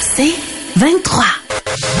C'est 0.00 0.34
23. 0.76 1.45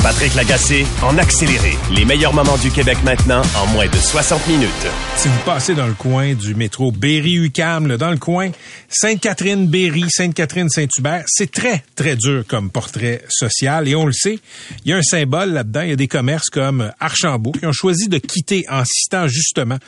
Patrick 0.02 0.34
Lagacé 0.34 0.86
en 1.02 1.18
accéléré. 1.18 1.76
Les 1.94 2.04
meilleurs 2.04 2.32
moments 2.32 2.56
du 2.58 2.70
Québec 2.70 2.96
maintenant 3.04 3.42
en 3.56 3.66
moins 3.72 3.86
de 3.86 3.96
60 3.96 4.46
minutes. 4.46 4.70
Si 5.16 5.28
vous 5.28 5.38
passez 5.44 5.74
dans 5.74 5.86
le 5.86 5.94
coin 5.94 6.34
du 6.34 6.54
métro 6.54 6.92
Berry-UQAM, 6.92 7.96
dans 7.96 8.10
le 8.10 8.16
coin 8.16 8.50
Sainte-Catherine-Berry, 8.88 10.04
Sainte-Catherine-Saint-Hubert, 10.08 11.24
c'est 11.26 11.50
très, 11.50 11.82
très 11.94 12.16
dur 12.16 12.44
comme 12.46 12.70
portrait 12.70 13.24
social. 13.28 13.88
Et 13.88 13.94
on 13.94 14.06
le 14.06 14.12
sait, 14.12 14.38
il 14.84 14.90
y 14.90 14.94
a 14.94 14.96
un 14.96 15.02
symbole 15.02 15.52
là-dedans. 15.52 15.82
Il 15.82 15.90
y 15.90 15.92
a 15.92 15.96
des 15.96 16.08
commerces 16.08 16.48
comme 16.48 16.92
Archambault 17.00 17.52
qui 17.52 17.66
ont 17.66 17.72
choisi 17.72 18.08
de 18.08 18.18
quitter 18.18 18.64
en 18.70 18.84
citant 18.84 19.28
justement 19.28 19.78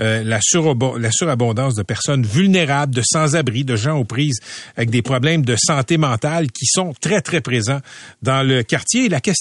euh, 0.00 0.24
la, 0.24 0.40
surabondance 0.42 1.74
de 1.74 1.82
personnes 1.82 2.26
vulnérables, 2.26 2.94
de 2.94 3.02
sans-abri, 3.04 3.64
de 3.64 3.76
gens 3.76 3.96
aux 3.96 4.04
prises 4.04 4.40
avec 4.76 4.90
des 4.90 5.02
problèmes 5.02 5.44
de 5.44 5.56
santé 5.56 5.96
mentale 5.96 6.50
qui 6.50 6.66
sont 6.66 6.92
très, 7.00 7.20
très 7.20 7.40
présents 7.40 7.80
dans 8.22 8.46
le 8.46 8.62
quartier. 8.62 9.08
La 9.08 9.20
question 9.20 9.37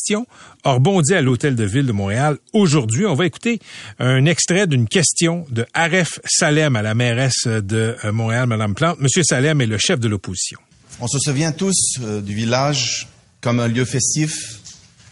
a 0.63 0.71
rebondi 0.71 1.13
à 1.13 1.21
l'Hôtel 1.21 1.55
de 1.55 1.63
Ville 1.63 1.85
de 1.85 1.91
Montréal 1.91 2.37
aujourd'hui. 2.53 3.05
On 3.05 3.13
va 3.13 3.25
écouter 3.25 3.59
un 3.99 4.25
extrait 4.25 4.67
d'une 4.67 4.87
question 4.87 5.45
de 5.49 5.65
Aref 5.73 6.19
Salem 6.25 6.75
à 6.75 6.81
la 6.81 6.93
mairesse 6.93 7.47
de 7.47 7.95
euh, 8.03 8.11
Montréal, 8.11 8.47
Madame 8.47 8.75
Plante. 8.75 8.99
Monsieur 8.99 9.23
Salem 9.23 9.61
est 9.61 9.65
le 9.65 9.77
chef 9.77 9.99
de 9.99 10.07
l'opposition. 10.07 10.59
On 10.99 11.07
se 11.07 11.19
souvient 11.19 11.51
tous 11.51 11.75
euh, 12.01 12.21
du 12.21 12.33
village 12.33 13.07
comme 13.41 13.59
un 13.59 13.67
lieu 13.67 13.85
festif, 13.85 14.59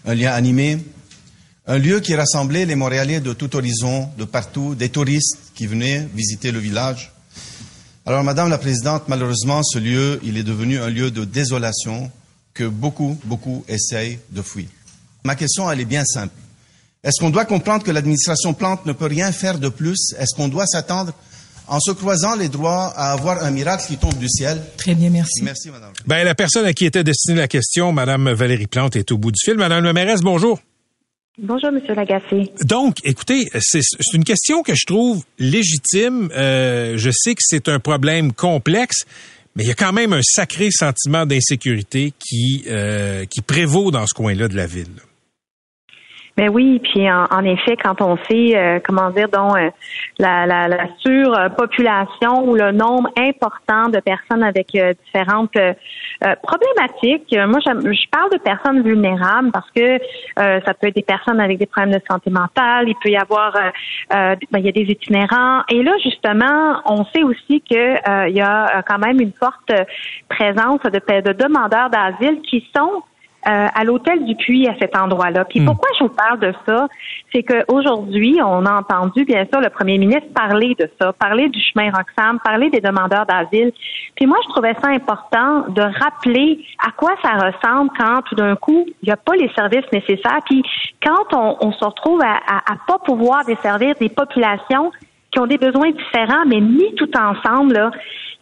un 0.06 0.16
lien 0.16 0.32
animé, 0.32 0.80
un 1.68 1.78
lieu 1.78 2.00
qui 2.00 2.16
rassemblait 2.16 2.66
les 2.66 2.76
Montréalais 2.76 3.20
de 3.20 3.34
tout 3.34 3.56
horizon, 3.56 4.10
de 4.18 4.24
partout, 4.26 4.76
des 4.76 4.90
touristes 4.90 5.52
qui 5.56 5.68
venaient 5.68 6.08
visiter 6.14 6.52
le 6.52 6.60
village. 6.60 7.12
Alors, 8.06 8.24
Madame 8.24 8.50
la 8.50 8.60
Présidente, 8.60 9.04
malheureusement, 9.08 9.64
ce 9.64 9.80
lieu, 9.80 10.20
il 10.24 10.38
est 10.38 10.44
devenu 10.44 10.80
un 10.80 10.90
lieu 10.90 11.10
de 11.10 11.26
désolation 11.26 12.12
que 12.56 12.64
beaucoup, 12.64 13.20
beaucoup 13.26 13.64
essayent 13.68 14.18
de 14.32 14.42
fuir. 14.42 14.66
Ma 15.24 15.36
question, 15.36 15.70
elle 15.70 15.82
est 15.82 15.86
bien 15.86 16.06
simple. 16.06 16.34
Est-ce 17.04 17.20
qu'on 17.20 17.30
doit 17.30 17.46
comprendre 17.46 17.84
que 17.84 17.92
l'administration 17.92 18.56
Plante 18.56 18.88
ne 18.88 18.94
peut 18.94 19.06
rien 19.06 19.32
faire 19.32 19.60
de 19.60 19.70
plus? 19.70 20.16
Est-ce 20.18 20.36
qu'on 20.36 20.48
doit 20.48 20.66
s'attendre 20.66 21.14
en 21.68 21.80
se 21.80 21.92
croisant 21.92 22.36
les 22.36 22.50
droits 22.50 22.94
à 22.96 23.12
avoir 23.12 23.44
un 23.44 23.52
miracle 23.52 23.86
qui 23.88 23.98
tombe 23.98 24.18
du 24.18 24.30
ciel? 24.30 24.60
Très 24.78 24.96
bien, 24.96 25.12
merci. 25.12 25.44
Merci, 25.44 25.70
madame. 25.70 25.92
Ben, 26.08 26.24
la 26.24 26.34
personne 26.34 26.66
à 26.66 26.74
qui 26.74 26.86
était 26.86 27.04
destinée 27.04 27.38
la 27.38 27.48
question, 27.48 27.92
madame 27.92 28.32
Valérie 28.32 28.68
Plante, 28.68 28.96
est 28.96 29.12
au 29.12 29.18
bout 29.18 29.32
du 29.32 29.40
fil. 29.44 29.56
Madame 29.56 29.84
la 29.84 29.94
mairesse, 29.94 30.22
bonjour. 30.22 30.60
Bonjour, 31.38 31.70
Monsieur 31.74 31.94
Lagacé. 31.94 32.50
Donc, 32.64 33.00
écoutez, 33.04 33.50
c'est 33.60 33.82
une 34.14 34.24
question 34.24 34.64
que 34.64 34.74
je 34.74 34.86
trouve 34.86 35.22
légitime. 35.38 36.30
Euh, 36.34 36.94
je 36.98 37.12
sais 37.12 37.36
que 37.36 37.42
c'est 37.44 37.68
un 37.68 37.80
problème 37.80 38.32
complexe, 38.32 39.04
mais 39.56 39.64
il 39.64 39.68
y 39.68 39.72
a 39.72 39.76
quand 39.76 39.94
même 39.94 40.14
un 40.14 40.22
sacré 40.22 40.70
sentiment 40.72 41.26
d'insécurité 41.26 42.14
qui, 42.20 42.66
euh, 42.68 43.26
prévaut 43.48 43.92
dans 43.92 44.06
ce 44.06 44.14
coin-là 44.14 44.48
de 44.48 44.56
la 44.56 44.68
ville. 44.68 45.02
Ben 46.38 46.50
oui, 46.50 46.80
puis 46.80 47.10
en, 47.10 47.44
effet, 47.46 47.78
quand 47.82 48.02
on 48.02 48.18
sait, 48.30 48.58
euh, 48.58 48.80
comment 48.86 49.10
dire, 49.12 49.30
donc 49.30 49.56
euh, 49.56 49.70
la, 50.20 50.46
la, 50.46 50.68
la, 50.68 50.88
surpopulation 51.00 52.50
ou 52.50 52.56
le 52.56 52.74
nombre 52.74 53.10
important 53.18 53.88
de 53.88 54.02
personnes 54.02 54.44
avec 54.44 54.76
euh, 54.76 54.94
différentes 55.06 55.58
problématiques. 56.44 57.34
Moi, 57.48 57.60
je 57.60 58.10
parle 58.10 58.32
de 58.32 58.38
personnes 58.38 58.82
vulnérables 58.82 59.52
parce 59.52 59.70
que 59.72 60.00
ça 60.36 60.74
peut 60.74 60.88
être 60.88 60.96
des 60.96 61.04
personnes 61.04 61.40
avec 61.40 61.58
des 61.58 61.66
problèmes 61.66 61.94
de 61.94 62.02
santé 62.10 62.30
mentale. 62.30 62.90
Il 62.90 62.96
peut 63.02 63.10
y 63.10 63.18
avoir, 63.18 63.54
ben, 64.10 64.38
il 64.54 64.66
y 64.66 64.70
a 64.70 64.72
des 64.72 64.92
itinérants. 64.92 65.62
Et 65.70 65.84
là, 65.84 65.92
justement, 66.04 66.82
on 66.86 67.06
sait 67.06 67.24
aussi 67.24 67.62
que 67.62 68.28
il 68.30 68.36
y 68.36 68.42
a 68.42 68.82
quand 68.88 68.98
même 68.98 69.20
une 69.20 69.34
forte 69.34 69.72
présence 70.30 70.82
de, 70.84 71.22
de 71.22 71.34
demandeurs 71.34 71.90
d'asile 71.90 72.42
qui 72.42 72.66
sont 72.76 73.04
euh, 73.48 73.68
à 73.74 73.84
l'hôtel 73.84 74.26
du 74.26 74.36
Puy 74.36 74.68
à 74.68 74.76
cet 74.80 74.96
endroit-là. 74.98 75.46
Puis 75.46 75.60
hmm. 75.60 75.66
pourquoi 75.66 75.90
je 76.00 76.06
vous 76.06 76.10
parle 76.10 76.40
de 76.40 76.54
ça, 76.66 76.88
c'est 77.34 77.44
qu'aujourd'hui, 77.44 78.40
on 78.44 78.66
a 78.66 78.74
entendu 78.74 79.26
bien 79.26 79.46
sûr 79.52 79.62
le 79.62 79.70
premier 79.70 79.98
ministre 79.98 80.28
parler 80.34 80.76
de 80.80 80.90
ça, 81.00 81.14
parler 81.14 81.50
du 81.50 81.60
chemin 81.62 81.92
Roxham, 81.92 82.40
parler 82.44 82.70
des 82.70 82.82
demandeurs 82.82 83.26
d'asile. 83.26 83.72
Puis 84.16 84.26
moi, 84.26 84.38
je 84.44 84.50
trouvais 84.50 84.74
ça 84.82 84.90
important 84.90 85.66
de 85.70 85.82
rappeler 85.82 86.66
à 86.86 86.92
quoi 86.92 87.12
ça 87.22 87.34
ressemble 87.34 87.92
quand 87.98 88.22
tout 88.24 88.36
d'un 88.36 88.56
coup, 88.56 88.86
il 88.88 89.06
n'y 89.06 89.12
a 89.12 89.18
pas 89.18 89.36
les 89.36 89.52
services 89.54 89.92
nécessaires. 89.92 90.40
Puis 90.46 90.64
quand 91.04 91.34
on, 91.34 91.58
on 91.62 91.72
se 91.72 91.84
retrouve 91.84 92.22
à, 92.22 92.38
à, 92.48 92.74
à 92.74 92.78
pas 92.88 93.00
pouvoir 93.00 93.46
desservir 93.46 93.96
des 94.00 94.10
populations 94.10 94.92
qui 95.36 95.40
ont 95.42 95.48
des 95.48 95.58
besoins 95.58 95.92
différents, 95.92 96.46
mais 96.48 96.62
mis 96.62 96.96
tout 96.96 97.12
ensemble, 97.18 97.74
là, 97.74 97.92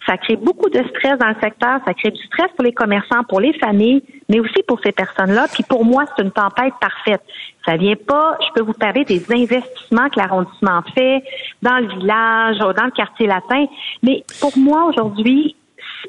ça 0.05 0.17
crée 0.17 0.35
beaucoup 0.35 0.69
de 0.69 0.83
stress 0.89 1.17
dans 1.17 1.29
le 1.29 1.35
secteur, 1.41 1.79
ça 1.85 1.93
crée 1.93 2.11
du 2.11 2.21
stress 2.23 2.51
pour 2.55 2.63
les 2.63 2.73
commerçants, 2.73 3.23
pour 3.27 3.39
les 3.39 3.53
familles, 3.53 4.03
mais 4.29 4.39
aussi 4.39 4.61
pour 4.67 4.79
ces 4.83 4.91
personnes-là. 4.91 5.47
Puis 5.51 5.63
pour 5.63 5.85
moi, 5.85 6.03
c'est 6.15 6.23
une 6.23 6.31
tempête 6.31 6.73
parfaite. 6.79 7.23
Ça 7.65 7.77
vient 7.77 7.95
pas, 7.95 8.37
je 8.41 8.53
peux 8.53 8.61
vous 8.61 8.73
parler 8.73 9.05
des 9.05 9.23
investissements 9.31 10.09
que 10.09 10.19
l'arrondissement 10.19 10.81
fait 10.93 11.23
dans 11.61 11.77
le 11.79 11.87
village, 11.87 12.57
dans 12.59 12.85
le 12.85 12.91
quartier 12.91 13.25
latin, 13.25 13.65
mais 14.03 14.23
pour 14.39 14.55
moi 14.57 14.83
aujourd'hui, 14.85 15.55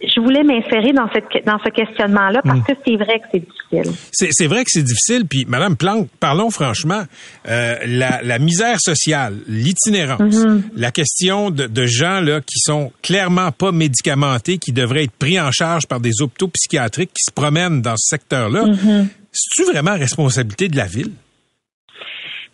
je 0.02 0.20
voulais 0.20 0.42
m'insérer 0.42 0.92
dans 0.92 1.08
cette 1.12 1.44
dans 1.46 1.58
ce 1.64 1.70
questionnement-là 1.70 2.40
parce 2.42 2.58
hmm. 2.58 2.64
que 2.64 2.72
c'est 2.84 2.96
vrai 2.96 3.20
que 3.20 3.26
c'est 3.32 3.40
difficile. 3.40 3.92
C'est 4.12 4.46
vrai 4.46 4.64
que 4.64 4.70
c'est 4.70 4.82
difficile. 4.82 5.26
Puis, 5.26 5.44
Madame 5.46 5.76
Planck, 5.76 6.08
parlons 6.20 6.50
franchement, 6.50 7.02
euh, 7.48 7.76
la, 7.86 8.20
la, 8.22 8.38
misère 8.38 8.78
sociale, 8.80 9.38
l'itinérance, 9.48 10.20
mm-hmm. 10.20 10.62
la 10.76 10.90
question 10.90 11.50
de, 11.50 11.66
de, 11.66 11.86
gens 11.86 12.20
là 12.20 12.40
qui 12.40 12.58
sont 12.58 12.92
clairement 13.02 13.52
pas 13.52 13.72
médicamentés, 13.72 14.58
qui 14.58 14.72
devraient 14.72 15.04
être 15.04 15.12
pris 15.12 15.40
en 15.40 15.50
charge 15.50 15.86
par 15.86 16.00
des 16.00 16.22
hôpitaux 16.22 16.48
psychiatriques 16.48 17.10
qui 17.10 17.24
se 17.28 17.32
promènent 17.32 17.82
dans 17.82 17.96
ce 17.96 18.08
secteur-là. 18.08 18.64
Mm-hmm. 18.64 19.06
C'est-tu 19.32 19.70
vraiment 19.70 19.94
responsabilité 19.94 20.68
de 20.68 20.76
la 20.76 20.86
ville? 20.86 21.12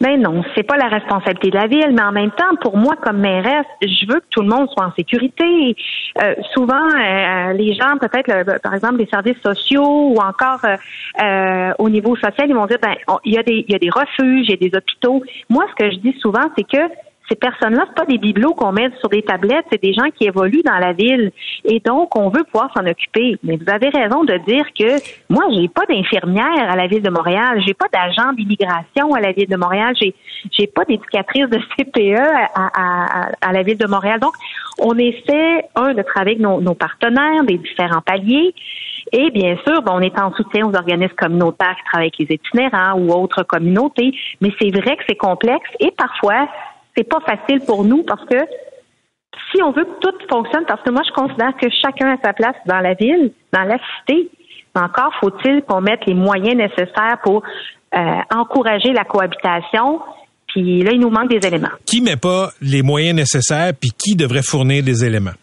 Ben 0.01 0.19
non, 0.19 0.43
c'est 0.55 0.63
pas 0.63 0.79
la 0.79 0.89
responsabilité 0.89 1.51
de 1.51 1.57
la 1.57 1.67
ville, 1.67 1.93
mais 1.93 2.03
en 2.03 2.13
même 2.13 2.31
temps, 2.31 2.57
pour 2.63 2.79
moi 2.79 2.97
comme 3.03 3.19
mairesse, 3.19 3.67
je 3.83 4.07
veux 4.07 4.21
que 4.21 4.27
tout 4.31 4.41
le 4.41 4.49
monde 4.49 4.69
soit 4.71 4.87
en 4.87 4.93
sécurité. 4.95 5.77
Euh, 6.23 6.35
souvent, 6.55 6.75
euh, 6.75 7.53
les 7.53 7.75
gens, 7.75 7.99
peut-être, 8.01 8.61
par 8.63 8.73
exemple, 8.73 8.97
les 8.97 9.07
services 9.07 9.41
sociaux 9.43 10.13
ou 10.13 10.17
encore 10.17 10.65
euh, 10.65 11.73
au 11.79 11.91
niveau 11.91 12.17
social, 12.17 12.49
ils 12.49 12.55
vont 12.55 12.65
dire, 12.65 12.79
ben, 12.81 12.95
il 13.27 13.35
y 13.35 13.39
a 13.39 13.43
des, 13.43 13.65
il 13.69 13.73
y 13.73 13.75
a 13.75 13.79
des 13.79 13.91
refuges, 13.91 14.47
il 14.49 14.51
y 14.51 14.55
a 14.55 14.71
des 14.71 14.75
hôpitaux. 14.75 15.23
Moi, 15.51 15.67
ce 15.69 15.85
que 15.85 15.91
je 15.91 15.99
dis 15.99 16.19
souvent, 16.19 16.49
c'est 16.57 16.65
que 16.65 16.83
ces 17.31 17.37
personnes-là, 17.37 17.85
c'est 17.89 17.95
pas 17.95 18.07
des 18.07 18.19
bibelots 18.19 18.55
qu'on 18.55 18.73
met 18.73 18.91
sur 18.99 19.09
des 19.09 19.23
tablettes, 19.23 19.65
c'est 19.71 19.83
des 19.83 19.93
gens 19.93 20.11
qui 20.17 20.25
évoluent 20.27 20.63
dans 20.65 20.79
la 20.79 20.93
ville. 20.93 21.31
Et 21.65 21.81
donc, 21.81 22.17
on 22.17 22.29
veut 22.29 22.43
pouvoir 22.45 22.71
s'en 22.77 22.85
occuper. 22.87 23.37
Mais 23.45 23.57
vous 23.57 23.71
avez 23.73 23.89
raison 23.89 24.25
de 24.25 24.37
dire 24.47 24.65
que 24.79 25.01
moi, 25.29 25.45
j'ai 25.53 25.69
pas 25.69 25.87
d'infirmière 25.87 26.71
à 26.71 26.77
la 26.77 26.89
ville 26.89 27.03
de 27.03 27.11
Montréal, 27.11 27.63
j'ai 27.65 27.75
pas 27.75 27.87
d'agent 27.93 28.33
d'immigration 28.33 29.15
à 29.15 29.21
la 29.21 29.33
ville 29.33 29.49
de 29.49 29.57
Montréal, 29.57 29.95
j'ai 30.01 30.15
j'ai 30.53 30.67
pas 30.67 30.85
d'éducatrice 30.85 31.49
de 31.49 31.59
CPE 31.77 32.19
à, 32.55 33.29
à, 33.43 33.53
la 33.53 33.63
ville 33.63 33.77
de 33.77 33.87
Montréal. 33.87 34.21
Donc, 34.21 34.33
on 34.79 34.97
essaie, 34.97 35.65
un, 35.75 35.93
de 35.93 36.03
travailler 36.03 36.37
avec 36.37 36.41
nos, 36.41 36.61
nos 36.61 36.75
partenaires 36.75 37.45
des 37.45 37.59
différents 37.59 38.01
paliers. 38.01 38.55
Et 39.13 39.31
bien 39.31 39.57
sûr, 39.67 39.83
on 39.87 40.01
est 40.01 40.19
en 40.19 40.33
soutien 40.35 40.67
aux 40.67 40.75
organismes 40.75 41.15
communautaires 41.15 41.77
qui 41.77 41.85
travaillent 41.85 42.11
avec 42.17 42.31
les 42.31 42.37
itinérants 42.37 42.99
ou 42.99 43.13
autres 43.13 43.43
communautés, 43.43 44.13
mais 44.41 44.53
c'est 44.61 44.71
vrai 44.71 44.97
que 44.97 45.03
c'est 45.09 45.17
complexe 45.17 45.69
et 45.81 45.91
parfois 45.91 46.49
c'est 46.97 47.09
pas 47.09 47.21
facile 47.21 47.61
pour 47.67 47.85
nous 47.85 48.03
parce 48.03 48.25
que 48.27 48.37
si 49.51 49.63
on 49.63 49.73
veut 49.73 49.85
que 49.85 50.01
tout 50.01 50.15
fonctionne, 50.29 50.65
parce 50.67 50.83
que 50.83 50.91
moi 50.91 51.03
je 51.07 51.13
considère 51.13 51.57
que 51.61 51.69
chacun 51.83 52.15
a 52.15 52.17
sa 52.23 52.33
place 52.33 52.57
dans 52.67 52.81
la 52.81 52.95
ville, 52.95 53.33
dans 53.53 53.65
la 53.65 53.79
cité, 53.79 54.31
encore 54.75 55.13
faut-il 55.21 55.63
qu'on 55.63 55.81
mette 55.81 56.07
les 56.07 56.15
moyens 56.15 56.57
nécessaires 56.57 57.19
pour 57.23 57.43
euh, 57.95 58.01
encourager 58.35 58.93
la 58.93 59.05
cohabitation. 59.05 60.01
Puis 60.47 60.83
là, 60.83 60.93
il 60.93 61.01
nous 61.01 61.11
manque 61.11 61.29
des 61.29 61.47
éléments. 61.47 61.71
Qui 61.87 62.01
met 62.01 62.17
pas 62.17 62.51
les 62.61 62.83
moyens 62.83 63.15
nécessaires, 63.15 63.73
puis 63.81 63.91
qui 63.91 64.17
devrait 64.17 64.43
fournir 64.43 64.83
des 64.83 65.05
éléments? 65.05 65.35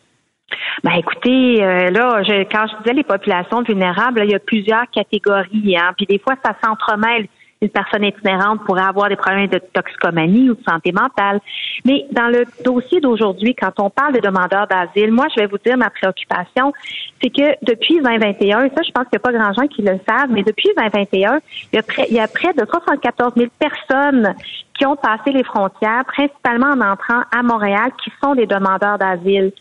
Ben 0.83 0.93
écoutez, 0.97 1.63
euh, 1.63 1.89
là, 1.89 2.21
quand 2.51 2.65
je 2.67 2.83
disais 2.83 2.93
les 2.93 3.03
populations 3.03 3.63
vulnérables, 3.63 4.21
il 4.25 4.31
y 4.31 4.35
a 4.35 4.39
plusieurs 4.39 4.89
catégories, 4.91 5.75
hein, 5.75 5.91
puis 5.97 6.05
des 6.05 6.19
fois 6.19 6.35
ça 6.45 6.55
s'entremêle 6.63 7.27
une 7.61 7.69
personne 7.69 8.03
itinérante 8.03 8.63
pourrait 8.65 8.83
avoir 8.83 9.09
des 9.09 9.15
problèmes 9.15 9.47
de 9.47 9.59
toxicomanie 9.73 10.49
ou 10.49 10.55
de 10.55 10.63
santé 10.67 10.91
mentale. 10.91 11.39
Mais 11.85 12.05
dans 12.11 12.27
le 12.27 12.45
dossier 12.63 12.99
d'aujourd'hui, 12.99 13.55
quand 13.55 13.79
on 13.79 13.89
parle 13.89 14.13
des 14.13 14.21
demandeurs 14.21 14.67
d'asile, 14.67 15.11
moi, 15.11 15.27
je 15.35 15.41
vais 15.41 15.47
vous 15.47 15.57
dire 15.57 15.77
ma 15.77 15.89
préoccupation, 15.89 16.73
c'est 17.21 17.29
que 17.29 17.65
depuis 17.65 17.99
2021, 18.01 18.69
ça, 18.75 18.81
je 18.85 18.91
pense 18.91 19.05
qu'il 19.05 19.13
n'y 19.13 19.17
a 19.17 19.19
pas 19.19 19.31
grand 19.31 19.53
gens 19.53 19.67
qui 19.67 19.81
le 19.81 19.99
savent, 20.07 20.29
mais 20.29 20.43
depuis 20.43 20.69
2021, 20.75 21.39
il 21.73 21.75
y 21.75 21.79
a 21.79 21.83
près, 21.83 22.05
il 22.09 22.15
y 22.15 22.19
a 22.19 22.27
près 22.27 22.53
de 22.53 22.65
74 22.65 23.33
000 23.35 23.49
personnes 23.57 24.35
qui 24.77 24.85
ont 24.85 24.95
passé 24.95 25.31
les 25.31 25.43
frontières, 25.43 26.05
principalement 26.05 26.67
en 26.67 26.81
entrant 26.81 27.21
à 27.35 27.41
Montréal, 27.41 27.89
qui 28.03 28.11
sont 28.23 28.35
des 28.35 28.45
demandeurs 28.45 28.99
d'asile. 28.99 29.51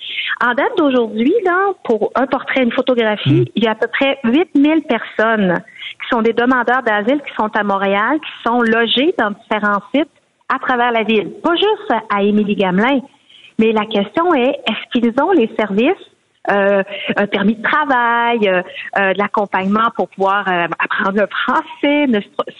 En 0.45 0.53
date 0.53 0.77
d'aujourd'hui, 0.77 1.33
là, 1.45 1.73
pour 1.85 2.11
un 2.15 2.27
portrait, 2.27 2.63
une 2.63 2.73
photographie, 2.73 3.51
il 3.55 3.65
y 3.65 3.67
a 3.67 3.71
à 3.71 3.75
peu 3.75 3.87
près 3.87 4.19
8 4.25 4.51
000 4.55 4.81
personnes 4.83 5.63
qui 6.01 6.09
sont 6.11 6.23
des 6.23 6.33
demandeurs 6.33 6.83
d'asile 6.83 7.21
qui 7.23 7.35
sont 7.35 7.51
à 7.55 7.63
Montréal, 7.63 8.19
qui 8.21 8.49
sont 8.49 8.61
logés 8.63 9.15
dans 9.19 9.31
différents 9.31 9.83
sites 9.95 10.11
à 10.49 10.59
travers 10.59 10.93
la 10.93 11.03
ville. 11.03 11.31
Pas 11.43 11.55
juste 11.57 11.93
à 12.15 12.23
Émilie-Gamelin, 12.23 13.01
mais 13.59 13.73
la 13.73 13.87
question 13.87 14.35
est, 14.35 14.61
est-ce 14.69 14.91
qu'ils 14.93 15.13
ont 15.23 15.33
les 15.33 15.51
services 15.59 15.95
euh, 16.49 16.85
un 17.17 17.27
permis 17.27 17.57
de 17.57 17.63
travail, 17.63 18.39
euh, 18.49 18.63
euh, 18.99 19.13
de 19.13 19.19
l'accompagnement 19.19 19.91
pour 19.97 20.09
pouvoir 20.09 20.47
apprendre 20.47 21.19
le 21.19 21.27
français, 21.27 22.07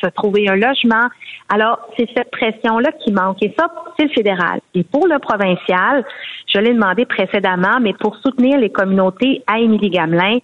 se 0.03 0.07
trouver 0.09 0.49
un 0.49 0.57
logement? 0.57 1.09
Alors, 1.49 1.79
c'est 1.97 2.09
cette 2.17 2.33
pression-là 2.33 2.91
qui 3.05 3.13
manque. 3.13 3.41
Et 3.43 3.55
ça, 3.57 3.69
c'est 3.97 4.07
le 4.07 4.11
fédéral. 4.11 4.61
Et 4.75 4.83
pour 4.83 5.07
le 5.07 5.21
provincial, 5.21 6.05
je 6.53 6.59
l'ai 6.59 6.75
demandé 6.75 7.05
précédemment, 7.07 7.79
mais 7.81 7.93
pour 7.93 8.17
soutenir 8.17 8.59
les 8.59 8.71
communautés 8.71 9.45
à 9.47 9.61
Émilie-Gamelin, 9.61 10.39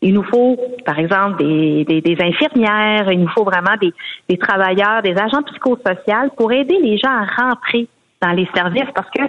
il 0.00 0.14
nous 0.14 0.24
faut, 0.24 0.56
par 0.84 0.98
exemple, 0.98 1.38
des, 1.38 1.84
des, 1.84 2.16
infirmières, 2.20 3.10
il 3.10 3.20
nous 3.20 3.28
faut 3.28 3.44
vraiment 3.44 3.76
des, 3.80 3.92
des 4.28 4.38
travailleurs, 4.38 5.02
des 5.02 5.16
agents 5.16 5.42
psychosociaux 5.42 6.30
pour 6.36 6.52
aider 6.52 6.78
les 6.80 6.98
gens 6.98 7.10
à 7.10 7.26
rentrer 7.26 7.88
dans 8.22 8.32
les 8.32 8.48
services 8.54 8.88
parce 8.94 9.08
que 9.10 9.22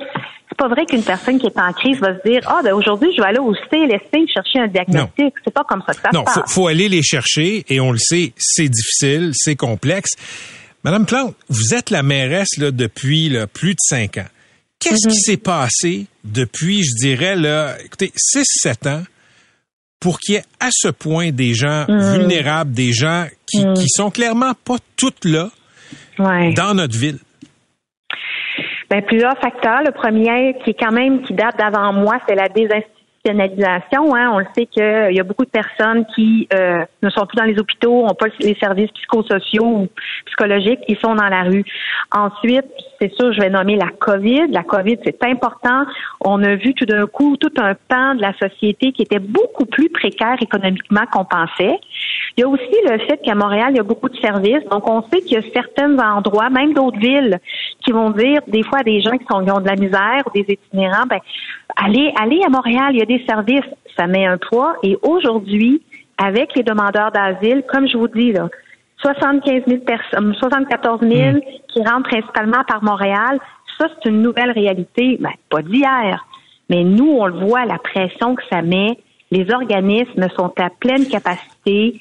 c'est 0.47 0.57
pas 0.57 0.67
vrai 0.67 0.85
qu'une 0.85 1.03
personne 1.03 1.39
qui 1.39 1.45
est 1.45 1.59
en 1.59 1.71
crise 1.73 1.99
va 1.99 2.17
se 2.17 2.27
dire 2.27 2.41
ah 2.47 2.61
ben 2.63 2.73
aujourd'hui 2.73 3.09
je 3.15 3.21
vais 3.21 3.27
aller 3.27 3.39
au 3.39 3.53
CLSC 3.53 4.31
chercher 4.33 4.59
un 4.59 4.67
diagnostic. 4.67 5.33
C'est 5.43 5.53
pas 5.53 5.63
comme 5.63 5.83
ça 5.85 5.93
que 5.93 6.01
ça 6.01 6.09
non, 6.11 6.21
se 6.21 6.25
passe. 6.25 6.37
Non, 6.37 6.43
faut, 6.47 6.67
aller 6.67 6.89
les 6.89 7.03
chercher 7.03 7.65
et 7.69 7.79
on 7.79 7.91
le 7.91 7.99
sait, 7.99 8.33
c'est 8.37 8.67
difficile, 8.67 9.31
c'est 9.33 9.55
complexe. 9.55 10.11
Madame 10.83 11.05
Plante, 11.05 11.35
vous 11.49 11.75
êtes 11.75 11.89
la 11.89 12.03
mairesse 12.03 12.57
là, 12.57 12.71
depuis 12.71 13.35
plus 13.53 13.73
de 13.73 13.79
cinq 13.79 14.17
ans. 14.17 14.27
Qu'est-ce 14.79 15.09
qui 15.09 15.15
mm-hmm. 15.15 15.25
s'est 15.25 15.37
passé 15.37 16.05
depuis, 16.23 16.83
je 16.83 16.95
dirais, 16.95 17.35
là, 17.35 17.75
écoutez, 17.83 18.13
6-7 18.15 18.89
ans 18.89 19.03
pour 19.99 20.19
qu'il 20.19 20.35
y 20.35 20.37
ait 20.37 20.43
à 20.59 20.69
ce 20.71 20.89
point 20.89 21.31
des 21.31 21.53
gens 21.53 21.85
mm-hmm. 21.85 22.17
vulnérables, 22.17 22.71
des 22.71 22.93
gens 22.93 23.25
qui, 23.45 23.65
mm. 23.65 23.73
qui 23.73 23.87
sont 23.89 24.11
clairement 24.11 24.53
pas 24.65 24.77
toutes 24.95 25.25
là 25.25 25.49
dans 26.17 26.73
notre 26.73 26.97
ville? 26.97 27.19
Ben, 28.89 29.03
plusieurs 29.05 29.37
facteurs. 29.39 29.81
Le 29.85 29.91
premier, 29.91 30.55
qui 30.63 30.71
est 30.71 30.79
quand 30.79 30.91
même 30.91 31.21
qui 31.21 31.33
date 31.33 31.57
d'avant 31.57 31.93
moi, 31.93 32.17
c'est 32.27 32.35
la 32.35 32.49
Hein. 33.27 34.31
On 34.33 34.39
le 34.39 34.45
sait 34.55 34.65
qu'il 34.65 35.11
y 35.11 35.19
a 35.19 35.23
beaucoup 35.23 35.45
de 35.45 35.49
personnes 35.49 36.05
qui 36.15 36.47
euh, 36.53 36.83
ne 37.01 37.09
sont 37.09 37.25
plus 37.25 37.37
dans 37.37 37.43
les 37.43 37.59
hôpitaux, 37.59 38.05
n'ont 38.05 38.13
pas 38.13 38.27
les 38.39 38.55
services 38.55 38.91
psychosociaux 38.91 39.65
ou 39.65 39.87
psychologiques, 40.25 40.79
ils 40.87 40.97
sont 40.97 41.15
dans 41.15 41.27
la 41.27 41.43
rue. 41.43 41.63
Ensuite, 42.11 42.65
c'est 42.99 43.13
sûr, 43.13 43.33
je 43.33 43.39
vais 43.39 43.49
nommer 43.49 43.75
la 43.75 43.87
COVID. 43.87 44.47
La 44.51 44.63
COVID, 44.63 44.97
c'est 45.03 45.23
important. 45.23 45.85
On 46.21 46.43
a 46.43 46.55
vu 46.55 46.73
tout 46.73 46.85
d'un 46.85 47.07
coup 47.07 47.37
tout 47.37 47.53
un 47.57 47.75
pan 47.75 48.15
de 48.15 48.21
la 48.21 48.33
société 48.37 48.91
qui 48.91 49.03
était 49.03 49.19
beaucoup 49.19 49.65
plus 49.65 49.89
précaire 49.89 50.37
économiquement 50.41 51.05
qu'on 51.11 51.25
pensait. 51.25 51.79
Il 52.37 52.41
y 52.41 52.43
a 52.43 52.47
aussi 52.47 52.75
le 52.85 52.97
fait 52.99 53.17
qu'à 53.23 53.35
Montréal, 53.35 53.67
il 53.71 53.77
y 53.77 53.79
a 53.79 53.83
beaucoup 53.83 54.09
de 54.09 54.17
services. 54.17 54.63
Donc, 54.71 54.89
on 54.89 55.01
sait 55.09 55.21
qu'il 55.21 55.33
y 55.33 55.37
a 55.37 55.41
certains 55.53 55.97
endroits, 55.97 56.49
même 56.49 56.73
d'autres 56.73 56.99
villes, 56.99 57.39
qui 57.83 57.91
vont 57.91 58.11
dire 58.11 58.41
des 58.47 58.63
fois 58.63 58.81
des 58.83 59.01
gens 59.01 59.17
qui, 59.17 59.25
sont, 59.29 59.43
qui 59.43 59.51
ont 59.51 59.59
de 59.59 59.67
la 59.67 59.75
misère 59.75 60.23
ou 60.25 60.31
des 60.31 60.45
itinérants, 60.47 61.05
ben, 61.09 61.19
allez, 61.75 62.13
allez 62.19 62.41
à 62.45 62.49
Montréal, 62.49 62.91
il 62.91 62.99
y 62.99 63.01
a 63.01 63.05
des 63.09 63.23
services. 63.25 63.69
Ça 63.97 64.07
met 64.07 64.25
un 64.25 64.37
poids. 64.37 64.75
Et 64.83 64.97
aujourd'hui, 65.01 65.81
avec 66.17 66.55
les 66.55 66.63
demandeurs 66.63 67.11
d'asile, 67.11 67.63
comme 67.67 67.87
je 67.87 67.97
vous 67.97 68.07
dis, 68.07 68.31
là, 68.31 68.47
75 69.01 69.63
000 69.67 69.81
personnes, 69.81 70.33
74 70.35 71.01
000 71.01 71.39
qui 71.73 71.79
rentrent 71.79 72.09
principalement 72.09 72.63
par 72.67 72.83
Montréal, 72.83 73.39
ça, 73.77 73.87
c'est 73.87 74.09
une 74.09 74.21
nouvelle 74.21 74.51
réalité, 74.51 75.17
ben, 75.19 75.31
pas 75.49 75.61
d'hier. 75.61 76.25
Mais 76.69 76.83
nous, 76.83 77.09
on 77.09 77.25
le 77.25 77.45
voit, 77.47 77.65
la 77.65 77.77
pression 77.77 78.35
que 78.35 78.43
ça 78.51 78.61
met. 78.61 78.97
Les 79.31 79.49
organismes 79.51 80.27
sont 80.35 80.51
à 80.57 80.69
pleine 80.69 81.07
capacité. 81.07 81.99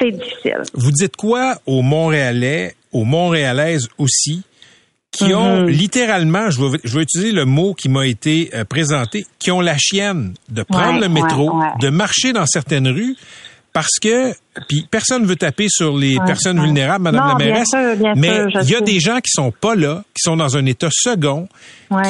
C'est 0.00 0.10
difficile. 0.10 0.62
Vous 0.74 0.90
dites 0.90 1.16
quoi 1.16 1.54
aux 1.66 1.82
Montréalais, 1.82 2.72
aux 2.92 3.04
Montréalaises 3.04 3.88
aussi, 3.98 4.42
qui 5.12 5.34
ont 5.34 5.64
mm-hmm. 5.64 5.68
littéralement, 5.68 6.50
je 6.50 6.60
veux, 6.60 6.78
je 6.82 6.94
veux 6.94 7.02
utiliser 7.02 7.32
le 7.32 7.44
mot 7.44 7.74
qui 7.74 7.88
m'a 7.88 8.06
été 8.06 8.50
euh, 8.54 8.64
présenté, 8.64 9.26
qui 9.38 9.50
ont 9.50 9.60
la 9.60 9.76
chienne 9.78 10.34
de 10.48 10.62
prendre 10.62 11.00
le 11.00 11.08
métro, 11.08 11.52
de 11.80 11.90
marcher 11.90 12.32
dans 12.32 12.46
certaines 12.46 12.88
rues, 12.88 13.14
parce 13.72 13.98
que 14.00 14.34
puis 14.68 14.86
personne 14.90 15.24
veut 15.24 15.36
taper 15.36 15.66
sur 15.68 15.96
les 15.96 16.16
personnes 16.26 16.60
vulnérables, 16.60 17.04
Madame 17.04 17.28
la 17.28 17.34
mairesse, 17.34 17.70
mais 18.16 18.44
il 18.62 18.70
y 18.70 18.74
a 18.74 18.80
des 18.80 19.00
gens 19.00 19.16
qui 19.16 19.30
sont 19.30 19.50
pas 19.50 19.74
là, 19.74 20.04
qui 20.08 20.20
sont 20.22 20.36
dans 20.36 20.56
un 20.56 20.66
état 20.66 20.88
second, 20.90 21.48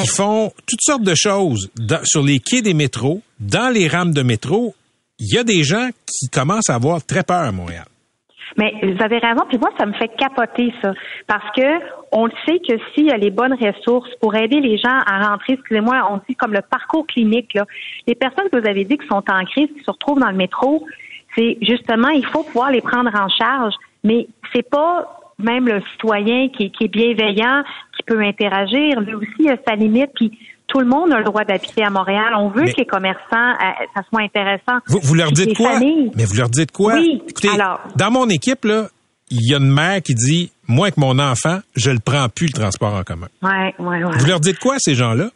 qui 0.01 0.07
font 0.07 0.51
toutes 0.65 0.81
sortes 0.81 1.03
de 1.03 1.15
choses 1.15 1.69
sur 2.03 2.21
les 2.21 2.39
quais 2.39 2.61
des 2.61 2.73
métros, 2.73 3.21
dans 3.39 3.69
les 3.69 3.87
rames 3.87 4.13
de 4.13 4.23
métro. 4.23 4.75
Il 5.19 5.33
y 5.33 5.37
a 5.37 5.43
des 5.43 5.63
gens 5.63 5.89
qui 6.05 6.27
commencent 6.27 6.69
à 6.69 6.75
avoir 6.75 7.03
très 7.05 7.23
peur 7.23 7.43
à 7.43 7.51
Montréal. 7.51 7.85
Mais 8.57 8.73
vous 8.83 9.01
avez 9.03 9.17
raison, 9.17 9.43
puis 9.47 9.57
moi, 9.57 9.69
ça 9.77 9.85
me 9.85 9.93
fait 9.93 10.09
capoter 10.09 10.73
ça. 10.81 10.93
Parce 11.27 11.49
que 11.55 11.79
on 12.11 12.25
le 12.25 12.31
sait 12.45 12.59
que 12.59 12.73
s'il 12.93 13.07
y 13.07 13.11
a 13.11 13.17
les 13.17 13.31
bonnes 13.31 13.53
ressources 13.53 14.09
pour 14.21 14.35
aider 14.35 14.59
les 14.59 14.77
gens 14.77 14.99
à 15.05 15.29
rentrer, 15.29 15.53
excusez-moi, 15.53 16.07
on 16.11 16.19
dit 16.29 16.35
comme 16.35 16.53
le 16.53 16.61
parcours 16.61 17.07
clinique, 17.07 17.53
là, 17.53 17.65
les 18.07 18.15
personnes 18.15 18.49
que 18.51 18.59
vous 18.59 18.67
avez 18.67 18.85
dit 18.85 18.97
qui 18.97 19.07
sont 19.07 19.23
en 19.29 19.45
crise, 19.45 19.69
qui 19.75 19.83
se 19.83 19.91
retrouvent 19.91 20.19
dans 20.19 20.29
le 20.29 20.37
métro, 20.37 20.85
c'est 21.35 21.57
justement, 21.61 22.09
il 22.09 22.25
faut 22.25 22.43
pouvoir 22.43 22.71
les 22.71 22.81
prendre 22.81 23.11
en 23.19 23.27
charge, 23.29 23.73
mais 24.03 24.27
c'est 24.53 24.69
pas 24.69 25.19
même 25.39 25.67
le 25.67 25.81
citoyen 25.93 26.49
qui, 26.49 26.71
est 26.79 26.87
bienveillant, 26.87 27.63
qui 27.97 28.03
peut 28.03 28.21
interagir, 28.21 28.99
lui 29.01 29.15
aussi 29.15 29.49
a 29.49 29.57
sa 29.67 29.75
limite, 29.75 30.11
puis 30.13 30.37
tout 30.73 30.79
le 30.79 30.87
monde 30.87 31.13
a 31.13 31.19
le 31.19 31.23
droit 31.23 31.43
d'habiter 31.43 31.83
à 31.83 31.91
Montréal. 31.91 32.33
On 32.35 32.49
veut 32.49 32.63
que 32.63 32.77
les 32.79 32.85
commerçants, 32.85 33.21
euh, 33.31 33.85
ça 33.95 34.01
soit 34.09 34.21
intéressant. 34.21 34.79
Vous, 34.87 34.99
vous 35.03 35.13
leur 35.13 35.31
dites 35.31 35.55
quoi? 35.55 35.79
Mais 35.79 36.25
vous 36.25 36.35
leur 36.35 36.49
dites 36.49 36.71
quoi? 36.71 36.95
Oui, 36.95 37.21
Écoutez, 37.27 37.49
dans 37.95 38.11
mon 38.11 38.27
équipe, 38.29 38.65
là, 38.65 38.87
il 39.29 39.47
y 39.47 39.53
a 39.53 39.59
une 39.59 39.71
mère 39.71 40.01
qui 40.01 40.15
dit, 40.15 40.51
moi, 40.67 40.87
avec 40.87 40.97
mon 40.97 41.19
enfant, 41.19 41.59
je 41.75 41.91
ne 41.91 41.99
prends 41.99 42.27
plus 42.27 42.47
le 42.47 42.53
transport 42.53 42.95
en 42.95 43.03
commun. 43.03 43.27
Ouais, 43.43 43.75
ouais, 43.77 44.03
ouais. 44.03 44.17
Vous 44.17 44.25
leur 44.25 44.39
dites 44.39 44.57
quoi, 44.57 44.75
ces 44.79 44.95
gens-là? 44.95 45.29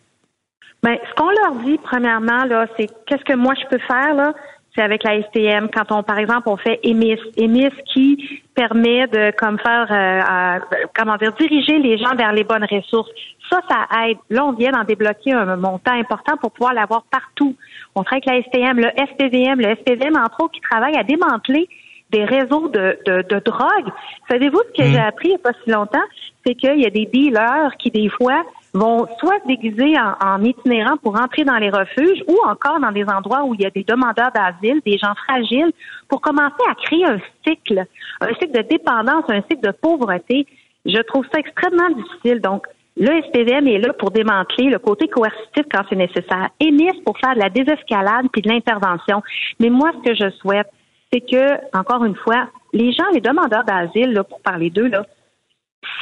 Ben, 0.81 0.95
ce 1.07 1.15
qu'on 1.15 1.29
leur 1.29 1.63
dit, 1.63 1.77
premièrement, 1.83 2.43
là, 2.45 2.65
c'est 2.75 2.87
qu'est-ce 3.05 3.23
que 3.23 3.35
moi 3.37 3.53
je 3.61 3.67
peux 3.69 3.81
faire, 3.87 4.15
là? 4.15 4.33
C'est 4.77 4.83
avec 4.83 5.03
la 5.03 5.19
STM. 5.23 5.69
Quand 5.73 5.91
on, 5.91 6.03
par 6.03 6.19
exemple, 6.19 6.43
on 6.45 6.57
fait 6.57 6.79
EMIS. 6.83 7.17
EMIS 7.35 7.71
qui 7.91 8.43
permet 8.53 9.07
de, 9.07 9.31
comme 9.35 9.57
faire, 9.57 9.87
euh, 9.89 10.77
comment 10.95 11.15
dire, 11.15 11.33
diriger 11.33 11.79
les 11.79 11.97
gens 11.97 12.15
vers 12.15 12.31
les 12.31 12.43
bonnes 12.43 12.65
ressources. 12.69 13.09
Ça, 13.49 13.59
ça 13.67 13.87
aide. 14.05 14.17
Là, 14.29 14.45
on 14.45 14.51
vient 14.51 14.71
d'en 14.71 14.83
débloquer 14.83 15.33
un 15.33 15.55
montant 15.55 15.93
important 15.93 16.37
pour 16.37 16.51
pouvoir 16.51 16.75
l'avoir 16.75 17.03
partout. 17.09 17.55
On 17.95 18.03
travaille 18.03 18.21
avec 18.27 18.53
la 18.53 18.59
STM, 18.59 18.77
le 18.77 18.89
SPVM, 19.13 19.59
le 19.59 19.75
SPVM, 19.77 20.15
entre 20.15 20.43
autres, 20.43 20.53
qui 20.53 20.61
travaille 20.61 20.95
à 20.95 21.03
démanteler 21.03 21.67
des 22.11 22.23
réseaux 22.23 22.67
de, 22.67 22.99
de, 23.05 23.23
de 23.27 23.39
drogue. 23.39 23.91
Savez-vous 24.29 24.59
ce 24.59 24.81
que 24.81 24.87
mmh. 24.87 24.91
j'ai 24.91 24.99
appris 24.99 25.29
il 25.29 25.31
n'y 25.31 25.35
a 25.35 25.39
pas 25.39 25.53
si 25.63 25.71
longtemps? 25.71 26.05
C'est 26.45 26.53
qu'il 26.53 26.79
y 26.79 26.85
a 26.85 26.91
des 26.91 27.05
dealers 27.05 27.75
qui, 27.79 27.89
des 27.89 28.09
fois, 28.09 28.43
vont 28.73 29.07
soit 29.19 29.39
se 29.41 29.47
déguiser 29.47 29.95
en, 29.97 30.15
en, 30.25 30.43
itinérant 30.43 30.97
pour 30.97 31.19
entrer 31.19 31.43
dans 31.43 31.57
les 31.57 31.69
refuges 31.69 32.23
ou 32.27 32.37
encore 32.45 32.79
dans 32.79 32.91
des 32.91 33.05
endroits 33.05 33.43
où 33.43 33.53
il 33.53 33.61
y 33.61 33.65
a 33.65 33.69
des 33.69 33.83
demandeurs 33.83 34.31
d'asile, 34.33 34.81
des 34.85 34.97
gens 34.97 35.13
fragiles, 35.25 35.71
pour 36.07 36.21
commencer 36.21 36.63
à 36.69 36.75
créer 36.75 37.05
un 37.05 37.19
cycle, 37.45 37.85
un 38.21 38.33
cycle 38.39 38.51
de 38.51 38.67
dépendance, 38.67 39.25
un 39.29 39.41
cycle 39.49 39.61
de 39.61 39.71
pauvreté. 39.71 40.45
Je 40.85 41.01
trouve 41.01 41.25
ça 41.33 41.39
extrêmement 41.39 41.89
difficile. 41.89 42.41
Donc, 42.41 42.65
le 42.99 43.21
SPVM 43.21 43.67
est 43.67 43.79
là 43.79 43.93
pour 43.93 44.11
démanteler 44.11 44.69
le 44.69 44.79
côté 44.79 45.07
coercitif 45.07 45.65
quand 45.71 45.83
c'est 45.89 45.95
nécessaire. 45.95 46.49
EMIS 46.59 47.01
pour 47.05 47.17
faire 47.19 47.35
de 47.35 47.39
la 47.39 47.49
désescalade 47.49 48.25
puis 48.31 48.41
de 48.41 48.49
l'intervention. 48.49 49.21
Mais 49.59 49.69
moi, 49.69 49.91
ce 49.97 50.09
que 50.09 50.15
je 50.15 50.31
souhaite, 50.37 50.67
c'est 51.13 51.21
que, 51.21 51.77
encore 51.77 52.03
une 52.05 52.15
fois, 52.15 52.47
les 52.73 52.91
gens, 52.91 53.05
les 53.13 53.21
demandeurs 53.21 53.63
d'asile, 53.63 54.19
pour 54.27 54.41
parler 54.41 54.69
d'eux, 54.69 54.87
là, 54.87 55.05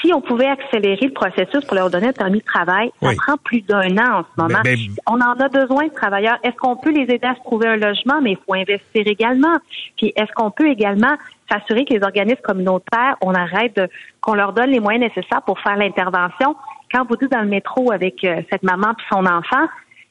si 0.01 0.13
on 0.13 0.21
pouvait 0.21 0.47
accélérer 0.47 1.07
le 1.07 1.13
processus 1.13 1.63
pour 1.65 1.75
leur 1.75 1.89
donner 1.89 2.07
un 2.07 2.13
permis 2.13 2.39
de 2.39 2.45
travail, 2.45 2.91
ça 3.01 3.09
prend 3.17 3.37
plus 3.37 3.61
d'un 3.61 3.97
an 3.97 4.19
en 4.19 4.23
ce 4.23 4.41
moment. 4.41 4.59
On 5.07 5.19
en 5.19 5.39
a 5.39 5.49
besoin 5.49 5.87
de 5.87 5.93
travailleurs. 5.93 6.37
Est-ce 6.43 6.55
qu'on 6.55 6.75
peut 6.75 6.91
les 6.91 7.03
aider 7.03 7.27
à 7.27 7.35
se 7.35 7.41
trouver 7.41 7.67
un 7.67 7.75
logement, 7.75 8.21
mais 8.21 8.31
il 8.31 8.37
faut 8.37 8.53
investir 8.53 9.03
également. 9.05 9.57
Puis 9.97 10.13
est-ce 10.15 10.31
qu'on 10.33 10.51
peut 10.51 10.67
également 10.67 11.15
s'assurer 11.51 11.85
que 11.85 11.93
les 11.93 12.03
organismes 12.03 12.41
communautaires, 12.41 13.15
on 13.21 13.33
arrête 13.33 13.75
de, 13.75 13.89
qu'on 14.21 14.33
leur 14.33 14.53
donne 14.53 14.69
les 14.69 14.79
moyens 14.79 15.03
nécessaires 15.03 15.41
pour 15.41 15.59
faire 15.59 15.75
l'intervention? 15.75 16.55
Quand 16.91 17.05
vous 17.07 17.17
dites 17.17 17.31
dans 17.31 17.41
le 17.41 17.49
métro 17.49 17.91
avec 17.91 18.23
euh, 18.23 18.41
cette 18.51 18.63
maman 18.63 18.93
puis 18.95 19.05
son 19.11 19.25
enfant, 19.25 19.67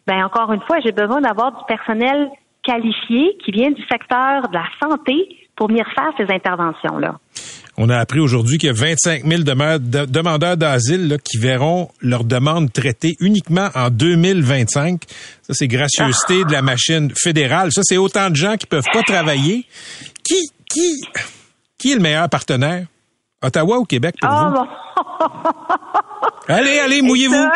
ben 0.07 0.25
encore 0.25 0.53
une 0.53 0.61
fois, 0.63 0.81
j'ai 0.81 0.93
besoin 0.93 1.21
d'avoir 1.21 1.53
du 1.53 1.65
personnel 1.67 2.31
qualifié 2.63 3.37
qui 3.45 3.53
vient 3.53 3.71
du 3.71 3.83
secteur 3.87 4.49
de 4.49 4.55
la 4.55 4.67
santé 4.83 5.47
pour 5.57 5.69
venir 5.69 5.87
faire 5.95 6.11
ces 6.19 6.33
interventions-là. 6.33 7.17
On 7.77 7.89
a 7.91 7.99
appris 7.99 8.21
aujourd'hui 8.21 8.59
qu'il 8.59 8.69
y 8.69 8.71
a 8.71 8.73
25 8.73 9.25
000 9.25 9.43
demeures- 9.43 9.81
de- 9.81 10.05
demandeurs 10.05 10.57
d'asile 10.57 11.19
qui 11.25 11.39
verront 11.39 11.91
leur 12.01 12.23
demande 12.25 12.73
traitée 12.73 13.17
uniquement 13.21 13.69
en 13.75 13.91
2025. 13.91 15.03
Ça, 15.43 15.55
c'est 15.55 15.67
gracieuseté 15.67 16.45
de 16.45 16.53
la 16.53 16.63
machine 16.63 17.11
fédérale. 17.17 17.73
Ça, 17.73 17.81
c'est 17.83 17.97
autant 17.97 18.31
de 18.31 18.37
gens 18.37 18.57
qui 18.57 18.67
peuvent 18.67 18.87
pas 18.93 19.03
travailler. 19.03 19.67
Qui, 20.25 20.37
qui, 20.71 21.01
qui 21.77 21.93
est 21.93 21.97
le 21.97 22.01
meilleur 22.01 22.29
partenaire? 22.29 22.87
Ottawa 23.43 23.79
ou 23.79 23.85
Québec 23.85 24.15
pour 24.21 24.31
Ah, 24.31 24.53
vous? 24.55 24.55
bon. 24.55 24.67
Allez, 26.55 26.79
allez, 26.79 27.03
mouillez-vous. 27.03 27.35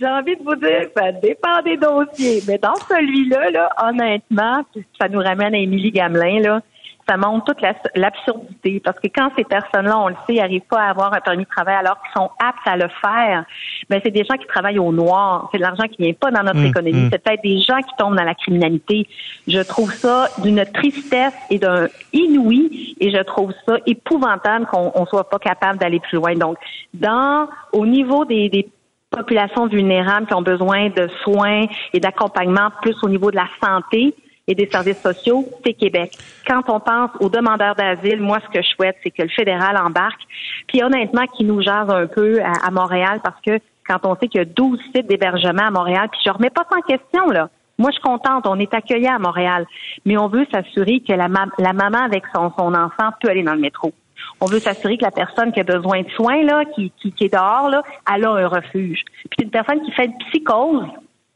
J'ai 0.00 0.06
envie 0.06 0.36
de 0.36 0.42
vous 0.42 0.56
dire, 0.56 0.88
ça 0.96 1.12
dépend 1.12 1.62
des 1.64 1.76
dossiers. 1.76 2.42
Mais 2.48 2.58
dans 2.58 2.74
celui-là, 2.88 3.50
là, 3.50 3.68
honnêtement, 3.88 4.64
ça 5.00 5.08
nous 5.08 5.20
ramène 5.20 5.54
à 5.54 5.58
Émilie 5.58 5.92
Gamelin, 5.92 6.40
là, 6.40 6.60
ça 7.08 7.16
montre 7.16 7.44
toute 7.46 7.60
la- 7.60 7.74
l'absurdité. 7.94 8.80
Parce 8.84 8.98
que 8.98 9.08
quand 9.08 9.30
ces 9.36 9.44
personnes-là, 9.44 9.98
on 9.98 10.08
le 10.08 10.16
sait, 10.26 10.34
n'arrivent 10.36 10.62
pas 10.68 10.80
à 10.80 10.90
avoir 10.90 11.12
un 11.12 11.20
permis 11.20 11.44
de 11.44 11.48
travail 11.48 11.74
alors 11.76 12.00
qu'ils 12.02 12.12
sont 12.20 12.30
aptes 12.42 12.66
à 12.66 12.76
le 12.76 12.88
faire, 13.00 13.44
ben 13.90 14.00
c'est 14.04 14.10
des 14.10 14.24
gens 14.24 14.36
qui 14.36 14.46
travaillent 14.46 14.78
au 14.78 14.92
noir. 14.92 15.48
C'est 15.52 15.58
de 15.58 15.62
l'argent 15.62 15.84
qui 15.84 16.02
vient 16.02 16.12
pas 16.14 16.30
dans 16.30 16.42
notre 16.42 16.58
Hum, 16.60 16.66
économie. 16.66 17.04
hum. 17.04 17.08
C'est 17.12 17.22
peut-être 17.22 17.42
des 17.42 17.58
gens 17.60 17.78
qui 17.78 17.94
tombent 17.98 18.16
dans 18.16 18.24
la 18.24 18.34
criminalité. 18.34 19.06
Je 19.46 19.60
trouve 19.60 19.92
ça 19.92 20.28
d'une 20.38 20.64
tristesse 20.72 21.32
et 21.50 21.58
d'un 21.58 21.88
inouï 22.12 22.96
et 23.00 23.10
je 23.10 23.22
trouve 23.22 23.52
ça 23.66 23.76
épouvantable 23.86 24.66
qu'on 24.66 24.92
on 24.94 25.06
soit 25.06 25.28
pas 25.28 25.38
capable 25.38 25.78
d'aller 25.78 26.00
plus 26.00 26.16
loin. 26.16 26.34
Donc, 26.34 26.56
dans 26.94 27.48
au 27.72 27.86
niveau 27.86 28.24
des, 28.24 28.48
des 28.48 28.68
populations 29.10 29.66
vulnérables 29.66 30.26
qui 30.26 30.34
ont 30.34 30.42
besoin 30.42 30.88
de 30.88 31.08
soins 31.22 31.66
et 31.92 32.00
d'accompagnement 32.00 32.70
plus 32.82 32.96
au 33.02 33.08
niveau 33.08 33.30
de 33.30 33.36
la 33.36 33.46
santé 33.62 34.14
et 34.46 34.54
des 34.54 34.68
services 34.68 35.00
sociaux, 35.00 35.48
c'est 35.64 35.72
Québec. 35.72 36.16
Quand 36.46 36.62
on 36.68 36.80
pense 36.80 37.10
aux 37.20 37.28
demandeurs 37.28 37.74
d'asile, 37.74 38.20
moi, 38.20 38.38
ce 38.44 38.58
que 38.58 38.62
je 38.62 38.68
souhaite, 38.68 38.96
c'est 39.02 39.10
que 39.10 39.22
le 39.22 39.28
fédéral 39.28 39.76
embarque, 39.76 40.20
puis 40.68 40.82
honnêtement, 40.82 41.26
qu'il 41.26 41.46
nous 41.46 41.62
jase 41.62 41.88
un 41.88 42.06
peu 42.06 42.40
à, 42.42 42.70
Montréal, 42.70 43.20
parce 43.22 43.40
que 43.40 43.58
quand 43.86 44.04
on 44.04 44.16
sait 44.16 44.28
qu'il 44.28 44.40
y 44.40 44.42
a 44.42 44.44
12 44.44 44.78
sites 44.94 45.06
d'hébergement 45.06 45.66
à 45.66 45.70
Montréal, 45.70 46.08
puis 46.10 46.20
je 46.24 46.30
remets 46.30 46.50
pas 46.50 46.66
ça 46.70 46.76
en 46.76 46.82
question, 46.82 47.30
là. 47.30 47.48
Moi, 47.76 47.90
je 47.90 47.94
suis 47.94 48.02
contente, 48.02 48.46
on 48.46 48.58
est 48.60 48.72
accueillis 48.72 49.08
à 49.08 49.18
Montréal, 49.18 49.66
mais 50.04 50.16
on 50.16 50.28
veut 50.28 50.46
s'assurer 50.52 51.00
que 51.00 51.12
la, 51.12 51.28
ma- 51.28 51.48
la 51.58 51.72
maman 51.72 52.04
avec 52.04 52.22
son, 52.32 52.52
son 52.56 52.72
enfant 52.72 53.10
peut 53.20 53.30
aller 53.30 53.42
dans 53.42 53.54
le 53.54 53.60
métro. 53.60 53.92
On 54.40 54.46
veut 54.46 54.60
s'assurer 54.60 54.96
que 54.96 55.04
la 55.04 55.10
personne 55.10 55.52
qui 55.52 55.60
a 55.60 55.64
besoin 55.64 56.02
de 56.02 56.10
soins, 56.10 56.42
là, 56.44 56.64
qui, 56.66 56.92
qui, 57.00 57.12
qui 57.12 57.24
est 57.24 57.32
dehors, 57.32 57.68
là, 57.68 57.82
elle 58.14 58.24
a 58.24 58.30
un 58.30 58.46
refuge. 58.46 59.02
Puis 59.30 59.44
une 59.44 59.50
personne 59.50 59.82
qui 59.82 59.90
fait 59.90 60.04
une 60.04 60.18
psychose, 60.30 60.86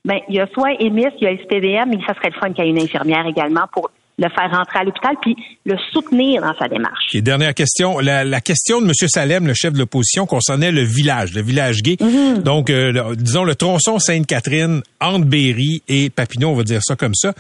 ben, 0.05 0.19
il 0.29 0.37
y 0.37 0.41
a 0.41 0.47
soit 0.55 0.73
EMIS, 0.81 1.09
il 1.21 1.25
y 1.25 1.27
a 1.27 1.37
SPVM, 1.37 1.91
mais 1.91 1.99
ça 2.07 2.15
serait 2.15 2.31
le 2.35 2.39
fun 2.41 2.53
qu'il 2.53 2.65
y 2.65 2.69
ait 2.69 2.71
une 2.71 2.81
infirmière 2.83 3.27
également 3.27 3.67
pour 3.73 3.91
le 4.21 4.27
faire 4.31 4.51
rentrer 4.51 4.81
à 4.81 4.85
l'hôpital 4.85 5.15
puis 5.23 5.37
le 5.65 5.77
soutenir 5.93 6.43
dans 6.43 6.53
sa 6.59 6.67
démarche. 6.67 7.15
Et 7.15 7.23
dernière 7.23 7.55
question. 7.55 8.01
La, 8.01 8.25
la 8.25 8.41
question 8.41 8.81
de 8.81 8.87
M. 8.87 8.93
Salem, 9.07 9.47
le 9.47 9.55
chef 9.55 9.73
de 9.73 9.79
l'opposition, 9.79 10.27
concernait 10.27 10.73
le 10.73 10.83
village, 10.83 11.35
le 11.35 11.41
village 11.43 11.83
gay. 11.85 11.97
Donc, 12.43 12.69
euh, 12.69 12.91
le- 12.91 13.15
disons, 13.15 13.45
le 13.45 13.55
tronçon 13.55 14.01
Sainte-Catherine, 14.01 14.83
entre 15.01 15.25
Berry 15.25 15.85
et 15.87 16.11
Papineau, 16.11 16.49
on 16.49 16.55
va 16.55 16.65
dire 16.65 16.81
ça 16.83 16.97
comme 16.97 17.15
ça. 17.15 17.33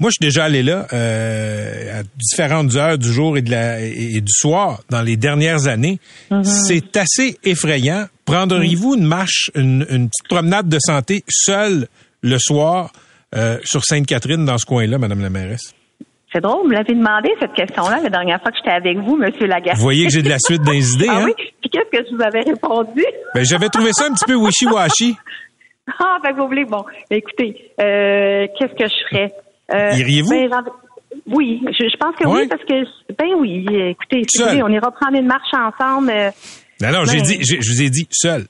Moi, 0.00 0.10
je 0.10 0.16
suis 0.20 0.28
déjà 0.30 0.44
allé 0.44 0.62
là 0.62 0.86
euh, 0.92 2.00
à 2.00 2.02
différentes 2.18 2.76
heures 2.76 2.98
du 2.98 3.10
jour 3.10 3.38
et, 3.38 3.42
de 3.42 3.50
la, 3.50 3.80
et, 3.80 4.16
et 4.16 4.20
du 4.20 4.32
soir 4.32 4.80
dans 4.90 5.00
les 5.00 5.16
dernières 5.16 5.66
années. 5.66 5.98
C'est 6.42 6.94
assez 6.98 7.38
effrayant. 7.42 8.04
Prendriez-vous 8.32 8.94
une 8.96 9.04
marche, 9.06 9.50
une, 9.54 9.86
une 9.90 10.08
petite 10.08 10.28
promenade 10.28 10.68
de 10.68 10.78
santé 10.80 11.24
seule 11.28 11.86
le 12.22 12.36
soir 12.38 12.90
euh, 13.34 13.58
sur 13.64 13.84
Sainte-Catherine 13.84 14.44
dans 14.44 14.58
ce 14.58 14.66
coin-là, 14.66 14.98
Madame 14.98 15.20
la 15.22 15.30
mairesse? 15.30 15.74
C'est 16.32 16.42
drôle, 16.42 16.64
vous 16.66 16.70
l'avez 16.70 16.92
demandé 16.94 17.30
cette 17.40 17.54
question-là 17.54 18.00
la 18.02 18.10
dernière 18.10 18.38
fois 18.42 18.50
que 18.50 18.58
j'étais 18.58 18.76
avec 18.76 18.98
vous, 18.98 19.16
Monsieur 19.16 19.46
Lagacé. 19.46 19.76
Vous 19.76 19.82
voyez 19.82 20.04
que 20.06 20.12
j'ai 20.12 20.22
de 20.22 20.28
la 20.28 20.38
suite 20.38 20.60
dans 20.62 20.72
les 20.72 20.92
idées, 20.94 21.06
ah 21.08 21.20
hein? 21.20 21.24
oui? 21.24 21.32
Puis 21.62 21.70
qu'est-ce 21.70 21.90
que 21.98 22.04
je 22.10 22.14
vous 22.14 22.22
avais 22.22 22.40
répondu? 22.42 23.02
Ben, 23.34 23.44
j'avais 23.44 23.68
trouvé 23.70 23.92
ça 23.92 24.06
un 24.06 24.12
petit 24.12 24.26
peu 24.26 24.34
wishy-washy. 24.34 25.16
Ah, 26.00 26.18
que 26.22 26.36
vous 26.36 26.46
voulez, 26.46 26.66
bon, 26.66 26.84
ben, 27.10 27.16
écoutez, 27.16 27.72
euh, 27.80 28.46
qu'est-ce 28.58 28.74
que 28.74 28.84
je 28.84 29.08
ferais? 29.08 29.32
Euh, 29.72 29.96
Iriez-vous? 29.98 30.28
ben, 30.50 30.62
oui, 31.28 31.62
je, 31.66 31.88
je 31.88 31.96
pense 31.96 32.14
que 32.14 32.28
oui, 32.28 32.46
parce 32.46 32.62
que, 32.64 32.84
ben 33.18 33.34
oui, 33.38 33.64
écoutez, 33.70 34.22
on 34.62 34.68
ira 34.68 34.90
prendre 34.90 35.16
une 35.18 35.26
marche 35.26 35.48
ensemble. 35.54 36.10
euh, 36.10 36.30
Non, 36.80 36.90
non, 36.92 37.04
j'ai 37.04 37.20
dit, 37.22 37.38
je 37.42 37.56
vous 37.56 37.82
ai 37.82 37.90
dit 37.90 38.06
seul. 38.10 38.46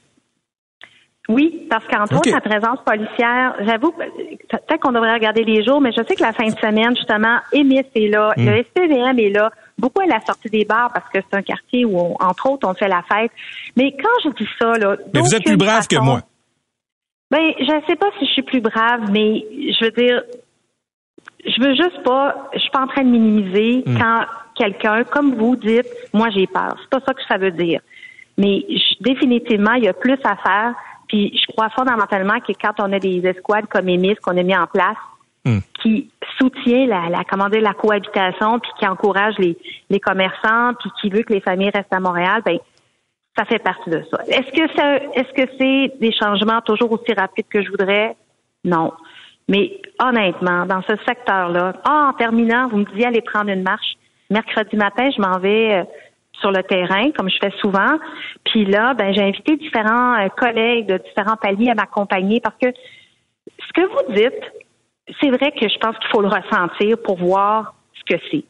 Oui, 1.31 1.67
parce 1.69 1.87
qu'entre 1.87 2.17
autres, 2.17 2.31
la 2.31 2.41
présence 2.41 2.79
policière, 2.87 3.55
j'avoue, 3.61 3.93
euh, 4.01 4.05
peut-être 4.49 4.81
qu'on 4.81 4.93
devrait 4.93 5.13
regarder 5.13 5.45
les 5.45 5.63
jours, 5.63 5.79
mais 5.81 5.93
je 5.93 6.03
sais 6.09 6.15
que 6.15 6.23
la 6.23 6.33
fin 6.33 6.47
de 6.47 6.59
semaine, 6.59 6.97
justement, 6.97 7.39
Émis 7.53 7.81
est 7.95 8.09
là, 8.09 8.33
Hmm. 8.35 8.47
le 8.49 8.63
SPVM 8.65 9.19
est 9.19 9.29
là, 9.29 9.51
beaucoup 9.79 10.01
à 10.01 10.07
la 10.07 10.21
sortie 10.25 10.49
des 10.49 10.65
bars 10.65 10.91
parce 10.93 11.07
que 11.13 11.19
c'est 11.21 11.37
un 11.37 11.43
quartier 11.43 11.85
où, 11.85 11.99
on- 11.99 12.17
entre 12.19 12.49
autres, 12.51 12.67
on 12.67 12.73
fait 12.73 12.89
la 12.89 13.03
fête. 13.13 13.31
Mais 13.77 13.93
quand 13.93 14.09
je 14.25 14.31
dis 14.43 14.49
ça, 14.59 14.73
là... 14.79 14.97
Mais 15.13 15.21
vous 15.21 15.35
êtes 15.35 15.45
plus 15.45 15.59
brave 15.59 15.87
que 15.87 15.97
moi. 15.97 16.23
Ben, 17.31 17.53
je 17.61 17.87
sais 17.87 17.97
pas 17.97 18.09
si 18.19 18.27
je 18.27 18.33
suis 18.33 18.43
plus 18.43 18.63
brave, 18.63 19.11
mais 19.13 19.45
je 19.53 19.85
veux 19.85 19.91
dire, 19.91 20.23
je 21.45 21.63
veux 21.63 21.75
juste 21.75 22.03
pas, 22.05 22.49
je 22.55 22.59
suis 22.59 22.71
pas 22.71 22.81
en 22.85 22.87
train 22.87 23.03
de 23.05 23.11
minimiser 23.11 23.83
Hmm. 23.85 23.99
quand 23.99 24.21
quelqu'un, 24.57 25.05
comme 25.05 25.35
vous 25.35 25.57
dites, 25.57 25.87
moi 26.15 26.31
j'ai 26.35 26.47
peur. 26.47 26.75
C'est 26.81 26.89
pas 26.91 27.05
ça 27.07 27.13
que 27.13 27.21
ça 27.29 27.37
veut 27.37 27.51
dire. 27.51 27.81
Mais 28.38 28.64
je- 28.71 29.02
définitivement, 29.02 29.73
il 29.75 29.85
y 29.85 29.88
a 29.88 29.92
plus 29.92 30.18
à 30.25 30.37
faire. 30.37 30.75
Puis 31.09 31.37
je 31.38 31.52
crois 31.52 31.68
fondamentalement 31.71 32.38
que 32.40 32.52
quand 32.52 32.75
on 32.80 32.92
a 32.92 32.99
des 32.99 33.26
escouades 33.26 33.66
comme 33.66 33.88
EMIS 33.88 34.16
qu'on 34.16 34.37
a 34.37 34.42
mis 34.42 34.57
en 34.57 34.66
place, 34.66 34.97
Hmm. 35.45 35.61
qui 35.80 36.11
soutient 36.37 36.87
la, 36.87 37.09
la 37.09 37.23
comment 37.25 37.49
dire, 37.49 37.62
la 37.62 37.73
cohabitation, 37.73 38.59
puis 38.59 38.71
qui 38.78 38.87
encourage 38.88 39.35
les, 39.38 39.57
les 39.88 40.00
commerçants, 40.00 40.73
puis 40.80 40.90
qui 41.00 41.11
veut 41.11 41.23
que 41.23 41.33
les 41.33 41.40
familles 41.40 41.71
restent 41.73 41.92
à 41.95 42.00
Montréal, 42.00 42.42
ben 42.45 42.59
ça 43.37 43.45
fait 43.45 43.61
partie 43.61 43.88
de 43.88 44.02
ça. 44.11 44.18
Est-ce 44.26 44.50
que 44.50 44.75
ça, 44.76 44.97
est-ce 45.14 45.33
que 45.33 45.49
c'est 45.57 45.99
des 46.00 46.12
changements 46.12 46.61
toujours 46.62 46.90
aussi 46.90 47.12
rapides 47.14 47.47
que 47.49 47.62
je 47.62 47.71
voudrais? 47.71 48.16
Non. 48.64 48.92
Mais 49.49 49.80
honnêtement, 50.00 50.66
dans 50.66 50.83
ce 50.83 50.95
secteur-là, 51.07 51.75
ah, 51.85 52.11
en 52.11 52.12
terminant, 52.14 52.66
vous 52.68 52.78
me 52.78 52.85
disiez 52.87 53.07
aller 53.07 53.23
prendre 53.23 53.49
une 53.50 53.62
marche. 53.62 53.95
Mercredi 54.30 54.76
matin, 54.76 55.09
je 55.16 55.23
m'en 55.23 55.38
vais 55.38 55.73
euh, 55.78 55.85
sur 56.40 56.50
le 56.50 56.62
terrain, 56.62 57.11
comme 57.12 57.28
je 57.28 57.37
fais 57.40 57.52
souvent. 57.61 57.99
Puis 58.45 58.64
là, 58.64 58.95
ben, 58.95 59.12
j'ai 59.12 59.23
invité 59.23 59.57
différents 59.57 60.18
euh, 60.18 60.28
collègues 60.28 60.87
de 60.87 60.99
différents 60.99 61.37
paliers 61.37 61.71
à 61.71 61.75
m'accompagner 61.75 62.40
parce 62.40 62.57
que 62.61 62.68
ce 62.68 63.73
que 63.73 63.87
vous 63.87 64.14
dites, 64.14 64.52
c'est 65.21 65.30
vrai 65.30 65.52
que 65.52 65.68
je 65.68 65.78
pense 65.78 65.97
qu'il 65.99 66.09
faut 66.11 66.23
le 66.23 66.28
ressentir 66.28 66.97
pour 67.02 67.18
voir 67.18 67.75
ce 67.95 68.14
que 68.14 68.21
c'est. 68.30 68.45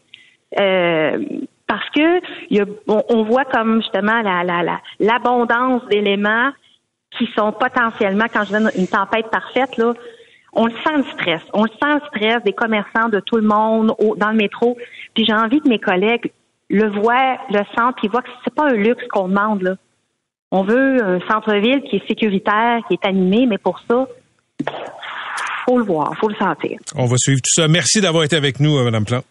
Euh, 0.61 1.25
parce 1.66 1.88
que 1.90 2.21
on, 2.88 3.23
voit 3.25 3.45
comme 3.45 3.83
justement 3.83 4.23
la, 4.23 4.42
la, 4.42 4.62
la, 4.62 4.80
l'abondance 5.00 5.85
d'éléments 5.88 6.50
qui 7.16 7.28
sont 7.37 7.52
potentiellement, 7.52 8.25
quand 8.33 8.45
je 8.45 8.52
donne 8.52 8.71
une 8.76 8.87
tempête 8.87 9.30
parfaite, 9.30 9.76
là, 9.76 9.92
on 10.54 10.66
le 10.66 10.73
sent 10.73 10.97
le 10.97 11.04
stress. 11.12 11.42
On 11.52 11.64
le 11.64 11.71
sent 11.71 11.95
le 11.95 12.00
stress 12.09 12.42
des 12.42 12.52
commerçants, 12.52 13.09
de 13.09 13.21
tout 13.21 13.37
le 13.37 13.42
monde 13.42 13.95
dans 14.16 14.30
le 14.30 14.37
métro. 14.37 14.76
Puis 15.14 15.25
j'ai 15.26 15.35
envie 15.35 15.61
que 15.61 15.68
mes 15.68 15.78
collègues 15.78 16.33
le 16.71 16.91
voient, 17.01 17.39
le 17.51 17.63
sentent, 17.77 17.97
puis 17.97 18.09
voient 18.09 18.23
que 18.23 18.29
c'est 18.45 18.55
pas 18.55 18.69
un 18.69 18.75
luxe 18.75 19.05
qu'on 19.11 19.29
demande, 19.29 19.63
là. 19.63 19.77
On 20.51 20.63
veut 20.63 21.05
un 21.05 21.21
centre-ville 21.29 21.83
qui 21.83 21.97
est 21.97 22.09
sécuritaire, 22.09 22.81
qui 22.89 22.95
est 22.95 23.07
animé, 23.07 23.47
mais 23.47 23.59
pour 23.59 23.81
ça, 23.87 24.07
faut 25.67 25.79
le 25.79 25.85
voir, 25.85 26.15
faut 26.19 26.29
le 26.29 26.37
sentir. 26.37 26.79
On 26.95 27.05
va 27.05 27.17
suivre 27.19 27.41
tout 27.41 27.53
ça. 27.61 27.69
Merci 27.69 28.01
d'avoir 28.01 28.25
été 28.25 28.35
avec 28.37 28.59
nous, 28.59 28.77
euh, 28.79 28.85
Madame 28.85 29.05
Plante. 29.05 29.27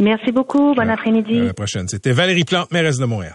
Merci 0.00 0.30
beaucoup. 0.30 0.74
Bon 0.74 0.88
après-midi. 0.90 1.40
À 1.40 1.44
la 1.44 1.54
prochaine. 1.54 1.88
C'était 1.88 2.12
Valérie 2.12 2.44
Plante, 2.44 2.70
mairesse 2.70 2.98
de 2.98 3.06
Montréal. 3.06 3.34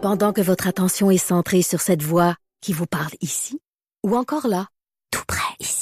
Pendant 0.00 0.32
que 0.32 0.40
votre 0.40 0.66
attention 0.66 1.10
est 1.10 1.18
centrée 1.18 1.62
sur 1.62 1.80
cette 1.80 2.02
voix 2.02 2.34
qui 2.60 2.72
vous 2.72 2.86
parle 2.86 3.12
ici, 3.20 3.60
ou 4.04 4.16
encore 4.16 4.48
là, 4.48 4.66
tout 5.10 5.22
près 5.28 5.54
ici, 5.60 5.81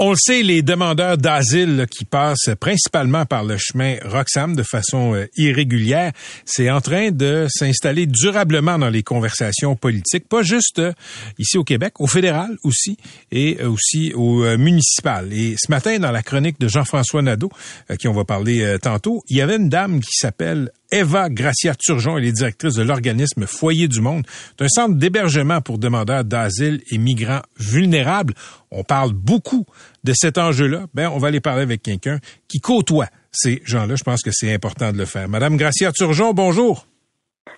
On 0.00 0.10
le 0.10 0.16
sait, 0.16 0.44
les 0.44 0.62
demandeurs 0.62 1.18
d'asile 1.18 1.88
qui 1.90 2.04
passent 2.04 2.50
principalement 2.60 3.26
par 3.26 3.42
le 3.42 3.56
chemin 3.58 3.96
Roxham 4.04 4.54
de 4.54 4.62
façon 4.62 5.16
euh, 5.16 5.26
irrégulière, 5.36 6.12
c'est 6.44 6.70
en 6.70 6.80
train 6.80 7.10
de 7.10 7.48
s'installer 7.50 8.06
durablement 8.06 8.78
dans 8.78 8.90
les 8.90 9.02
conversations 9.02 9.74
politiques, 9.74 10.28
pas 10.28 10.44
juste 10.44 10.78
euh, 10.78 10.92
ici 11.40 11.58
au 11.58 11.64
Québec, 11.64 11.94
au 11.98 12.06
fédéral 12.06 12.56
aussi, 12.62 12.96
et 13.32 13.58
euh, 13.60 13.70
aussi 13.70 14.12
au 14.14 14.44
municipal. 14.56 15.32
Et 15.32 15.56
ce 15.58 15.68
matin, 15.68 15.98
dans 15.98 16.12
la 16.12 16.22
chronique 16.22 16.60
de 16.60 16.68
Jean-François 16.68 17.22
Nadeau, 17.22 17.50
euh, 17.90 17.96
qui 17.96 18.06
on 18.06 18.12
va 18.12 18.24
parler 18.24 18.76
tantôt, 18.80 19.24
il 19.28 19.36
y 19.36 19.40
avait 19.40 19.56
une 19.56 19.68
dame 19.68 19.98
qui 19.98 20.12
s'appelle 20.12 20.70
Eva 20.90 21.28
Gracia 21.28 21.74
Turgeon, 21.74 22.16
elle 22.16 22.24
est 22.24 22.32
directrice 22.32 22.74
de 22.74 22.82
l'organisme 22.82 23.46
Foyer 23.46 23.88
du 23.88 24.00
Monde. 24.00 24.24
C'est 24.58 24.64
un 24.64 24.68
centre 24.68 24.94
d'hébergement 24.94 25.60
pour 25.60 25.78
demandeurs 25.78 26.24
d'asile 26.24 26.80
et 26.90 26.96
migrants 26.96 27.42
vulnérables. 27.58 28.32
On 28.70 28.84
parle 28.84 29.12
beaucoup 29.12 29.66
de 30.04 30.12
cet 30.14 30.38
enjeu-là. 30.38 30.86
Ben, 30.94 31.10
on 31.12 31.18
va 31.18 31.28
aller 31.28 31.40
parler 31.40 31.62
avec 31.62 31.82
quelqu'un 31.82 32.18
qui 32.48 32.60
côtoie 32.60 33.08
ces 33.30 33.60
gens-là. 33.66 33.96
Je 33.96 34.02
pense 34.02 34.22
que 34.22 34.30
c'est 34.32 34.52
important 34.52 34.92
de 34.92 34.98
le 34.98 35.04
faire. 35.04 35.28
Madame 35.28 35.56
Gracia 35.58 35.92
Turgeon, 35.92 36.32
bonjour. 36.32 36.86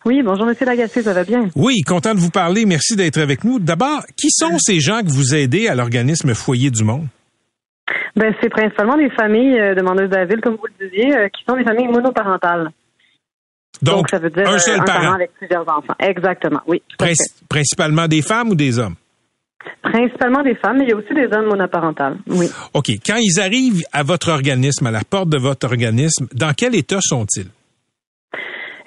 Oui, 0.05 0.23
bonjour 0.25 0.47
Monsieur 0.47 0.67
Lagacé, 0.67 1.03
ça 1.03 1.13
va 1.13 1.25
bien? 1.25 1.51
Oui, 1.55 1.83
content 1.83 2.15
de 2.15 2.21
vous 2.21 2.31
parler. 2.31 2.65
Merci 2.65 2.97
d'être 2.97 3.19
avec 3.19 3.45
nous. 3.45 3.61
D'abord, 3.61 4.03
qui 4.17 4.31
sont 4.31 4.59
ces 4.59 4.81
gens 4.81 5.03
que 5.03 5.11
vous 5.11 5.35
aidez 5.35 5.69
à 5.69 5.75
l'organisme 5.75 6.35
Foyer 6.35 6.71
du 6.71 6.83
Monde? 6.85 7.07
Ben, 8.17 8.35
c'est 8.41 8.49
principalement 8.49 8.97
des 8.97 9.11
familles 9.11 9.59
euh, 9.61 9.75
demandeuses 9.75 10.11
d'asile, 10.11 10.41
comme 10.41 10.57
vous 10.57 10.67
le 10.67 10.89
disiez, 10.89 11.17
euh, 11.17 11.29
qui 11.29 11.45
sont 11.49 11.57
des 11.57 11.65
familles 11.65 11.89
monoparentales. 11.89 12.71
Donc, 13.83 14.11
ça 14.11 14.19
veut 14.19 14.31
dire 14.31 14.47
un 14.49 14.55
euh, 14.55 14.59
seul 14.59 14.81
un 14.81 14.85
parent. 14.85 15.13
avec 15.15 15.33
plusieurs 15.35 15.63
enfants. 15.63 15.95
Exactement, 15.99 16.61
oui. 16.67 16.83
Princi- 16.99 17.33
principalement 17.49 18.07
des 18.09 18.23
femmes 18.23 18.51
ou 18.51 18.55
des 18.55 18.79
hommes? 18.79 18.95
Principalement 19.83 20.43
des 20.43 20.55
femmes, 20.55 20.79
mais 20.79 20.85
il 20.85 20.91
y 20.91 20.93
a 20.93 20.97
aussi 20.97 21.15
des 21.15 21.29
hommes 21.37 21.47
monoparentales. 21.47 22.19
Oui. 22.29 22.47
OK. 22.75 22.89
Quand 23.05 23.17
ils 23.19 23.41
arrivent 23.41 23.83
à 23.93 24.03
votre 24.03 24.31
organisme, 24.31 24.87
à 24.87 24.91
la 24.91 25.03
porte 25.09 25.29
de 25.29 25.39
votre 25.39 25.67
organisme, 25.67 26.27
dans 26.33 26.53
quel 26.55 26.75
état 26.75 26.99
sont-ils? 27.01 27.49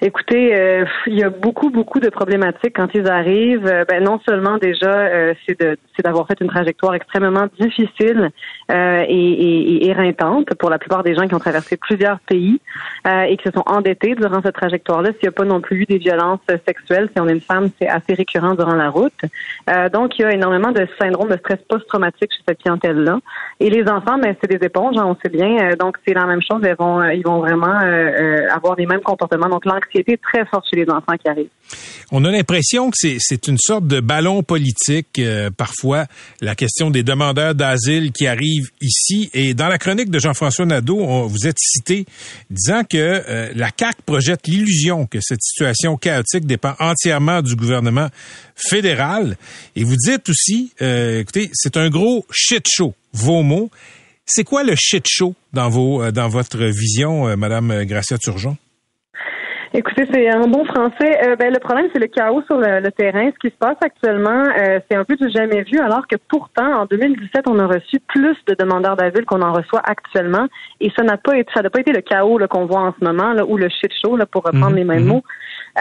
Écoutez, 0.06 0.54
euh, 0.54 0.84
il 1.06 1.14
y 1.18 1.22
a 1.24 1.30
beaucoup, 1.30 1.70
beaucoup 1.70 1.98
de 1.98 2.10
problématiques 2.10 2.76
quand 2.76 2.88
ils 2.92 3.08
arrivent. 3.10 3.66
Euh, 3.66 3.86
ben, 3.88 4.04
non 4.04 4.20
seulement 4.28 4.58
déjà, 4.58 4.90
euh, 4.90 5.32
c'est 5.46 5.58
de 5.58 5.78
c'est 5.96 6.02
d'avoir 6.04 6.26
fait 6.26 6.38
une 6.42 6.48
trajectoire 6.48 6.92
extrêmement 6.94 7.46
difficile 7.58 8.30
euh, 8.70 9.02
et, 9.08 9.14
et- 9.14 9.84
et 9.86 9.88
éreintante 9.88 10.52
pour 10.56 10.68
la 10.68 10.78
plupart 10.78 11.04
des 11.04 11.14
gens 11.14 11.26
qui 11.26 11.34
ont 11.34 11.38
traversé 11.38 11.78
plusieurs 11.78 12.18
pays 12.20 12.60
euh, 13.06 13.22
et 13.22 13.38
qui 13.38 13.44
se 13.44 13.52
sont 13.52 13.62
endettés 13.64 14.14
durant 14.14 14.42
cette 14.42 14.56
trajectoire-là. 14.56 15.10
S'il 15.12 15.22
n'y 15.22 15.28
a 15.28 15.32
pas 15.32 15.44
non 15.44 15.62
plus 15.62 15.82
eu 15.82 15.84
des 15.86 15.96
violences 15.98 16.40
sexuelles, 16.68 17.08
si 17.14 17.22
on 17.22 17.26
est 17.28 17.32
une 17.32 17.40
femme, 17.40 17.70
c'est 17.80 17.88
assez 17.88 18.12
récurrent 18.12 18.54
durant 18.54 18.74
la 18.74 18.90
route. 18.90 19.12
Donc, 19.92 20.18
il 20.18 20.22
y 20.22 20.24
a 20.26 20.32
énormément 20.32 20.72
de 20.72 20.86
syndrome 21.00 21.30
de 21.30 21.36
stress 21.38 21.60
post-traumatique 21.68 22.30
chez 22.32 22.42
cette 22.46 22.58
clientèle-là. 22.58 23.20
Et 23.60 23.70
les 23.70 23.88
enfants, 23.88 24.18
ben, 24.18 24.34
c'est 24.40 24.50
des 24.50 24.66
éponges, 24.66 24.96
hein, 24.98 25.04
on 25.06 25.16
sait 25.22 25.30
bien. 25.30 25.70
Donc, 25.78 25.96
c'est 26.06 26.12
la 26.14 26.26
même 26.26 26.42
chose. 26.42 26.60
Elles 26.64 26.76
vont, 26.76 27.02
ils 27.04 27.22
vont 27.24 27.38
vraiment 27.38 27.78
avoir 28.52 28.74
les 28.76 28.86
mêmes 28.86 29.00
comportements. 29.00 29.48
Donc, 29.48 29.64
très 30.02 30.44
forte 30.46 30.66
chez 30.68 30.76
les 30.76 30.90
enfants 30.90 31.16
qui 31.20 31.28
arrivent. 31.28 31.48
On 32.10 32.24
a 32.24 32.30
l'impression 32.30 32.90
que 32.90 32.96
c'est- 33.18 33.46
une 33.48 33.58
sorte 33.58 33.86
de 33.86 34.00
ballon 34.00 34.42
politique, 34.42 35.18
euh, 35.18 35.50
parfois, 35.50 36.06
la 36.40 36.54
question 36.54 36.90
des 36.90 37.02
demandeurs 37.02 37.54
d'asile 37.54 38.12
qui 38.12 38.26
arrivent 38.26 38.70
ici. 38.80 39.30
Et 39.34 39.54
dans 39.54 39.68
la 39.68 39.78
chronique 39.78 40.10
de 40.10 40.18
Jean-François 40.18 40.66
Nadeau, 40.66 41.26
vous 41.26 41.46
êtes 41.46 41.58
cité 41.58 42.06
disant 42.50 42.82
que 42.84 42.96
euh, 42.96 43.52
la 43.54 43.70
CAQ 43.76 44.02
projette 44.06 44.46
l'illusion 44.46 45.06
que 45.06 45.18
cette 45.20 45.42
situation 45.42 45.96
chaotique 45.96 46.46
dépend 46.46 46.74
entièrement 46.78 47.42
du 47.42 47.54
gouvernement 47.56 48.08
fédéral. 48.54 49.36
Et 49.76 49.84
vous 49.84 49.96
dites 49.96 50.28
aussi, 50.28 50.72
euh, 50.82 51.20
écoutez, 51.20 51.50
c'est 51.52 51.76
un 51.76 51.90
gros 51.90 52.24
shit 52.30 52.64
show, 52.68 52.94
vos 53.12 53.42
mots. 53.42 53.70
C'est 54.26 54.44
quoi 54.44 54.64
le 54.64 54.74
shit 54.76 55.06
show 55.06 55.34
dans, 55.52 55.68
votre 55.68 56.64
vision, 56.64 57.36
Madame 57.36 57.84
Gracia 57.84 58.16
Turgeon? 58.16 58.56
Écoutez, 59.76 60.06
c'est 60.12 60.28
un 60.28 60.46
bon 60.46 60.64
français. 60.64 61.18
Euh, 61.26 61.34
ben, 61.34 61.52
le 61.52 61.58
problème, 61.58 61.88
c'est 61.92 61.98
le 61.98 62.06
chaos 62.06 62.42
sur 62.42 62.58
le, 62.58 62.78
le 62.78 62.92
terrain. 62.92 63.28
Ce 63.32 63.38
qui 63.40 63.52
se 63.52 63.58
passe 63.58 63.76
actuellement, 63.80 64.44
euh, 64.56 64.78
c'est 64.88 64.96
un 64.96 65.02
peu 65.04 65.16
du 65.16 65.28
jamais 65.30 65.62
vu, 65.64 65.80
alors 65.80 66.06
que 66.06 66.14
pourtant, 66.28 66.82
en 66.82 66.86
2017, 66.86 67.48
on 67.48 67.58
a 67.58 67.66
reçu 67.66 67.98
plus 68.06 68.36
de 68.46 68.54
demandeurs 68.54 68.94
d'asile 68.94 69.24
qu'on 69.24 69.42
en 69.42 69.52
reçoit 69.52 69.82
actuellement. 69.84 70.46
Et 70.80 70.92
ça 70.96 71.02
n'a 71.02 71.16
pas 71.16 71.36
été, 71.36 71.50
ça 71.52 71.62
n'a 71.62 71.70
pas 71.70 71.80
été 71.80 71.92
le 71.92 72.02
chaos 72.02 72.38
qu'on 72.48 72.66
voit 72.66 72.82
en 72.82 72.94
ce 72.96 73.04
moment, 73.04 73.32
là, 73.32 73.44
ou 73.44 73.56
le 73.56 73.68
shit 73.68 73.90
show, 74.00 74.16
là, 74.16 74.26
pour 74.26 74.44
reprendre 74.44 74.70
Mhm, 74.70 74.76
les 74.76 74.84
mêmes 74.84 75.02
mhm. 75.02 75.08
mots. 75.08 75.24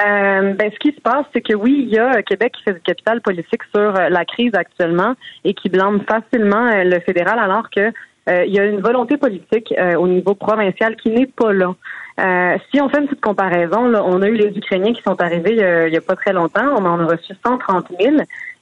Euh, 0.04 0.54
ben, 0.54 0.72
ce 0.74 0.80
qui 0.80 0.96
se 0.96 1.02
passe, 1.02 1.26
c'est 1.32 1.42
que 1.42 1.54
oui, 1.54 1.86
il 1.88 1.94
y 1.94 2.00
a 2.00 2.16
euh, 2.16 2.22
Québec 2.24 2.54
qui 2.58 2.64
fait 2.64 2.74
du 2.74 2.82
capital 2.82 3.22
politique 3.22 3.62
sur 3.76 3.96
euh, 3.96 4.10
la 4.10 4.26
crise 4.26 4.56
actuellement 4.56 5.14
et 5.44 5.54
qui 5.54 5.70
blâme 5.70 6.02
facilement 6.10 6.66
euh, 6.66 6.84
le 6.84 7.00
fédéral, 7.02 7.38
alors 7.38 7.70
que 7.70 7.92
euh, 8.30 8.46
il 8.46 8.56
y 8.56 8.60
a 8.60 8.66
une 8.66 8.82
volonté 8.82 9.18
politique 9.18 9.72
euh, 9.78 9.96
au 9.96 10.08
niveau 10.08 10.34
provincial 10.34 10.96
qui 10.96 11.12
n'est 11.12 11.28
pas 11.28 11.54
là. 11.54 11.76
Euh, 12.20 12.58
si 12.72 12.80
on 12.82 12.90
fait 12.90 13.00
une 13.00 13.08
petite 13.08 13.22
comparaison, 13.24 13.88
là, 13.88 14.04
on 14.06 14.22
a 14.22 14.28
eu 14.28 14.36
les 14.36 14.56
Ukrainiens 14.56 14.94
qui 14.94 15.02
sont 15.02 15.20
arrivés 15.22 15.64
euh, 15.64 15.88
il 15.88 15.92
n'y 15.92 15.98
a 15.98 16.02
pas 16.02 16.16
très 16.16 16.34
longtemps. 16.34 16.66
On 16.78 16.86
en 16.86 17.00
a 17.00 17.06
reçu 17.06 17.34
130 17.46 17.88
000. 18.00 18.18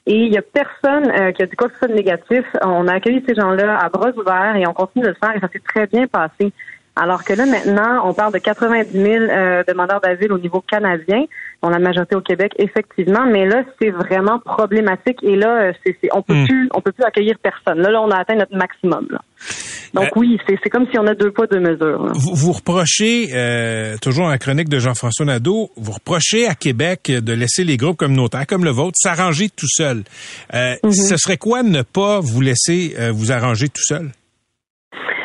Et 0.06 0.16
il 0.16 0.30
n'y 0.30 0.38
a 0.38 0.42
personne 0.42 1.10
euh, 1.10 1.30
qui 1.32 1.42
a 1.42 1.46
dit 1.46 1.54
quoi 1.56 1.68
que 1.68 1.74
ce 1.74 1.80
soit 1.80 1.88
de 1.88 1.94
négatif. 1.94 2.44
On 2.62 2.88
a 2.88 2.94
accueilli 2.94 3.22
ces 3.28 3.34
gens-là 3.34 3.78
à 3.78 3.88
bras 3.88 4.10
ouverts 4.16 4.56
et 4.56 4.66
on 4.66 4.72
continue 4.72 5.04
de 5.04 5.10
le 5.10 5.16
faire 5.22 5.36
et 5.36 5.40
ça 5.40 5.48
s'est 5.52 5.62
très 5.66 5.86
bien 5.86 6.06
passé. 6.06 6.52
Alors 6.96 7.24
que 7.24 7.32
là, 7.32 7.46
maintenant, 7.46 8.02
on 8.06 8.12
parle 8.12 8.34
de 8.34 8.38
90 8.38 8.90
000 8.92 9.24
euh, 9.30 9.62
demandeurs 9.66 10.00
d'asile 10.02 10.30
au 10.32 10.38
niveau 10.38 10.60
canadien, 10.60 11.24
dont 11.62 11.70
la 11.70 11.78
majorité 11.78 12.16
au 12.16 12.20
Québec, 12.20 12.52
effectivement. 12.58 13.24
Mais 13.24 13.46
là, 13.46 13.62
c'est 13.80 13.88
vraiment 13.90 14.38
problématique. 14.40 15.18
Et 15.22 15.36
là, 15.36 15.48
euh, 15.48 15.72
c'est, 15.86 15.96
c'est- 16.02 16.10
on 16.12 16.20
peut 16.20 16.34
Hmm. 16.34 16.46
plus, 16.46 16.68
on 16.74 16.80
peut 16.82 16.92
plus 16.92 17.04
accueillir 17.04 17.36
personne. 17.42 17.80
Là, 17.80 17.90
là, 17.90 18.02
on 18.02 18.10
a 18.10 18.16
atteint 18.18 18.34
notre 18.34 18.54
maximum. 18.56 19.06
là. 19.10 19.20
Donc 19.94 20.04
Euh, 20.04 20.08
oui, 20.20 20.38
c'est, 20.46 20.56
c'est 20.62 20.70
comme 20.70 20.86
si 20.90 20.98
on 20.98 21.06
a 21.06 21.14
deux 21.14 21.30
poids 21.30 21.46
deux 21.46 21.60
mesures. 21.60 22.04
là. 22.06 22.12
Vous, 22.14 22.34
vous 22.34 22.52
reprochez, 22.52 23.28
euh, 23.34 23.96
toujours 24.00 24.24
dans 24.24 24.30
la 24.30 24.38
chronique 24.38 24.68
de 24.68 24.78
Jean-François 24.78 25.26
Nadeau, 25.26 25.70
vous 25.76 25.92
reprochez 25.92 26.46
à 26.46 26.54
Québec 26.54 27.10
de 27.10 27.32
laisser 27.32 27.64
les 27.64 27.76
groupes 27.76 27.98
communautaires 27.98 28.46
comme 28.46 28.64
le 28.64 28.70
vôtre 28.70 28.96
s'arranger 28.96 29.48
tout 29.50 29.68
seul. 29.68 30.02
Euh, 30.54 30.74
Ce 30.90 31.16
serait 31.16 31.36
quoi 31.36 31.62
ne 31.62 31.82
pas 31.82 32.20
vous 32.20 32.40
laisser 32.40 32.94
euh, 32.98 33.10
vous 33.12 33.32
arranger 33.32 33.68
tout 33.68 33.82
seul? 33.82 34.10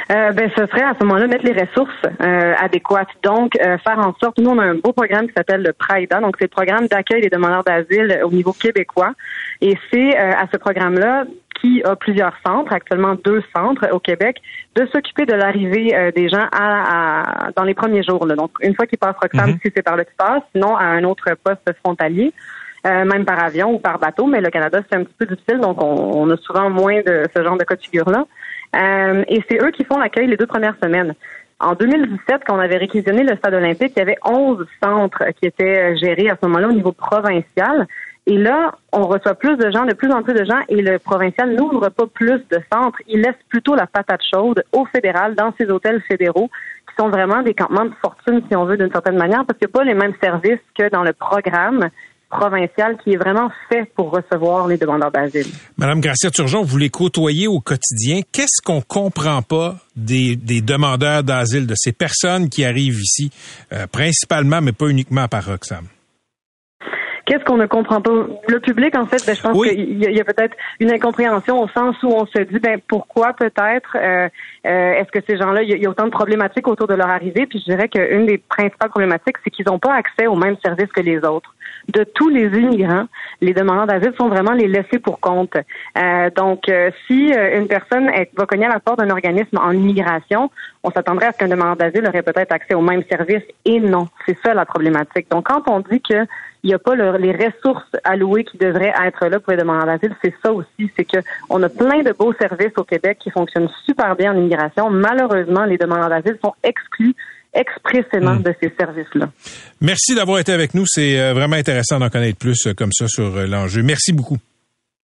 Euh, 0.10 0.32
ben, 0.32 0.50
ce 0.56 0.66
serait 0.68 0.84
à 0.84 0.94
ce 0.98 1.04
moment-là 1.06 1.28
mettre 1.28 1.44
les 1.44 1.52
ressources 1.52 1.92
euh, 2.22 2.54
adéquates. 2.60 3.10
Donc, 3.24 3.58
euh, 3.58 3.78
faire 3.80 4.00
en 4.00 4.14
sorte, 4.24 4.38
nous, 4.38 4.50
on 4.52 4.58
a 4.58 4.64
un 4.64 4.76
beau 4.76 4.94
programme 4.94 5.28
qui 5.28 5.34
s'appelle 5.36 5.62
le 5.62 5.74
PRIDA, 5.74 6.22
donc 6.22 6.36
c'est 6.40 6.46
le 6.46 6.50
programme 6.50 6.88
d'accueil 6.88 7.22
des 7.22 7.30
demandeurs 7.30 7.66
d'asile 7.66 8.22
au 8.24 8.32
niveau 8.32 8.54
québécois. 8.54 9.12
Et 9.60 9.76
c'est 9.92 10.18
euh, 10.18 10.32
à 10.32 10.46
ce 10.50 10.56
programme-là 10.58 11.26
qui 11.62 11.82
a 11.84 11.96
plusieurs 11.96 12.34
centres, 12.46 12.72
actuellement 12.74 13.16
deux 13.24 13.42
centres 13.56 13.88
au 13.92 14.00
Québec, 14.00 14.38
de 14.76 14.86
s'occuper 14.88 15.26
de 15.26 15.34
l'arrivée 15.34 15.96
euh, 15.96 16.12
des 16.12 16.30
gens 16.30 16.46
à, 16.52 17.48
à- 17.48 17.52
dans 17.56 17.64
les 17.64 17.74
premiers 17.74 18.04
jours. 18.04 18.26
là. 18.26 18.36
Donc, 18.36 18.52
une 18.62 18.76
fois 18.76 18.86
qu'ils 18.86 19.00
passent 19.00 19.16
Roxham, 19.22 19.52
si 19.64 19.72
c'est 19.76 19.82
par 19.82 19.96
là 19.98 20.06
qu'ils 20.06 20.16
passent, 20.16 20.44
sinon 20.54 20.76
à 20.76 20.84
un 20.86 21.04
autre 21.04 21.26
poste 21.44 21.70
frontalier. 21.84 22.34
euh, 22.86 23.04
même 23.06 23.26
par 23.26 23.44
avion 23.44 23.74
ou 23.74 23.80
par 23.80 23.98
bateau, 24.00 24.28
mais 24.28 24.40
le 24.40 24.50
Canada, 24.50 24.80
c'est 24.90 24.96
un 24.98 25.04
petit 25.04 25.16
peu 25.18 25.26
difficile, 25.26 25.60
donc 25.60 25.82
on, 25.84 26.22
on 26.22 26.30
a 26.30 26.38
souvent 26.38 26.70
moins 26.70 27.02
de 27.02 27.24
ce 27.36 27.44
genre 27.44 27.58
de 27.58 27.64
cas 27.66 27.76
de 27.76 27.82
figure-là. 27.82 28.26
Euh, 28.76 29.24
et 29.28 29.42
c'est 29.50 29.60
eux 29.62 29.72
qui 29.72 29.84
font 29.84 29.98
l'accueil 29.98 30.28
les 30.28 30.38
deux 30.38 30.46
premières 30.46 30.76
semaines. 30.82 31.14
En 31.60 31.74
2017, 31.74 32.44
quand 32.46 32.56
on 32.56 32.60
avait 32.60 32.78
réquisitionné 32.78 33.24
le 33.24 33.36
stade 33.36 33.56
olympique, 33.56 33.94
il 33.96 34.00
y 34.00 34.02
avait 34.04 34.18
11 34.24 34.64
centres 34.82 35.24
qui 35.40 35.48
étaient 35.48 35.98
gérés 35.98 36.30
à 36.30 36.38
ce 36.42 36.46
moment-là 36.48 36.68
au 36.70 36.72
niveau 36.74 36.92
provincial. 36.92 37.88
Et 38.30 38.38
là, 38.38 38.76
on 38.92 39.04
reçoit 39.08 39.36
plus 39.36 39.56
de 39.56 39.72
gens, 39.72 39.86
de 39.86 39.94
plus 39.94 40.12
en 40.12 40.22
plus 40.22 40.34
de 40.34 40.44
gens, 40.44 40.60
et 40.68 40.82
le 40.82 41.00
provincial 41.00 41.56
n'ouvre 41.56 41.88
pas 41.88 42.08
plus 42.08 42.42
de 42.52 42.60
centres. 42.72 43.00
Il 43.08 43.22
laisse 43.22 43.38
plutôt 43.48 43.74
la 43.74 43.88
patate 43.88 44.20
chaude 44.30 44.66
au 44.74 44.86
fédéral, 44.86 45.34
dans 45.34 45.54
ces 45.58 45.70
hôtels 45.70 46.04
fédéraux, 46.10 46.50
qui 46.90 46.96
sont 47.00 47.10
vraiment 47.10 47.42
des 47.42 47.54
campements 47.54 47.86
de 47.86 47.94
fortune, 48.02 48.42
si 48.50 48.56
on 48.58 48.66
veut, 48.66 48.76
d'une 48.76 48.92
certaine 48.92 49.16
manière, 49.16 49.46
parce 49.46 49.58
qu'il 49.58 49.70
n'y 49.70 49.72
a 49.72 49.78
pas 49.78 49.84
les 49.86 49.94
mêmes 49.94 50.14
services 50.22 50.60
que 50.78 50.90
dans 50.90 51.04
le 51.04 51.14
programme 51.14 51.90
provincial 52.30 52.98
qui 53.02 53.14
est 53.14 53.18
vraiment 53.18 53.50
fait 53.70 53.90
pour 53.96 54.12
recevoir 54.12 54.68
les 54.68 54.76
demandeurs 54.76 55.12
d'asile. 55.12 55.48
Madame 55.78 56.02
Gracia 56.02 56.30
Turgeon, 56.30 56.64
vous 56.64 56.78
les 56.78 56.90
côtoyez 56.90 57.48
au 57.48 57.62
quotidien. 57.62 58.20
Qu'est-ce 58.34 58.62
qu'on 58.62 58.82
comprend 58.82 59.42
pas 59.42 59.78
des, 59.96 60.36
des 60.36 60.60
demandeurs 60.60 61.24
d'asile, 61.24 61.66
de 61.66 61.76
ces 61.78 61.94
personnes 61.94 62.50
qui 62.50 62.66
arrivent 62.66 63.00
ici, 63.00 63.32
euh, 63.72 63.88
principalement, 63.88 64.60
mais 64.60 64.74
pas 64.74 64.88
uniquement 64.88 65.30
par 65.30 65.46
Roxham? 65.46 65.86
Qu'est-ce 67.28 67.44
qu'on 67.44 67.58
ne 67.58 67.66
comprend 67.66 68.00
pas? 68.00 68.26
Le 68.48 68.60
public, 68.62 68.96
en 68.98 69.06
fait, 69.06 69.22
ben, 69.28 69.36
je 69.36 69.42
pense 69.42 69.58
Oui. 69.58 69.76
qu'il 69.76 70.16
y 70.16 70.22
a, 70.22 70.24
peut-être 70.24 70.56
une 70.80 70.92
incompréhension 70.92 71.62
au 71.62 71.68
sens 71.68 72.02
où 72.02 72.08
on 72.08 72.26
se 72.26 72.40
dit, 72.40 72.58
ben, 72.58 72.80
pourquoi 72.88 73.34
peut-être 73.34 73.98
euh, 73.98 74.30
euh, 74.66 74.94
est-ce 74.94 75.12
que 75.12 75.20
ces 75.28 75.38
gens-là, 75.38 75.62
il 75.62 75.70
y, 75.70 75.74
a, 75.74 75.76
il 75.76 75.84
y 75.84 75.88
a 75.88 75.90
autant 75.90 76.06
de 76.06 76.10
problématiques 76.10 76.70
autour 76.70 76.88
de 76.88 76.94
leur 76.94 77.10
arrivée? 77.10 77.46
Puis 77.46 77.60
je 77.60 77.70
dirais 77.70 77.90
qu'une 77.90 78.28
des 78.28 78.38
principales 78.38 78.90
problématiques, 78.90 79.36
c'est 79.44 79.50
qu'ils 79.50 79.66
n'ont 79.68 79.78
pas 79.78 79.94
accès 79.94 80.28
aux 80.28 80.38
mêmes 80.38 80.56
services 80.64 80.92
que 80.96 81.02
les 81.02 81.18
autres. 81.18 81.54
De 81.90 82.06
tous 82.06 82.30
les 82.30 82.48
immigrants, 82.48 83.08
les 83.42 83.54
demandeurs 83.54 83.88
d'asile 83.88 84.14
sont 84.18 84.30
vraiment 84.30 84.54
les 84.54 84.68
laissés 84.68 85.00
pour 85.00 85.20
compte. 85.20 85.56
Euh, 85.98 86.30
donc, 86.36 86.70
euh, 86.70 86.92
si 87.08 87.34
euh, 87.34 87.60
une 87.60 87.68
personne 87.68 88.10
est, 88.10 88.30
va 88.38 88.46
cogner 88.46 88.66
à 88.66 88.70
la 88.70 88.80
porte 88.80 89.00
d'un 89.00 89.10
organisme 89.10 89.58
en 89.58 89.72
immigration, 89.72 90.50
on 90.84 90.92
s'attendrait 90.92 91.28
à 91.28 91.32
ce 91.34 91.38
qu'un 91.38 91.48
demandeur 91.48 91.76
d'asile 91.76 92.08
aurait 92.08 92.24
peut-être 92.24 92.52
accès 92.52 92.74
aux 92.74 92.82
mêmes 92.82 93.04
services 93.10 93.44
et 93.66 93.80
non. 93.80 94.08
C'est 94.26 94.38
ça 94.44 94.54
la 94.54 94.66
problématique. 94.66 95.30
Donc, 95.30 95.48
quand 95.48 95.64
on 95.68 95.80
dit 95.80 96.02
que 96.02 96.26
il 96.68 96.72
n'y 96.72 96.74
a 96.74 96.80
pas 96.80 96.96
le- 96.96 97.16
les 97.18 97.32
ressources 97.32 97.88
allouées 98.04 98.44
qui 98.44 98.58
devraient 98.58 98.94
être 99.06 99.26
là 99.28 99.40
pour 99.40 99.52
les 99.54 99.58
demandeurs 99.58 99.86
d'asile, 99.86 100.14
c'est 100.22 100.34
ça 100.44 100.52
aussi. 100.52 100.92
C'est 100.98 101.06
que 101.06 101.18
on 101.50 101.64
a 101.64 101.70
plein 101.70 102.04
de 102.04 102.12
beaux 102.12 102.34
services 102.34 102.74
au 102.76 102.84
Québec 102.84 103.20
qui 103.24 103.32
fonctionnent 103.32 103.70
super 103.86 104.18
bien 104.18 104.34
en 104.34 104.38
immigration. 104.38 104.90
Malheureusement, 104.90 105.64
les 105.64 105.78
demandeurs 105.78 106.10
d'asile 106.10 106.38
sont 106.44 106.54
exclus 106.64 107.16
expressément 107.54 108.36
Mm. 108.36 108.44
de 108.44 108.54
ces 108.62 108.74
services-là. 108.78 109.30
Merci 109.80 110.14
d'avoir 110.14 110.40
été 110.40 110.52
avec 110.52 110.74
nous. 110.74 110.84
C'est 110.86 111.18
euh, 111.20 111.34
vraiment 111.34 111.56
intéressant 111.56 112.00
d'en 112.00 112.10
connaître 112.10 112.38
plus 112.38 112.68
euh, 112.68 112.74
comme 112.74 112.92
ça 112.92 113.08
sur 113.08 113.38
euh, 113.38 113.48
l'enjeu. 113.48 113.82
Merci 113.82 114.12
beaucoup. 114.12 114.38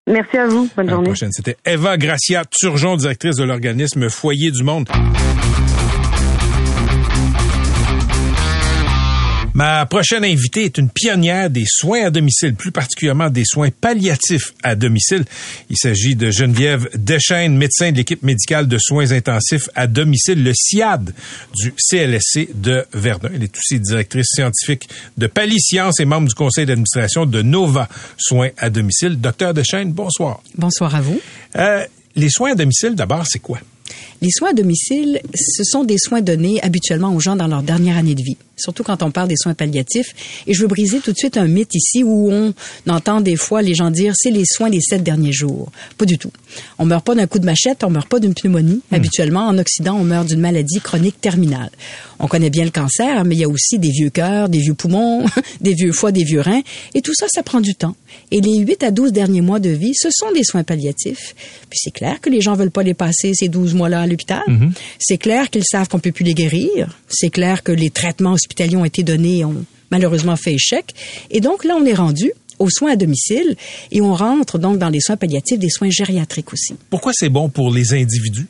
Merci 0.09 0.37
à 0.39 0.49
vous. 0.49 0.69
Bonne 0.77 0.87
À 0.89 0.91
la 0.91 0.93
journée. 0.95 1.09
prochaine. 1.11 1.31
C'était 1.31 1.57
Eva 1.65 1.97
Gracia 1.97 2.43
Turgeon, 2.45 2.97
directrice 2.97 3.37
de 3.37 3.45
l'organisme 3.45 4.09
Foyer 4.11 4.51
du 4.51 4.65
Monde. 4.65 4.89
Ma 9.55 9.85
prochaine 9.85 10.25
invitée 10.25 10.65
est 10.65 10.79
une 10.79 10.89
pionnière 10.89 11.51
des 11.51 11.65
soins 11.67 12.07
à 12.07 12.11
domicile, 12.11 12.55
plus 12.55 12.73
particulièrement 12.73 13.29
des 13.29 13.45
soins 13.45 13.69
palliatifs 13.71 14.55
à 14.63 14.75
domicile. 14.75 15.25
Il 15.69 15.77
s'agit 15.77 16.17
de 16.17 16.31
Geneviève 16.31 16.89
Deschênes, 16.95 17.57
médecin 17.59 17.93
de 17.93 17.99
l'équipe 17.99 18.23
médicale 18.23 18.67
de 18.67 18.79
soins 18.79 19.13
intensifs 19.13 19.69
à 19.75 19.87
domicile, 19.87 20.43
le 20.43 20.53
SIAD 20.55 21.13
du 21.55 21.75
CLSC 21.77 22.49
de 22.55 22.87
Verdun. 22.95 23.29
Elle 23.35 23.43
est 23.43 23.55
aussi 23.57 23.79
directrice 23.79 24.29
scientifique 24.35 24.89
de 25.19 25.31
Sciences 25.59 26.01
et 26.01 26.07
membre 26.07 26.29
du 26.29 26.35
conseil 26.35 26.65
d'administration 26.65 27.27
de 27.27 27.43
Nova 27.43 27.89
Soins 28.17 28.51
à 28.57 28.71
domicile. 28.71 29.21
Docteur 29.21 29.53
Deschênes, 29.53 29.93
bonsoir. 29.93 30.43
Bonsoir 30.57 30.95
à 30.95 31.03
vous. 31.03 31.21
Euh, 31.57 31.85
les 32.17 32.31
soins 32.31 32.53
à 32.53 32.55
domicile, 32.55 32.95
d'abord, 32.95 33.27
c'est 33.27 33.39
quoi? 33.39 33.59
Les 34.23 34.31
soins 34.31 34.51
à 34.51 34.53
domicile, 34.55 35.21
ce 35.35 35.65
sont 35.65 35.85
des 35.85 35.99
soins 35.99 36.21
donnés 36.21 36.63
habituellement 36.63 37.15
aux 37.15 37.21
gens 37.21 37.37
dans 37.37 37.49
leur 37.49 37.63
dernière 37.63 37.97
année 37.97 38.15
de 38.15 38.23
vie, 38.23 38.37
surtout 38.57 38.83
quand 38.83 39.03
on 39.03 39.11
parle 39.11 39.29
des 39.29 39.37
soins 39.37 39.55
palliatifs. 39.55 40.15
Et 40.47 40.55
je 40.55 40.63
veux 40.63 40.69
briser 40.69 41.01
tout 41.01 41.13
de 41.13 41.17
suite 41.17 41.37
un 41.37 41.47
mythe 41.47 41.75
ici 41.75 42.05
où 42.05 42.31
on 42.31 42.55
entend 42.89 43.21
des 43.21 43.37
fois 43.37 43.63
les 43.63 43.75
gens 43.75 43.91
dire 43.91 44.13
c'est 44.17 44.31
les 44.31 44.45
soins 44.45 44.71
des 44.71 44.81
sept 44.81 45.03
derniers 45.03 45.33
jours. 45.33 45.71
Pas 45.99 46.05
du 46.05 46.19
tout. 46.19 46.33
On 46.79 46.85
meurt 46.85 47.05
pas 47.05 47.15
d'un 47.15 47.27
coup 47.27 47.39
de 47.39 47.47
machette, 47.47 47.85
on 47.85 47.91
meurt 47.91 48.09
pas 48.09 48.21
d'une 48.21 48.35
pneumonie. 48.35 48.81
Habituellement, 48.91 49.47
en 49.47 49.59
Occident, 49.59 49.97
on 49.99 50.05
meurt 50.05 50.27
d'une 50.27 50.41
maladie 50.41 50.81
chronique 50.81 51.21
terminale. 51.21 51.71
On 52.19 52.29
connaît 52.29 52.51
bien 52.51 52.65
le 52.65 52.71
cancer, 52.71 53.25
mais 53.25 53.35
il 53.35 53.41
y 53.41 53.45
a 53.45 53.49
aussi 53.49 53.79
des 53.79 53.91
vieux 53.91 54.11
cœurs, 54.11 54.49
des 54.49 54.59
vieux 54.59 54.75
poumons, 54.75 55.25
des 55.61 55.75
vieux 55.75 55.93
foies, 55.93 56.13
des 56.13 56.25
vieux 56.25 56.41
reins. 56.41 56.63
Et 56.95 57.03
tout 57.03 57.15
ça, 57.15 57.27
ça 57.29 57.43
prend 57.43 57.61
du 57.61 57.75
temps. 57.75 57.97
Et 58.31 58.41
les 58.41 58.59
8 58.59 58.83
à 58.85 58.91
12 58.91 59.13
derniers 59.13 59.41
mois 59.41 59.59
de 59.59 59.71
vie, 59.71 59.95
ce 59.95 60.09
sont 60.11 60.31
des 60.33 60.45
soins 60.45 60.63
palliatifs. 60.63 61.35
Puis 61.69 61.81
c'est 61.83 61.91
clair 61.91 62.21
que 62.21 62.31
les 62.31 62.41
gens 62.41 62.55
veulent 62.55 62.71
pas 62.71 62.83
les 62.83 62.95
passer 62.95 63.33
ces 63.35 63.49
12 63.49 63.75
mois-là 63.75 64.03
à 64.03 64.07
l'hôpital. 64.07 64.43
C'est 64.99 65.19
clair 65.19 65.51
qu'ils 65.51 65.65
savent 65.65 65.89
qu'on 65.89 65.99
peut 65.99 66.13
plus 66.13 66.25
les 66.25 66.35
guérir. 66.35 66.99
C'est 67.09 67.31
clair 67.31 67.63
que 67.63 67.73
les 67.73 67.91
traitements 67.91 68.37
hospitaliers 68.53 68.77
ont 68.77 68.85
été 68.85 69.03
donnés 69.03 69.39
et 69.39 69.45
ont 69.45 69.65
malheureusement 69.91 70.37
fait 70.37 70.55
échec. 70.55 70.95
Et 71.31 71.41
donc 71.41 71.65
là, 71.65 71.77
on 71.81 71.85
est 71.85 71.95
rendu 71.95 72.33
aux 72.59 72.71
soins 72.71 72.93
à 72.93 72.97
domicile 72.97 73.57
et 73.91 74.01
on 74.01 74.15
rentre 74.15 74.59
donc 74.59 74.79
dans 74.79 74.91
les 74.91 75.01
soins 75.01 75.17
palliatifs, 75.17 75.59
des 75.59 75.71
soins 75.71 75.91
gériatriques 75.91 76.53
aussi. 76.53 76.75
Pourquoi 76.91 77.13
c'est 77.15 77.31
bon 77.31 77.49
pour 77.49 77.73
les 77.73 77.95
individus? 77.95 78.47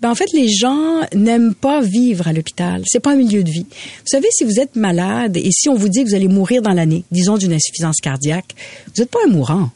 Ben, 0.00 0.10
en 0.10 0.14
fait, 0.14 0.32
les 0.32 0.48
gens 0.48 1.00
n'aiment 1.14 1.54
pas 1.54 1.80
vivre 1.80 2.28
à 2.28 2.32
l'hôpital. 2.32 2.82
C'est 2.86 3.00
pas 3.00 3.12
un 3.12 3.16
milieu 3.16 3.42
de 3.42 3.50
vie. 3.50 3.66
Vous 3.70 4.10
savez, 4.10 4.28
si 4.30 4.44
vous 4.44 4.60
êtes 4.60 4.76
malade 4.76 5.36
et 5.36 5.50
si 5.50 5.68
on 5.68 5.74
vous 5.74 5.88
dit 5.88 6.04
que 6.04 6.10
vous 6.10 6.14
allez 6.14 6.28
mourir 6.28 6.62
dans 6.62 6.72
l'année, 6.72 7.04
disons 7.10 7.38
d'une 7.38 7.52
insuffisance 7.52 7.96
cardiaque, 8.02 8.54
vous 8.86 9.02
n'êtes 9.02 9.10
pas 9.10 9.20
un 9.26 9.30
mourant. 9.30 9.70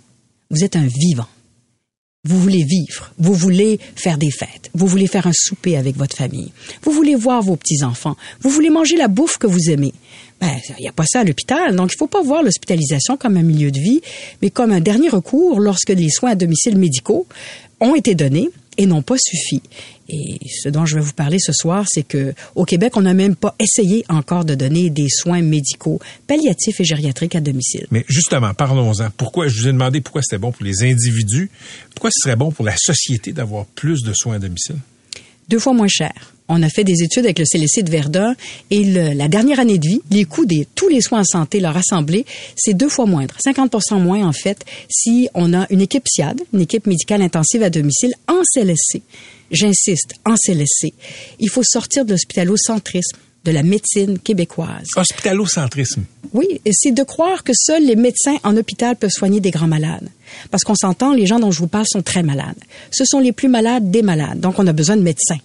Vous 0.50 0.64
êtes 0.64 0.76
un 0.76 0.86
vivant. 0.86 1.26
Vous 2.28 2.38
voulez 2.38 2.62
vivre, 2.62 3.10
vous 3.18 3.32
voulez 3.32 3.80
faire 3.96 4.18
des 4.18 4.30
fêtes, 4.30 4.70
vous 4.74 4.86
voulez 4.86 5.06
faire 5.06 5.26
un 5.26 5.32
souper 5.32 5.78
avec 5.78 5.96
votre 5.96 6.14
famille, 6.14 6.52
vous 6.82 6.92
voulez 6.92 7.14
voir 7.14 7.40
vos 7.40 7.56
petits-enfants, 7.56 8.16
vous 8.42 8.50
voulez 8.50 8.68
manger 8.68 8.96
la 8.96 9.08
bouffe 9.08 9.38
que 9.38 9.46
vous 9.46 9.70
aimez. 9.70 9.94
Ben, 10.38 10.52
il 10.78 10.82
n'y 10.82 10.88
a 10.88 10.92
pas 10.92 11.06
ça 11.06 11.20
à 11.20 11.24
l'hôpital, 11.24 11.74
donc 11.74 11.90
il 11.90 11.96
faut 11.96 12.06
pas 12.06 12.20
voir 12.20 12.42
l'hospitalisation 12.42 13.16
comme 13.16 13.38
un 13.38 13.42
milieu 13.42 13.70
de 13.70 13.80
vie, 13.80 14.02
mais 14.42 14.50
comme 14.50 14.72
un 14.72 14.80
dernier 14.80 15.08
recours 15.08 15.58
lorsque 15.58 15.88
les 15.88 16.10
soins 16.10 16.32
à 16.32 16.34
domicile 16.34 16.76
médicaux 16.76 17.26
ont 17.80 17.94
été 17.94 18.14
donnés 18.14 18.50
et 18.76 18.84
n'ont 18.84 19.00
pas 19.00 19.16
suffi. 19.18 19.62
Et 20.08 20.38
ce 20.48 20.68
dont 20.68 20.86
je 20.86 20.94
vais 20.94 21.00
vous 21.00 21.12
parler 21.12 21.38
ce 21.38 21.52
soir, 21.52 21.84
c'est 21.88 22.02
que 22.02 22.34
au 22.54 22.64
Québec, 22.64 22.96
on 22.96 23.02
n'a 23.02 23.14
même 23.14 23.36
pas 23.36 23.54
essayé 23.60 24.04
encore 24.08 24.44
de 24.44 24.54
donner 24.54 24.88
des 24.90 25.08
soins 25.08 25.42
médicaux 25.42 26.00
palliatifs 26.26 26.80
et 26.80 26.84
gériatriques 26.84 27.34
à 27.34 27.40
domicile. 27.40 27.86
Mais 27.90 28.04
justement, 28.08 28.54
parlons-en. 28.54 29.10
Pourquoi, 29.16 29.48
je 29.48 29.60
vous 29.60 29.68
ai 29.68 29.72
demandé 29.72 30.00
pourquoi 30.00 30.22
c'était 30.22 30.38
bon 30.38 30.52
pour 30.52 30.64
les 30.64 30.82
individus. 30.82 31.50
Pourquoi 31.94 32.10
ce 32.10 32.22
serait 32.22 32.36
bon 32.36 32.50
pour 32.50 32.64
la 32.64 32.76
société 32.76 33.32
d'avoir 33.32 33.66
plus 33.66 34.02
de 34.02 34.12
soins 34.14 34.36
à 34.36 34.38
domicile? 34.38 34.76
Deux 35.48 35.58
fois 35.58 35.74
moins 35.74 35.88
cher. 35.88 36.34
On 36.48 36.62
a 36.62 36.68
fait 36.68 36.84
des 36.84 37.02
études 37.02 37.24
avec 37.24 37.38
le 37.38 37.44
CLC 37.44 37.82
de 37.82 37.90
Verdun 37.90 38.34
et 38.70 38.82
le- 38.84 39.12
la 39.12 39.28
dernière 39.28 39.60
année 39.60 39.78
de 39.78 39.86
vie, 39.86 40.00
les 40.10 40.24
coûts 40.24 40.46
de 40.46 40.64
tous 40.74 40.88
les 40.88 41.00
soins 41.02 41.20
en 41.20 41.24
santé, 41.24 41.60
leur 41.60 41.76
assemblée, 41.76 42.24
c'est 42.56 42.74
deux 42.74 42.88
fois 42.88 43.04
moindre, 43.06 43.34
50 43.38 43.74
moins 44.00 44.26
en 44.26 44.32
fait, 44.32 44.64
si 44.88 45.28
on 45.34 45.52
a 45.52 45.66
une 45.70 45.80
équipe 45.82 46.04
SIAD, 46.08 46.40
une 46.54 46.60
équipe 46.62 46.86
médicale 46.86 47.22
intensive 47.22 47.62
à 47.62 47.70
domicile 47.70 48.14
en 48.28 48.40
CLSC. 48.54 49.02
J'insiste, 49.50 50.14
en 50.26 50.36
CLSC. 50.36 50.92
Il 51.40 51.48
faut 51.50 51.62
sortir 51.62 52.04
de 52.04 52.12
l'hospitalocentrisme, 52.12 53.16
de 53.44 53.50
la 53.52 53.62
médecine 53.62 54.18
québécoise. 54.18 54.86
Hospitalocentrisme. 54.96 56.02
Oui, 56.34 56.60
et 56.64 56.70
c'est 56.72 56.90
de 56.92 57.02
croire 57.02 57.44
que 57.44 57.52
seuls 57.54 57.84
les 57.84 57.96
médecins 57.96 58.36
en 58.42 58.56
hôpital 58.56 58.96
peuvent 58.96 59.10
soigner 59.10 59.40
des 59.40 59.50
grands 59.50 59.68
malades. 59.68 60.08
Parce 60.50 60.64
qu'on 60.64 60.74
s'entend, 60.74 61.12
les 61.12 61.26
gens 61.26 61.38
dont 61.38 61.50
je 61.50 61.58
vous 61.58 61.68
parle 61.68 61.86
sont 61.88 62.02
très 62.02 62.22
malades. 62.22 62.58
Ce 62.90 63.04
sont 63.04 63.20
les 63.20 63.32
plus 63.32 63.48
malades 63.48 63.90
des 63.90 64.02
malades. 64.02 64.40
Donc, 64.40 64.58
on 64.58 64.66
a 64.66 64.72
besoin 64.72 64.96
de 64.96 65.02
médecins. 65.02 65.38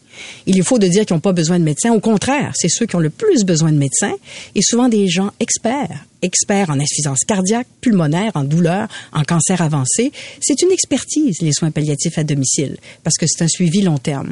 Il 0.45 0.57
est 0.57 0.63
faux 0.63 0.79
de 0.79 0.87
dire 0.87 1.05
qu'ils 1.05 1.15
n'ont 1.15 1.21
pas 1.21 1.33
besoin 1.33 1.59
de 1.59 1.63
médecins. 1.63 1.91
Au 1.91 1.99
contraire, 1.99 2.51
c'est 2.55 2.69
ceux 2.69 2.85
qui 2.85 2.95
ont 2.95 2.99
le 2.99 3.09
plus 3.09 3.43
besoin 3.43 3.71
de 3.71 3.77
médecins 3.77 4.13
et 4.55 4.61
souvent 4.61 4.89
des 4.89 5.07
gens 5.07 5.31
experts. 5.39 6.05
Experts 6.21 6.69
en 6.69 6.79
insuffisance 6.79 7.19
cardiaque, 7.25 7.67
pulmonaire, 7.81 8.31
en 8.35 8.43
douleur, 8.43 8.87
en 9.11 9.23
cancer 9.23 9.61
avancé. 9.61 10.11
C'est 10.39 10.61
une 10.61 10.71
expertise, 10.71 11.41
les 11.41 11.51
soins 11.51 11.71
palliatifs 11.71 12.17
à 12.17 12.23
domicile, 12.23 12.77
parce 13.03 13.17
que 13.17 13.25
c'est 13.27 13.43
un 13.43 13.47
suivi 13.47 13.81
long 13.81 13.97
terme. 13.97 14.31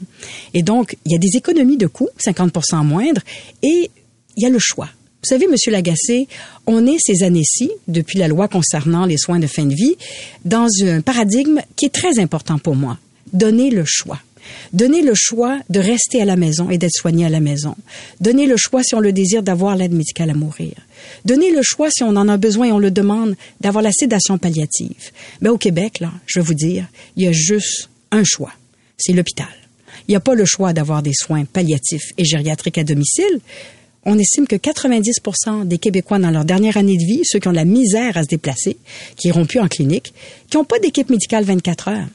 Et 0.53 0.63
donc, 0.63 0.95
il 1.05 1.11
y 1.11 1.15
a 1.15 1.19
des 1.19 1.35
économies 1.35 1.77
de 1.77 1.87
coûts, 1.87 2.09
50 2.17 2.53
moindres, 2.83 3.21
et 3.61 3.91
il 4.37 4.43
y 4.43 4.45
a 4.45 4.49
le 4.49 4.59
choix. 4.59 4.89
Vous 5.23 5.27
savez, 5.29 5.45
Monsieur 5.47 5.71
Lagacé, 5.71 6.27
on 6.65 6.87
est 6.87 6.97
ces 6.99 7.21
années-ci, 7.23 7.69
depuis 7.87 8.17
la 8.17 8.27
loi 8.27 8.47
concernant 8.47 9.05
les 9.05 9.17
soins 9.17 9.37
de 9.37 9.45
fin 9.45 9.65
de 9.65 9.75
vie, 9.75 9.95
dans 10.45 10.67
un 10.83 11.01
paradigme 11.01 11.61
qui 11.75 11.85
est 11.85 11.93
très 11.93 12.19
important 12.19 12.57
pour 12.57 12.75
moi. 12.75 12.97
Donner 13.31 13.69
le 13.69 13.83
choix. 13.85 14.19
Donner 14.73 15.03
le 15.03 15.13
choix 15.15 15.59
de 15.69 15.79
rester 15.79 16.23
à 16.23 16.25
la 16.25 16.35
maison 16.35 16.71
et 16.71 16.79
d'être 16.79 16.95
soigné 16.95 17.25
à 17.25 17.29
la 17.29 17.39
maison. 17.39 17.75
Donner 18.19 18.47
le 18.47 18.57
choix 18.57 18.81
si 18.81 18.95
on 18.95 18.99
le 18.99 19.13
désire 19.13 19.43
d'avoir 19.43 19.75
l'aide 19.75 19.93
médicale 19.93 20.31
à 20.31 20.33
mourir. 20.33 20.73
Donner 21.23 21.51
le 21.51 21.61
choix 21.61 21.89
si 21.91 22.01
on 22.01 22.15
en 22.15 22.27
a 22.27 22.37
besoin 22.37 22.69
et 22.69 22.71
on 22.71 22.79
le 22.79 22.89
demande 22.89 23.35
d'avoir 23.59 23.83
la 23.83 23.91
sédation 23.91 24.39
palliative. 24.39 25.11
Mais 25.39 25.49
au 25.49 25.57
Québec, 25.59 25.99
là, 25.99 26.11
je 26.25 26.39
vais 26.39 26.45
vous 26.45 26.55
dire, 26.55 26.87
il 27.15 27.23
y 27.23 27.27
a 27.27 27.31
juste 27.31 27.89
un 28.11 28.23
choix. 28.23 28.53
C'est 28.97 29.13
l'hôpital. 29.13 29.47
Il 30.07 30.11
n'y 30.11 30.15
a 30.15 30.19
pas 30.19 30.33
le 30.33 30.45
choix 30.45 30.73
d'avoir 30.73 31.03
des 31.03 31.13
soins 31.13 31.45
palliatifs 31.45 32.11
et 32.17 32.25
gériatriques 32.25 32.79
à 32.79 32.83
domicile. 32.83 33.39
On 34.03 34.17
estime 34.17 34.47
que 34.47 34.55
90 34.55 35.11
des 35.65 35.77
Québécois 35.77 36.17
dans 36.17 36.31
leur 36.31 36.45
dernière 36.45 36.77
année 36.77 36.97
de 36.97 37.05
vie, 37.05 37.21
ceux 37.23 37.39
qui 37.39 37.47
ont 37.47 37.51
de 37.51 37.57
la 37.57 37.65
misère 37.65 38.17
à 38.17 38.23
se 38.23 38.27
déplacer, 38.27 38.77
qui 39.15 39.27
iront 39.27 39.45
plus 39.45 39.59
en 39.59 39.67
clinique, 39.67 40.13
qui 40.49 40.57
n'ont 40.57 40.63
pas 40.63 40.79
d'équipe 40.79 41.09
médicale 41.09 41.43
24 41.43 41.87
heures. 41.89 42.07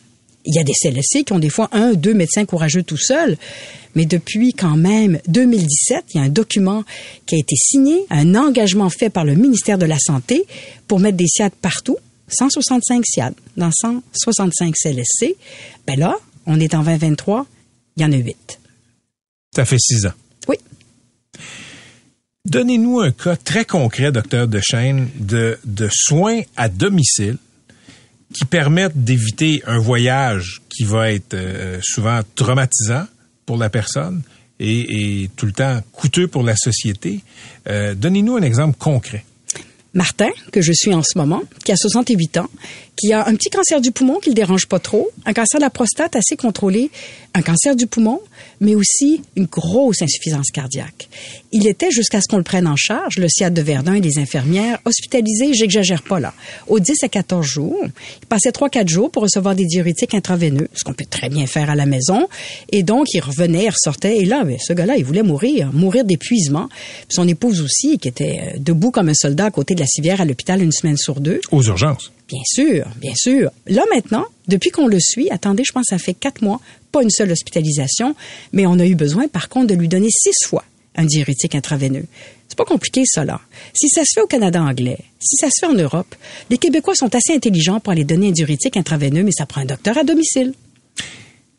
Il 0.44 0.54
y 0.54 0.58
a 0.58 0.64
des 0.64 0.72
CLSC 0.74 1.24
qui 1.24 1.32
ont 1.32 1.38
des 1.38 1.50
fois 1.50 1.68
un, 1.72 1.94
deux 1.94 2.14
médecins 2.14 2.44
courageux 2.44 2.82
tout 2.82 2.96
seuls. 2.96 3.36
Mais 3.94 4.04
depuis 4.04 4.52
quand 4.52 4.76
même 4.76 5.18
2017, 5.26 6.04
il 6.14 6.16
y 6.18 6.20
a 6.20 6.24
un 6.24 6.28
document 6.28 6.84
qui 7.24 7.34
a 7.34 7.38
été 7.38 7.56
signé, 7.56 8.04
un 8.10 8.34
engagement 8.34 8.90
fait 8.90 9.10
par 9.10 9.24
le 9.24 9.34
ministère 9.34 9.78
de 9.78 9.86
la 9.86 9.98
Santé 9.98 10.46
pour 10.86 11.00
mettre 11.00 11.16
des 11.16 11.26
SIAD 11.26 11.52
partout. 11.52 11.96
165 12.28 13.04
SIAD 13.06 13.34
dans 13.56 13.70
165 13.72 14.74
CLSC. 14.76 15.36
Ben 15.86 15.98
là, 15.98 16.16
on 16.46 16.60
est 16.60 16.74
en 16.74 16.82
2023, 16.82 17.46
il 17.96 18.02
y 18.02 18.06
en 18.06 18.12
a 18.12 18.16
8. 18.16 18.60
Ça 19.54 19.64
fait 19.64 19.78
six 19.78 20.06
ans. 20.06 20.12
Oui. 20.48 20.56
Donnez-nous 22.46 23.00
un 23.00 23.10
cas 23.10 23.34
très 23.34 23.64
concret, 23.64 24.12
docteur 24.12 24.46
Dechaine, 24.46 25.08
de, 25.18 25.58
soins 25.90 26.42
à 26.56 26.68
domicile 26.68 27.38
qui 28.32 28.44
permettent 28.44 28.96
d'éviter 29.02 29.64
un 29.66 29.78
voyage 29.78 30.62
qui 30.68 30.84
va 30.84 31.10
être 31.10 31.34
euh, 31.34 31.80
souvent 31.82 32.20
traumatisant 32.36 33.06
pour 33.46 33.56
la 33.56 33.68
personne 33.68 34.22
et, 34.60 35.22
et, 35.22 35.30
tout 35.34 35.46
le 35.46 35.52
temps 35.52 35.80
coûteux 35.90 36.28
pour 36.28 36.44
la 36.44 36.54
société. 36.54 37.20
Euh, 37.68 37.96
Donnez-nous 37.96 38.36
un 38.36 38.42
exemple 38.42 38.78
concret. 38.78 39.24
Martin, 39.96 40.28
que 40.52 40.60
je 40.60 40.72
suis 40.72 40.92
en 40.92 41.02
ce 41.02 41.16
moment, 41.16 41.42
qui 41.64 41.72
a 41.72 41.76
68 41.76 42.36
ans, 42.36 42.50
qui 42.96 43.14
a 43.14 43.26
un 43.26 43.34
petit 43.34 43.48
cancer 43.48 43.80
du 43.80 43.92
poumon 43.92 44.20
qui 44.20 44.28
le 44.28 44.34
dérange 44.34 44.66
pas 44.66 44.78
trop, 44.78 45.08
un 45.24 45.32
cancer 45.32 45.58
de 45.58 45.64
la 45.64 45.70
prostate 45.70 46.14
assez 46.14 46.36
contrôlé, 46.36 46.90
un 47.36 47.42
cancer 47.42 47.76
du 47.76 47.86
poumon, 47.86 48.20
mais 48.60 48.74
aussi 48.74 49.20
une 49.36 49.44
grosse 49.44 50.00
insuffisance 50.00 50.50
cardiaque. 50.50 51.08
Il 51.52 51.66
était, 51.66 51.90
jusqu'à 51.90 52.22
ce 52.22 52.28
qu'on 52.28 52.38
le 52.38 52.42
prenne 52.42 52.66
en 52.66 52.76
charge, 52.76 53.18
le 53.18 53.28
SIAD 53.28 53.52
de 53.52 53.60
Verdun 53.60 53.92
et 53.92 54.00
les 54.00 54.18
infirmières, 54.18 54.78
hospitalisé, 54.86 55.52
j'exagère 55.52 56.02
pas 56.02 56.18
là, 56.18 56.32
aux 56.66 56.80
10 56.80 57.04
à 57.04 57.08
14 57.08 57.44
jours. 57.44 57.78
Il 58.22 58.26
passait 58.26 58.50
3-4 58.50 58.88
jours 58.88 59.10
pour 59.10 59.22
recevoir 59.22 59.54
des 59.54 59.66
diurétiques 59.66 60.14
intraveineux, 60.14 60.68
ce 60.72 60.82
qu'on 60.82 60.94
peut 60.94 61.04
très 61.04 61.28
bien 61.28 61.46
faire 61.46 61.68
à 61.68 61.74
la 61.74 61.84
maison. 61.84 62.26
Et 62.72 62.82
donc, 62.82 63.08
il 63.12 63.20
revenait, 63.20 63.64
il 63.64 63.70
ressortait, 63.70 64.16
et 64.16 64.24
là, 64.24 64.42
ben, 64.44 64.56
ce 64.58 64.72
gars-là, 64.72 64.96
il 64.96 65.04
voulait 65.04 65.22
mourir, 65.22 65.70
mourir 65.74 66.06
d'épuisement. 66.06 66.68
Puis 66.68 67.16
Son 67.16 67.28
épouse 67.28 67.60
aussi, 67.60 67.98
qui 67.98 68.08
était 68.08 68.40
euh, 68.42 68.58
debout 68.58 68.90
comme 68.90 69.10
un 69.10 69.14
soldat 69.14 69.44
à 69.44 69.50
côté 69.50 69.74
de 69.74 69.80
la 69.80 69.86
civière 69.86 70.22
à 70.22 70.24
l'hôpital 70.24 70.62
une 70.62 70.72
semaine 70.72 70.96
sur 70.96 71.20
deux. 71.20 71.42
Aux 71.52 71.62
urgences. 71.62 72.12
Bien 72.28 72.42
sûr, 72.44 72.86
bien 72.96 73.14
sûr. 73.14 73.50
Là 73.66 73.84
maintenant, 73.94 74.26
depuis 74.48 74.70
qu'on 74.70 74.88
le 74.88 74.98
suit, 75.00 75.30
attendez, 75.30 75.62
je 75.64 75.72
pense 75.72 75.86
que 75.88 75.96
ça 75.96 75.98
fait 75.98 76.14
quatre 76.14 76.42
mois, 76.42 76.60
pas 76.90 77.02
une 77.02 77.10
seule 77.10 77.30
hospitalisation, 77.30 78.16
mais 78.52 78.66
on 78.66 78.78
a 78.78 78.86
eu 78.86 78.94
besoin 78.96 79.28
par 79.28 79.48
contre 79.48 79.68
de 79.68 79.74
lui 79.74 79.88
donner 79.88 80.08
six 80.10 80.44
fois 80.44 80.64
un 80.96 81.04
diurétique 81.04 81.54
intraveineux. 81.54 82.06
C'est 82.48 82.58
pas 82.58 82.64
compliqué 82.64 83.02
ça 83.04 83.24
là. 83.24 83.40
Si 83.74 83.88
ça 83.88 84.02
se 84.04 84.12
fait 84.14 84.22
au 84.22 84.26
Canada 84.26 84.62
anglais, 84.62 84.98
si 85.20 85.36
ça 85.36 85.48
se 85.48 85.60
fait 85.60 85.72
en 85.72 85.74
Europe, 85.74 86.14
les 86.50 86.58
Québécois 86.58 86.94
sont 86.94 87.14
assez 87.14 87.34
intelligents 87.34 87.80
pour 87.80 87.92
aller 87.92 88.04
donner 88.04 88.28
un 88.28 88.32
diurétique 88.32 88.76
intraveineux, 88.76 89.22
mais 89.22 89.32
ça 89.32 89.46
prend 89.46 89.60
un 89.60 89.66
docteur 89.66 89.98
à 89.98 90.04
domicile. 90.04 90.54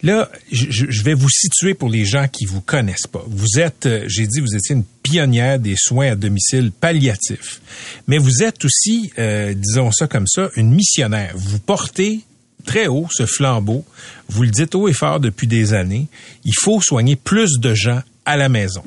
Là, 0.04 0.30
je, 0.52 1.04
vais 1.04 1.16
vous 1.16 1.30
situer 1.30 1.74
pour 1.74 1.90
les 1.90 2.06
gens 2.06 2.28
qui 2.28 2.46
vous 2.46 2.62
connaissent 2.62 3.08
pas. 3.08 3.24
Vous 3.28 3.60
êtes, 3.60 3.88
euh, 3.88 4.04
j'ai 4.08 4.28
dit, 4.28 4.40
vous 4.40 4.56
étiez 4.56 4.76
une 4.76 4.84
pionnière 4.84 5.58
des 5.58 5.76
soins 5.76 6.12
à 6.12 6.16
domicile 6.16 6.72
palliatifs, 6.72 7.62
mais 8.06 8.20
vous 8.20 8.44
êtes 8.44 8.64
aussi, 8.64 9.12
euh, 9.18 9.56
disons 9.56 9.92
ça 9.92 10.08
comme 10.08 10.28
ça, 10.28 10.50
une 10.56 10.72
missionnaire. 10.72 11.34
Vous 11.36 11.58
portez 11.58 12.22
très 12.66 12.86
haut 12.86 13.08
ce 13.10 13.26
flambeau. 13.26 13.84
Vous 14.30 14.44
le 14.44 14.52
dites 14.52 14.76
haut 14.76 14.88
et 14.88 14.94
fort 14.94 15.20
depuis 15.20 15.48
des 15.48 15.74
années. 15.74 16.08
Il 16.46 16.54
faut 16.54 16.80
soigner 16.80 17.16
plus 17.16 17.60
de 17.60 17.74
gens 17.74 18.02
à 18.26 18.38
la 18.38 18.50
maison. 18.50 18.84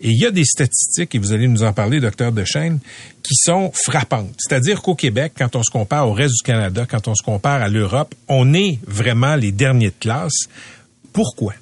Et 0.00 0.10
il 0.10 0.18
y 0.18 0.26
a 0.26 0.30
des 0.30 0.44
statistiques, 0.44 1.14
et 1.14 1.18
vous 1.18 1.32
allez 1.32 1.48
nous 1.48 1.64
en 1.64 1.72
parler, 1.72 1.98
docteur 1.98 2.30
Dechaine, 2.30 2.78
qui 3.22 3.34
sont 3.34 3.72
frappantes. 3.74 4.34
C'est-à-dire 4.38 4.80
qu'au 4.80 4.94
Québec, 4.94 5.32
quand 5.36 5.56
on 5.56 5.62
se 5.62 5.70
compare 5.70 6.08
au 6.08 6.12
reste 6.12 6.34
du 6.34 6.42
Canada, 6.44 6.86
quand 6.88 7.08
on 7.08 7.14
se 7.14 7.22
compare 7.22 7.62
à 7.62 7.68
l'Europe, 7.68 8.14
on 8.28 8.54
est 8.54 8.78
vraiment 8.86 9.34
les 9.34 9.50
derniers 9.50 9.88
de 9.88 9.98
classe. 9.98 10.46
Pourquoi? 11.12 11.54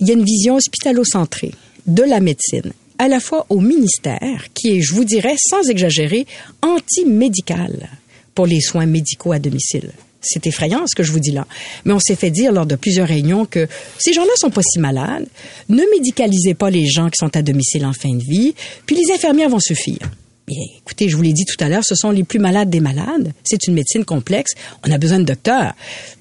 Il 0.00 0.08
y 0.08 0.10
a 0.10 0.14
une 0.14 0.24
vision 0.24 0.56
hospitalo-centrée 0.56 1.52
de 1.86 2.02
la 2.02 2.18
médecine, 2.18 2.72
à 2.98 3.06
la 3.06 3.20
fois 3.20 3.46
au 3.48 3.60
ministère, 3.60 4.46
qui 4.52 4.76
est, 4.76 4.80
je 4.80 4.92
vous 4.92 5.04
dirais, 5.04 5.36
sans 5.38 5.68
exagérer, 5.70 6.26
anti-médical 6.62 7.88
pour 8.34 8.46
les 8.46 8.60
soins 8.60 8.86
médicaux 8.86 9.32
à 9.32 9.38
domicile. 9.38 9.92
C'est 10.28 10.46
effrayant 10.46 10.86
ce 10.86 10.94
que 10.94 11.02
je 11.02 11.12
vous 11.12 11.20
dis 11.20 11.30
là. 11.30 11.46
Mais 11.84 11.92
on 11.92 12.00
s'est 12.00 12.16
fait 12.16 12.30
dire 12.30 12.52
lors 12.52 12.66
de 12.66 12.76
plusieurs 12.76 13.08
réunions 13.08 13.46
que 13.46 13.66
ces 13.98 14.12
gens-là 14.12 14.32
sont 14.36 14.50
pas 14.50 14.62
si 14.62 14.78
malades. 14.78 15.26
Ne 15.68 15.82
médicalisez 15.94 16.54
pas 16.54 16.70
les 16.70 16.86
gens 16.86 17.08
qui 17.08 17.16
sont 17.18 17.34
à 17.36 17.42
domicile 17.42 17.86
en 17.86 17.92
fin 17.92 18.12
de 18.12 18.22
vie, 18.22 18.54
puis 18.86 18.96
les 18.96 19.12
infirmières 19.12 19.48
vont 19.48 19.60
suffire. 19.60 20.10
Écoutez, 20.48 21.08
je 21.08 21.16
vous 21.16 21.22
l'ai 21.22 21.32
dit 21.32 21.44
tout 21.44 21.62
à 21.62 21.68
l'heure, 21.68 21.84
ce 21.84 21.96
sont 21.96 22.10
les 22.10 22.22
plus 22.22 22.38
malades 22.38 22.70
des 22.70 22.78
malades. 22.78 23.32
C'est 23.42 23.66
une 23.66 23.74
médecine 23.74 24.04
complexe. 24.04 24.52
On 24.86 24.92
a 24.92 24.98
besoin 24.98 25.18
de 25.18 25.24
docteurs. 25.24 25.74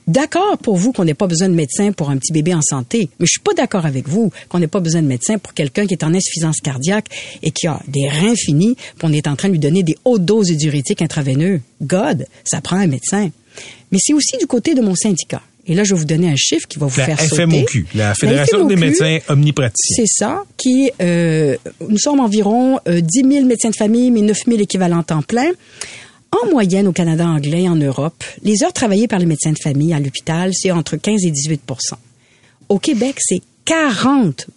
D'accord 0.08 0.58
pour 0.58 0.78
vous 0.78 0.92
qu'on 0.92 1.06
n'ait 1.06 1.14
pas 1.14 1.28
besoin 1.28 1.48
de 1.48 1.54
médecin 1.54 1.92
pour 1.92 2.10
un 2.10 2.18
petit 2.18 2.34
bébé 2.34 2.54
en 2.54 2.62
santé, 2.62 3.10
mais 3.20 3.26
je 3.28 3.32
suis 3.32 3.42
pas 3.42 3.54
d'accord 3.54 3.86
avec 3.86 4.08
vous 4.08 4.32
qu'on 4.50 4.60
n'ait 4.60 4.68
pas 4.68 4.80
besoin 4.80 5.02
de 5.02 5.08
médecin 5.08 5.38
pour 5.38 5.54
quelqu'un 5.54 5.86
qui 5.86 5.94
est 5.94 6.04
en 6.04 6.14
insuffisance 6.14 6.58
cardiaque 6.58 7.08
et 7.44 7.52
qui 7.52 7.68
a 7.68 7.80
des 7.88 8.08
reins 8.08 8.36
finis, 8.36 8.76
puis 8.76 9.08
on 9.08 9.14
est 9.14 9.28
en 9.28 9.36
train 9.36 9.48
de 9.48 9.54
lui 9.54 9.60
donner 9.60 9.84
des 9.84 9.98
hautes 10.06 10.26
doses 10.26 10.48
de 10.48 11.04
intraveineux. 11.04 11.62
God, 11.82 12.28
ça 12.44 12.62
prend 12.62 12.78
un 12.78 12.88
médecin. 12.88 13.30
Mais 13.96 14.00
c'est 14.02 14.14
aussi 14.14 14.36
du 14.38 14.46
côté 14.46 14.74
de 14.74 14.82
mon 14.82 14.94
syndicat. 14.94 15.42
Et 15.66 15.74
là, 15.74 15.86
je 15.86 15.94
vais 15.94 16.00
vous 16.00 16.06
donner 16.06 16.28
un 16.30 16.36
chiffre 16.36 16.68
qui 16.68 16.80
va 16.80 16.88
vous 16.88 17.00
La 17.00 17.06
faire 17.06 17.18
FMOQ, 17.18 17.86
sauter. 17.86 17.98
la 17.98 18.14
Fédération 18.14 18.66
des 18.66 18.76
FMOQ, 18.76 18.86
médecins 18.90 19.20
omnipraticiens. 19.30 19.96
C'est 19.96 20.12
ça, 20.26 20.44
qui, 20.58 20.92
euh, 21.02 21.56
nous 21.88 21.98
sommes 21.98 22.20
environ 22.20 22.78
euh, 22.90 23.00
10 23.00 23.22
000 23.22 23.46
médecins 23.46 23.70
de 23.70 23.76
famille, 23.76 24.12
mais 24.12 24.20
9 24.20 24.38
000 24.48 24.60
équivalents 24.60 25.02
temps 25.02 25.22
plein. 25.22 25.50
En 26.44 26.50
moyenne, 26.52 26.88
au 26.88 26.92
Canada 26.92 27.26
anglais 27.26 27.64
et 27.64 27.70
en 27.70 27.78
Europe, 27.78 28.22
les 28.44 28.66
heures 28.66 28.74
travaillées 28.74 29.08
par 29.08 29.20
les 29.20 29.26
médecins 29.26 29.54
de 29.54 29.60
famille 29.64 29.94
à 29.94 30.02
l'hôpital, 30.02 30.52
c'est 30.54 30.72
entre 30.72 30.98
15 30.98 31.24
et 31.24 31.32
18% 31.32 31.58
Au 32.68 32.78
Québec, 32.78 33.16
c'est 33.20 33.42
40 33.64 34.48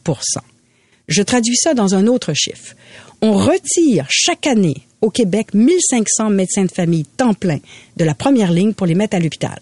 Je 1.08 1.22
traduis 1.22 1.56
ça 1.56 1.74
dans 1.74 1.94
un 1.94 2.06
autre 2.06 2.32
chiffre. 2.34 2.74
On 3.20 3.32
retire 3.32 4.06
chaque 4.08 4.46
année 4.46 4.86
au 5.00 5.10
Québec 5.10 5.54
1500 5.54 6.30
médecins 6.30 6.64
de 6.64 6.70
famille 6.70 7.04
temps 7.04 7.34
plein 7.34 7.58
de 7.96 8.04
la 8.04 8.14
première 8.14 8.52
ligne 8.52 8.74
pour 8.74 8.86
les 8.86 8.94
mettre 8.94 9.16
à 9.16 9.20
l'hôpital. 9.20 9.58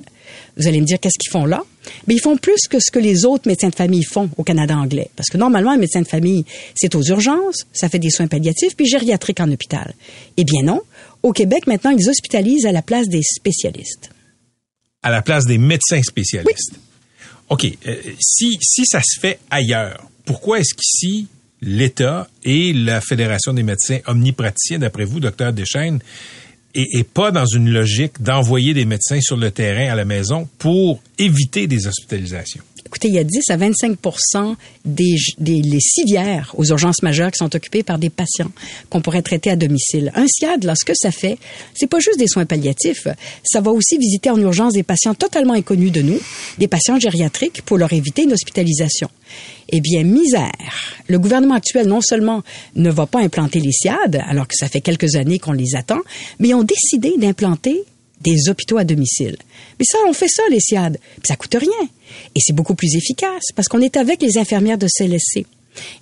Vous 0.56 0.66
allez 0.66 0.80
me 0.80 0.86
dire 0.86 0.98
qu'est-ce 0.98 1.18
qu'ils 1.18 1.30
font 1.30 1.46
là? 1.46 1.62
Mais 2.06 2.14
ils 2.14 2.20
font 2.20 2.36
plus 2.36 2.66
que 2.68 2.78
ce 2.80 2.90
que 2.90 2.98
les 2.98 3.24
autres 3.24 3.46
médecins 3.48 3.68
de 3.68 3.74
famille 3.74 4.02
font 4.02 4.28
au 4.36 4.42
Canada 4.42 4.76
anglais. 4.76 5.08
Parce 5.14 5.28
que 5.28 5.36
normalement, 5.36 5.70
un 5.70 5.76
médecin 5.76 6.02
de 6.02 6.06
famille, 6.06 6.44
c'est 6.74 6.94
aux 6.94 7.02
urgences, 7.02 7.64
ça 7.72 7.88
fait 7.88 7.98
des 8.00 8.10
soins 8.10 8.26
palliatifs, 8.26 8.74
puis 8.74 8.86
gériatriques 8.86 9.40
en 9.40 9.50
hôpital. 9.52 9.94
Eh 10.36 10.44
bien 10.44 10.62
non. 10.64 10.80
Au 11.22 11.32
Québec, 11.32 11.66
maintenant, 11.66 11.90
ils 11.90 12.08
hospitalisent 12.08 12.66
à 12.66 12.72
la 12.72 12.82
place 12.82 13.08
des 13.08 13.22
spécialistes. 13.22 14.10
à 15.02 15.10
la 15.10 15.22
place 15.22 15.44
des 15.44 15.58
médecins 15.58 16.02
spécialistes. 16.02 16.72
OK. 17.48 17.64
euh, 17.86 17.96
si, 18.18 18.58
si 18.60 18.84
ça 18.84 19.00
se 19.00 19.20
fait 19.20 19.38
ailleurs, 19.50 20.10
pourquoi 20.24 20.58
est-ce 20.58 20.74
qu'ici, 20.74 21.28
l'État 21.66 22.28
et 22.44 22.72
la 22.72 23.02
Fédération 23.02 23.52
des 23.52 23.62
médecins 23.62 23.98
omnipraticiens, 24.06 24.78
d'après 24.78 25.04
vous, 25.04 25.20
docteur 25.20 25.52
Deschaines, 25.52 25.98
et, 26.74 26.98
et 26.98 27.04
pas 27.04 27.30
dans 27.30 27.46
une 27.46 27.70
logique 27.70 28.22
d'envoyer 28.22 28.72
des 28.72 28.84
médecins 28.84 29.20
sur 29.20 29.36
le 29.36 29.50
terrain 29.50 29.92
à 29.92 29.94
la 29.94 30.04
maison 30.04 30.48
pour 30.58 31.02
éviter 31.18 31.66
des 31.66 31.86
hospitalisations? 31.86 32.62
Il 33.04 33.14
y 33.14 33.18
a 33.18 33.24
10 33.24 33.50
à 33.50 33.56
25 33.56 33.98
des, 34.84 35.16
des 35.38 35.60
les 35.62 35.80
civières 35.80 36.52
aux 36.56 36.64
urgences 36.64 37.02
majeures 37.02 37.30
qui 37.30 37.38
sont 37.38 37.54
occupées 37.54 37.82
par 37.82 37.98
des 37.98 38.10
patients 38.10 38.50
qu'on 38.90 39.00
pourrait 39.00 39.22
traiter 39.22 39.50
à 39.50 39.56
domicile. 39.56 40.10
Un 40.14 40.26
SIAD, 40.26 40.64
là, 40.64 40.74
ce 40.74 40.84
que 40.84 40.92
ça 40.94 41.10
fait, 41.10 41.38
c'est 41.74 41.86
pas 41.86 42.00
juste 42.00 42.18
des 42.18 42.26
soins 42.26 42.46
palliatifs. 42.46 43.08
Ça 43.44 43.60
va 43.60 43.70
aussi 43.70 43.98
visiter 43.98 44.30
en 44.30 44.40
urgence 44.40 44.72
des 44.72 44.82
patients 44.82 45.14
totalement 45.14 45.54
inconnus 45.54 45.92
de 45.92 46.02
nous, 46.02 46.18
des 46.58 46.68
patients 46.68 46.98
gériatriques 46.98 47.62
pour 47.62 47.78
leur 47.78 47.92
éviter 47.92 48.22
une 48.22 48.32
hospitalisation. 48.32 49.08
Eh 49.70 49.80
bien, 49.80 50.04
misère. 50.04 50.52
Le 51.08 51.18
gouvernement 51.18 51.54
actuel, 51.54 51.86
non 51.88 52.00
seulement 52.00 52.42
ne 52.74 52.90
va 52.90 53.06
pas 53.06 53.20
implanter 53.20 53.60
les 53.60 53.72
SIAD, 53.72 54.22
alors 54.28 54.46
que 54.46 54.54
ça 54.56 54.68
fait 54.68 54.80
quelques 54.80 55.16
années 55.16 55.38
qu'on 55.38 55.52
les 55.52 55.74
attend, 55.74 56.00
mais 56.38 56.48
ils 56.48 56.54
ont 56.54 56.64
décidé 56.64 57.14
d'implanter 57.18 57.84
des 58.26 58.48
hôpitaux 58.48 58.78
à 58.78 58.84
domicile. 58.84 59.36
Mais 59.78 59.84
ça, 59.84 59.98
on 60.08 60.12
fait 60.12 60.28
ça, 60.28 60.42
les 60.50 60.60
SIAD. 60.60 60.98
Puis 60.98 61.26
ça 61.26 61.36
coûte 61.36 61.56
rien. 61.58 61.88
Et 62.34 62.40
c'est 62.40 62.52
beaucoup 62.52 62.74
plus 62.74 62.96
efficace 62.96 63.52
parce 63.54 63.68
qu'on 63.68 63.80
est 63.80 63.96
avec 63.96 64.20
les 64.20 64.36
infirmières 64.36 64.78
de 64.78 64.88
CLSC. 64.88 65.46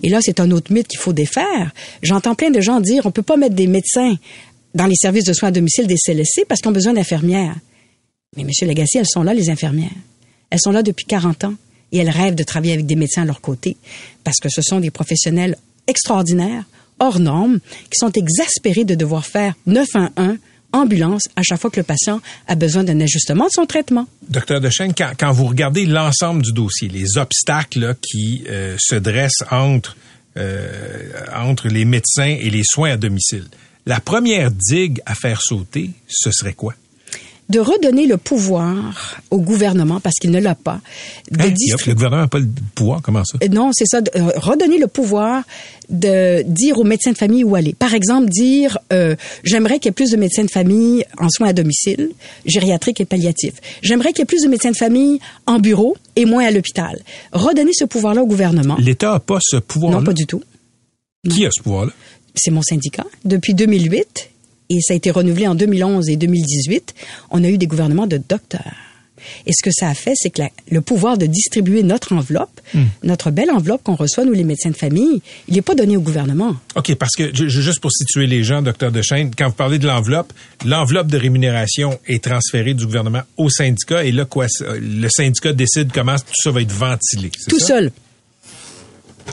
Et 0.03 0.09
là, 0.09 0.21
c'est 0.23 0.41
un 0.41 0.51
autre 0.51 0.73
mythe 0.73 0.89
qu'il 0.89 1.01
faut 1.01 1.13
défaire. 1.13 1.73
J'entends 2.03 2.35
plein 2.35 2.51
de 2.51 2.61
gens 2.61 2.81
dire 2.81 3.07
on 3.07 3.11
peut 3.11 3.23
pas 3.23 3.37
mettre 3.37 3.55
des 3.55 3.67
médecins 3.67 4.17
dans 4.75 4.87
les 4.87 4.95
services 4.97 5.25
de 5.25 5.33
soins 5.33 5.51
à 5.51 5.53
domicile 5.53 5.87
des 5.87 5.97
CLSC 5.97 6.47
parce 6.49 6.61
qu'ils 6.61 6.71
ont 6.71 6.75
besoin 6.75 6.95
d'infirmières. 6.95 7.57
Mais 8.37 8.45
Monsieur 8.45 8.67
Lagacé, 8.67 8.99
elles 8.99 9.07
sont 9.07 9.23
là, 9.23 9.35
les 9.35 9.51
infirmières. 9.51 9.91
Elles 10.51 10.61
sont 10.61 10.73
là 10.73 10.83
depuis 10.83 11.07
40 11.07 11.45
ans 11.45 11.55
et 11.93 11.99
elles 11.99 12.11
rêvent 12.11 12.35
de 12.35 12.43
travailler 12.43 12.73
avec 12.73 12.87
des 12.87 12.97
médecins 12.97 13.23
à 13.23 13.27
leur 13.27 13.41
côté 13.41 13.77
parce 14.23 14.39
que 14.39 14.49
ce 14.49 14.63
sont 14.63 14.81
des 14.81 14.91
professionnels 14.91 15.57
extraordinaires, 15.87 16.65
hors 16.99 17.19
normes, 17.19 17.61
qui 17.91 17.99
sont 17.99 18.13
exaspérés 18.13 18.85
de 18.85 18.95
devoir 18.95 19.27
faire 19.27 19.55
911 19.67 20.39
ambulance 20.75 21.29
à 21.37 21.43
chaque 21.43 21.61
fois 21.61 21.71
que 21.71 21.81
le 21.81 21.85
patient 21.85 22.21
a 22.47 22.55
besoin 22.55 22.85
d'un 22.85 23.01
ajustement 23.01 23.47
de 23.47 23.53
son 23.53 23.67
traitement. 23.67 24.07
Docteur 24.29 24.61
Dechaine, 24.61 24.93
quand, 24.95 25.13
quand 25.19 25.33
vous 25.33 25.47
regardez 25.47 25.87
l'ensemble 25.87 26.43
du 26.43 26.53
dossier, 26.53 26.89
les 26.89 27.17
obstacles 27.17 27.81
là, 27.81 27.95
qui 27.95 28.45
euh, 28.49 28.77
se 28.79 28.97
dressent 28.97 29.45
entre, 29.51 29.97
euh, 30.37 31.11
entre 31.35 31.69
les 31.69 31.85
médecins 31.85 32.37
et 32.39 32.51
les 32.51 32.63
soins 32.65 32.93
à 32.93 32.97
domicile, 32.97 33.47
la 33.87 34.01
première 34.01 34.51
digue 34.51 35.01
à 35.07 35.15
faire 35.15 35.41
sauter, 35.43 35.91
ce 36.09 36.31
serait 36.33 36.55
quoi? 36.55 36.75
De 37.51 37.61
redonner 37.61 38.07
le 38.07 38.17
pouvoir 38.17 39.21
au 39.31 39.39
gouvernement, 39.39 40.01
parce 40.01 40.15
qu'il 40.17 40.31
ne 40.31 40.41
l'a 40.41 40.55
pas, 40.55 40.81
de 41.31 41.37
distribuer- 41.51 41.89
Le 41.91 41.95
gouvernement 41.95 42.23
n'a 42.23 42.29
pas 42.29 42.39
le 42.39 42.49
pouvoir, 42.75 43.03
comment 43.03 43.23
ça? 43.25 43.37
Euh, 43.43 43.49
Non, 43.49 43.71
c'est 43.75 43.85
ça. 43.87 44.01
de, 44.01 44.11
euh, 44.17 44.31
redonner 44.37 44.79
le 44.79 44.87
pouvoir 44.87 45.43
de 45.91 46.43
dire 46.47 46.79
aux 46.79 46.85
médecins 46.85 47.13
de 47.13 47.19
famille 47.19 47.45
où 47.45 47.55
aller. 47.55 47.75
Par 47.75 47.93
exemple, 47.93 48.31
dire 48.31 48.79
euh, 48.95 49.15
j'aimerais 49.43 49.79
qu'il 49.79 49.87
y 49.87 49.91
ait 49.91 49.93
plus 49.93 50.11
de 50.11 50.17
médecins 50.17 50.45
de 50.45 50.51
famille 50.51 51.05
en 51.19 51.29
soins 51.29 51.49
à 51.49 51.53
domicile, 51.53 52.11
gériatriques 52.47 53.03
et 53.03 53.05
palliatifs. 53.05 53.55
J'aimerais 53.83 54.11
qu'il 54.15 54.21
y 54.21 54.23
ait 54.23 54.25
plus 54.25 54.43
de 54.43 54.49
médecins 54.49 54.71
de 54.71 54.77
famille 54.77 55.19
en 55.47 55.59
bureau 55.59 55.97
et 56.17 56.25
moins 56.25 56.47
à 56.47 56.51
l'hôpital. 56.51 56.99
Redonner 57.33 57.73
ce 57.75 57.85
pouvoir-là 57.85 58.23
au 58.23 58.27
gouvernement. 58.27 58.77
L'État 58.79 59.13
n'a 59.13 59.21
pas 59.21 59.39
ce 59.43 59.57
pouvoir-là? 59.59 59.99
Non, 59.99 60.05
pas 60.05 60.15
du 60.15 60.25
tout. 60.27 60.43
Qui 61.29 61.45
a 61.45 61.51
ce 61.55 61.63
pouvoir-là? 61.63 61.93
C'est 62.35 62.51
mon 62.51 62.63
syndicat. 62.63 63.05
Depuis 63.27 63.53
2008, 63.55 64.31
et 64.71 64.81
ça 64.81 64.95
a 64.95 64.97
été 64.97 65.11
renouvelé 65.11 65.47
en 65.47 65.55
2011 65.55 66.09
et 66.09 66.17
2018, 66.17 66.95
on 67.31 67.45
a 67.45 67.49
eu 67.49 67.59
des 67.59 67.67
gouvernements 67.67 68.07
de 68.07 68.17
docteurs. 68.19 68.73
Et 69.47 69.53
ce 69.55 69.63
que 69.63 69.71
ça 69.73 69.89
a 69.89 69.95
fait, 69.95 70.13
c'est 70.17 70.29
que 70.29 70.43
la- 70.43 70.51
le 70.71 70.83
pouvoir 70.83 71.17
de 71.17 71.25
distribuer 71.25 71.83
notre 71.83 72.13
enveloppe, 72.13 72.61
notre 73.03 73.31
belle 73.31 73.51
enveloppe 73.51 73.83
qu'on 73.83 73.95
reçoit, 73.95 74.27
nous 74.27 74.35
les 74.35 74.45
médecins 74.45 74.69
de 74.71 74.77
famille, 74.77 75.23
il 75.49 75.55
n'est 75.55 75.63
pas 75.63 75.75
donné 75.75 75.97
au 75.97 76.03
gouvernement. 76.03 76.57
OK, 76.77 76.95
parce 76.97 77.13
que 77.17 77.35
ju- 77.35 77.49
ju- 77.49 77.63
juste 77.63 77.81
pour 77.81 77.91
situer 77.91 78.27
les 78.27 78.45
gens, 78.45 78.61
docteur 78.61 78.93
Dechaine, 78.93 79.31
quand 79.35 79.47
vous 79.49 79.55
parlez 79.55 79.79
de 79.79 79.87
l'enveloppe, 79.87 80.33
l'enveloppe 80.67 81.07
de 81.07 81.17
rémunération 81.17 81.99
est 82.07 82.23
transférée 82.25 82.75
du 82.75 82.85
gouvernement 82.85 83.23
au 83.39 83.49
syndicat 83.49 84.05
et 84.05 84.13
là, 84.13 84.27
quoi, 84.27 84.47
ça- 84.49 84.75
le 84.79 85.09
syndicat 85.09 85.55
décide 85.55 85.91
comment 85.93 86.17
tout 86.17 86.25
ça 86.43 86.51
va 86.51 86.61
être 86.61 86.73
ventilé. 86.73 87.31
Tout 87.49 87.59
ça? 87.61 87.67
seul. 87.67 87.93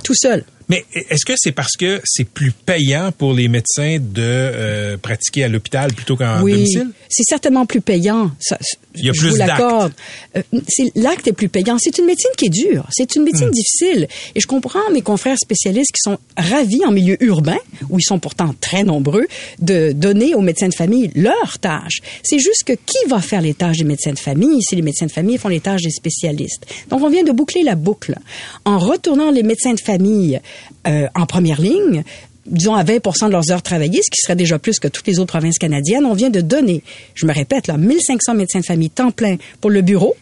Tout 0.04 0.16
seul. 0.16 0.46
Mais 0.72 0.86
est-ce 0.94 1.26
que 1.26 1.34
c'est 1.36 1.52
parce 1.52 1.76
que 1.78 2.00
c'est 2.06 2.24
plus 2.24 2.52
payant 2.52 3.12
pour 3.12 3.34
les 3.34 3.50
médecins 3.50 3.98
de 4.00 4.22
euh, 4.22 4.96
pratiquer 4.96 5.44
à 5.44 5.50
l'hôpital 5.50 5.92
plutôt 5.94 6.16
qu'en 6.16 6.42
oui, 6.42 6.54
domicile? 6.54 6.92
c'est 7.10 7.26
certainement 7.28 7.66
plus 7.66 7.82
payant. 7.82 8.32
Ça, 8.40 8.58
Il 8.96 9.06
y 9.06 9.10
a 9.10 9.14
je 9.14 9.22
plus 9.28 9.38
l'accorde. 9.38 9.94
Euh, 10.36 10.42
c'est- 10.68 10.92
L'acte 10.96 11.28
est 11.28 11.34
plus 11.34 11.50
payant. 11.50 11.78
C'est 11.80 11.98
une 11.98 12.06
médecine 12.06 12.30
qui 12.38 12.46
est 12.46 12.50
dure. 12.50 12.86
C'est 12.92 13.16
une 13.16 13.22
Hmm. 13.22 13.26
médecine 13.26 13.50
difficile. 13.52 14.08
Et 14.36 14.40
je 14.42 14.48
comprends 14.48 14.80
mes 14.92 15.02
confrères 15.02 15.38
spécialistes 15.38 15.92
qui 15.94 16.02
sont 16.04 16.18
ravis 16.38 16.84
en 16.86 16.92
milieu 16.92 17.16
urbain, 17.24 17.58
où 17.90 18.00
ils 18.00 18.04
sont 18.04 18.20
pourtant 18.20 18.54
très 18.60 18.84
nombreux, 18.84 19.28
de 19.60 19.92
donner 19.94 20.36
aux 20.36 20.42
médecins 20.42 20.68
de 20.70 20.74
famille 20.76 21.10
leurs 21.16 21.60
tâches. 21.60 22.00
C'est 22.24 22.40
juste 22.40 22.64
que 22.66 22.74
qui 22.74 22.98
va 23.08 23.20
faire 23.22 23.42
les 23.42 23.54
tâches 23.54 23.78
des 23.78 23.84
médecins 23.86 24.14
de 24.14 24.20
famille 24.20 24.62
si 24.62 24.76
les 24.76 24.82
médecins 24.82 25.06
de 25.06 25.12
famille 25.12 25.38
font 25.38 25.48
les 25.50 25.60
tâches 25.62 25.84
des 25.84 25.92
spécialistes? 25.92 26.66
Donc, 26.90 27.02
on 27.02 27.10
vient 27.10 27.24
de 27.24 27.32
boucler 27.32 27.64
la 27.64 27.76
boucle. 27.76 28.16
En 28.66 28.78
retournant 28.78 29.32
les 29.32 29.44
médecins 29.44 29.74
de 29.74 29.80
famille 29.80 30.40
euh, 30.88 31.08
en 31.16 31.26
première 31.26 31.62
ligne, 31.62 32.04
disons 32.46 32.76
à 32.76 32.84
20% 32.84 33.28
de 33.28 33.32
leurs 33.32 33.52
heures 33.52 33.62
travaillées, 33.62 34.02
ce 34.04 34.10
qui 34.10 34.22
serait 34.22 34.36
déjà 34.36 34.60
plus 34.60 34.80
que 34.80 34.88
toutes 34.88 35.08
les 35.08 35.20
autres 35.20 35.34
provinces 35.34 35.58
canadiennes, 35.58 36.06
on 36.06 36.14
vient 36.14 36.30
de 36.30 36.42
donner, 36.42 36.84
je 37.14 37.26
me 37.26 37.34
répète 37.34 37.68
là, 37.68 37.78
1500 37.78 38.36
médecins 38.36 38.60
de 38.60 38.66
famille 38.66 38.90
temps 38.90 39.12
plein 39.12 39.38
pour 39.60 39.70
le 39.70 39.82
bureau 39.82 40.16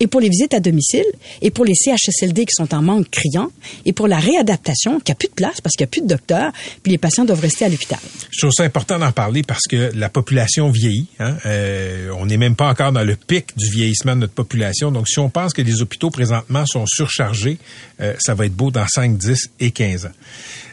et 0.00 0.06
pour 0.06 0.20
les 0.20 0.28
visites 0.28 0.54
à 0.54 0.60
domicile, 0.60 1.06
et 1.42 1.50
pour 1.50 1.64
les 1.64 1.74
CHSLD 1.74 2.46
qui 2.46 2.52
sont 2.54 2.74
en 2.74 2.82
manque 2.82 3.10
criant, 3.10 3.50
et 3.84 3.92
pour 3.92 4.08
la 4.08 4.18
réadaptation, 4.18 5.00
qui 5.00 5.12
a 5.12 5.14
plus 5.14 5.28
de 5.28 5.34
place 5.34 5.60
parce 5.60 5.74
qu'il 5.74 5.84
n'y 5.84 5.88
a 5.88 5.92
plus 5.92 6.02
de 6.02 6.08
docteurs, 6.08 6.52
puis 6.82 6.92
les 6.92 6.98
patients 6.98 7.24
doivent 7.24 7.40
rester 7.40 7.64
à 7.64 7.68
l'hôpital. 7.68 7.98
Je 8.30 8.40
trouve 8.40 8.52
ça 8.52 8.64
important 8.64 8.98
d'en 8.98 9.12
parler 9.12 9.42
parce 9.42 9.66
que 9.68 9.90
la 9.94 10.08
population 10.08 10.70
vieillit. 10.70 11.06
Hein? 11.18 11.36
Euh, 11.46 12.10
on 12.18 12.26
n'est 12.26 12.36
même 12.36 12.56
pas 12.56 12.68
encore 12.68 12.92
dans 12.92 13.04
le 13.04 13.16
pic 13.16 13.56
du 13.56 13.70
vieillissement 13.70 14.14
de 14.14 14.20
notre 14.20 14.34
population. 14.34 14.92
Donc, 14.92 15.08
si 15.08 15.18
on 15.18 15.30
pense 15.30 15.52
que 15.52 15.62
les 15.62 15.82
hôpitaux 15.82 16.10
présentement 16.10 16.64
sont 16.66 16.84
surchargés, 16.86 17.58
euh, 18.00 18.14
ça 18.18 18.34
va 18.34 18.46
être 18.46 18.54
beau 18.54 18.70
dans 18.70 18.86
5, 18.86 19.16
10 19.16 19.50
et 19.60 19.70
15 19.70 20.06
ans. 20.06 20.12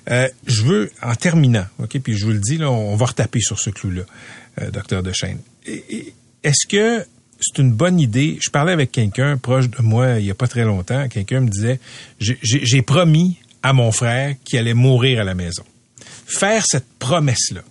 Euh, 0.10 0.28
je 0.46 0.64
veux, 0.64 0.92
en 1.02 1.16
terminant, 1.16 1.66
ok, 1.80 2.00
puis 2.00 2.18
je 2.18 2.26
vous 2.26 2.32
le 2.32 2.40
dis, 2.40 2.58
là, 2.58 2.70
on 2.70 2.96
va 2.96 3.06
retaper 3.06 3.40
sur 3.40 3.60
ce 3.60 3.70
clou-là, 3.70 4.04
euh, 4.62 4.72
docteur 4.72 5.02
Dechaine. 5.02 5.40
Est-ce 5.66 6.68
que 6.68 7.06
c'est 7.44 7.62
une 7.62 7.72
bonne 7.72 8.00
idée? 8.00 8.38
Je 8.42 8.50
parlais 8.50 8.72
avec 8.72 8.92
quelqu'un 8.92 9.38
proche 9.38 9.70
de 9.70 9.82
moi 9.82 10.20
il 10.20 10.26
y 10.26 10.32
a 10.32 10.36
pas 10.36 10.48
très 10.48 10.64
longtemps. 10.64 11.08
Quelqu'un 11.08 11.42
me 11.42 11.50
disait, 11.50 11.80
j'ai 12.20 12.82
promis 12.82 13.38
à 13.62 13.74
mon 13.74 13.92
frère 13.92 14.36
qu'il 14.44 14.60
allait 14.60 14.74
mourir 14.74 15.22
à 15.22 15.24
la 15.24 15.36
maison. 15.36 15.64
Faire 16.26 16.64
cette 16.66 16.88
promesse-là, 17.00 17.62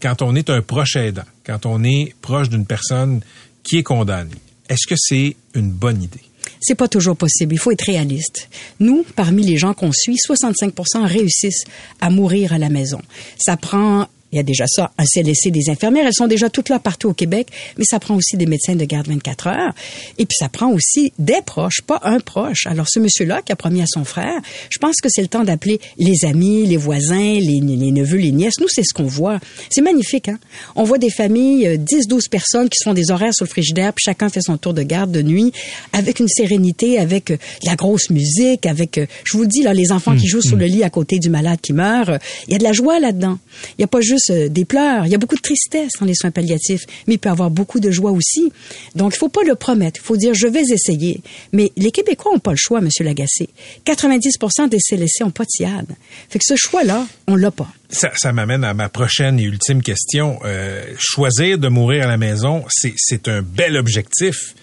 quand 0.00 0.22
on 0.22 0.34
est 0.34 0.50
un 0.50 0.62
proche 0.62 0.96
aidant, 0.96 1.22
quand 1.44 1.66
on 1.66 1.82
est 1.84 2.14
proche 2.20 2.48
d'une 2.48 2.66
personne 2.66 3.20
qui 3.62 3.78
est 3.78 3.82
condamnée, 3.82 4.30
est-ce 4.68 4.86
que 4.86 4.94
c'est 4.96 5.36
une 5.54 5.70
bonne 5.70 6.02
idée? 6.02 6.20
C'est 6.60 6.74
pas 6.74 6.88
toujours 6.88 7.16
possible. 7.16 7.54
Il 7.54 7.58
faut 7.58 7.72
être 7.72 7.84
réaliste. 7.86 8.48
Nous, 8.80 9.04
parmi 9.16 9.44
les 9.44 9.56
gens 9.56 9.74
qu'on 9.74 9.92
suit, 9.92 10.16
65% 10.16 11.04
réussissent 11.04 11.64
à 12.00 12.10
mourir 12.10 12.52
à 12.52 12.58
la 12.58 12.68
maison. 12.68 13.00
Ça 13.36 13.56
prend 13.56 14.08
il 14.32 14.36
y 14.36 14.38
a 14.38 14.42
déjà 14.42 14.64
ça, 14.66 14.90
un 14.98 15.04
CLSC 15.04 15.50
des 15.50 15.70
infirmières. 15.70 16.06
Elles 16.06 16.14
sont 16.14 16.26
déjà 16.26 16.48
toutes 16.48 16.70
là 16.70 16.78
partout 16.78 17.10
au 17.10 17.14
Québec, 17.14 17.48
mais 17.76 17.84
ça 17.84 18.00
prend 18.00 18.16
aussi 18.16 18.36
des 18.36 18.46
médecins 18.46 18.74
de 18.74 18.84
garde 18.84 19.08
24 19.08 19.46
heures. 19.46 19.74
Et 20.18 20.26
puis 20.26 20.36
ça 20.38 20.48
prend 20.48 20.72
aussi 20.72 21.12
des 21.18 21.42
proches, 21.44 21.82
pas 21.86 22.00
un 22.02 22.18
proche. 22.18 22.66
Alors 22.66 22.86
ce 22.88 22.98
monsieur-là 22.98 23.42
qui 23.42 23.52
a 23.52 23.56
promis 23.56 23.82
à 23.82 23.86
son 23.86 24.04
frère, 24.04 24.40
je 24.70 24.78
pense 24.78 24.96
que 25.02 25.08
c'est 25.10 25.22
le 25.22 25.28
temps 25.28 25.44
d'appeler 25.44 25.80
les 25.98 26.24
amis, 26.24 26.66
les 26.66 26.76
voisins, 26.76 27.38
les, 27.38 27.60
neveux, 27.60 28.18
les 28.18 28.32
nièces. 28.32 28.58
Nous, 28.60 28.68
c'est 28.68 28.82
ce 28.82 28.94
qu'on 28.94 29.04
voit. 29.04 29.38
C'est 29.70 29.82
magnifique, 29.82 30.28
hein? 30.28 30.38
On 30.76 30.84
voit 30.84 30.98
des 30.98 31.10
familles, 31.10 31.78
10, 31.78 31.94
euh, 31.94 32.08
12 32.08 32.28
personnes 32.28 32.68
qui 32.68 32.78
se 32.78 32.84
font 32.84 32.94
des 32.94 33.10
horaires 33.10 33.34
sur 33.34 33.44
le 33.44 33.50
frigidaire, 33.50 33.92
puis 33.92 34.04
chacun 34.04 34.28
fait 34.28 34.40
son 34.40 34.56
tour 34.56 34.72
de 34.72 34.82
garde 34.82 35.12
de 35.12 35.22
nuit, 35.22 35.52
avec 35.92 36.20
une 36.20 36.28
sérénité, 36.28 36.98
avec 36.98 37.30
euh, 37.30 37.36
la 37.64 37.76
grosse 37.76 38.10
musique, 38.10 38.66
avec, 38.66 38.98
euh, 38.98 39.06
je 39.24 39.36
vous 39.36 39.42
le 39.42 39.48
dis, 39.48 39.62
là, 39.62 39.74
les 39.74 39.92
enfants 39.92 40.16
qui 40.16 40.26
mmh, 40.26 40.28
jouent 40.28 40.42
sur 40.42 40.56
mmh. 40.56 40.60
le 40.60 40.66
lit 40.66 40.84
à 40.84 40.90
côté 40.90 41.18
du 41.18 41.28
malade 41.28 41.58
qui 41.60 41.72
meurt. 41.72 42.10
Il 42.48 42.52
y 42.52 42.54
a 42.54 42.58
de 42.58 42.64
la 42.64 42.72
joie 42.72 42.98
là-dedans. 42.98 43.38
Il 43.70 43.80
n'y 43.80 43.84
a 43.84 43.88
pas 43.88 44.00
juste 44.00 44.21
euh, 44.30 44.48
des 44.48 44.64
pleurs. 44.64 45.06
Il 45.06 45.12
y 45.12 45.14
a 45.14 45.18
beaucoup 45.18 45.36
de 45.36 45.40
tristesse 45.40 45.92
dans 46.00 46.06
les 46.06 46.14
soins 46.14 46.30
palliatifs, 46.30 46.84
mais 47.06 47.14
il 47.14 47.18
peut 47.18 47.28
y 47.28 47.32
avoir 47.32 47.50
beaucoup 47.50 47.80
de 47.80 47.90
joie 47.90 48.10
aussi. 48.10 48.52
Donc, 48.94 49.14
il 49.14 49.18
faut 49.18 49.28
pas 49.28 49.42
le 49.46 49.54
promettre. 49.54 50.00
Il 50.02 50.04
faut 50.04 50.16
dire, 50.16 50.34
je 50.34 50.46
vais 50.46 50.62
essayer. 50.62 51.20
Mais 51.52 51.72
les 51.76 51.90
Québécois 51.90 52.32
ont 52.34 52.38
pas 52.38 52.52
le 52.52 52.56
choix, 52.56 52.80
Monsieur 52.80 53.04
Lagacé. 53.04 53.48
90% 53.86 54.68
des 54.68 54.78
CLSC 54.78 55.22
ont 55.22 55.30
pas 55.30 55.44
de. 55.44 55.94
Fait 56.28 56.38
que 56.38 56.44
ce 56.44 56.56
choix-là, 56.56 57.06
on 57.26 57.36
l'a 57.36 57.50
pas. 57.50 57.68
Ça, 57.90 58.32
m'amène 58.32 58.64
à 58.64 58.74
ma 58.74 58.88
prochaine 58.88 59.38
et 59.38 59.44
ultime 59.44 59.82
question. 59.82 60.38
Euh, 60.44 60.84
choisir 60.98 61.58
de 61.58 61.68
mourir 61.68 62.04
à 62.04 62.06
la 62.06 62.16
maison, 62.16 62.64
c'est 62.68 63.28
un 63.28 63.42
bel 63.42 63.76
objectif. 63.76 64.54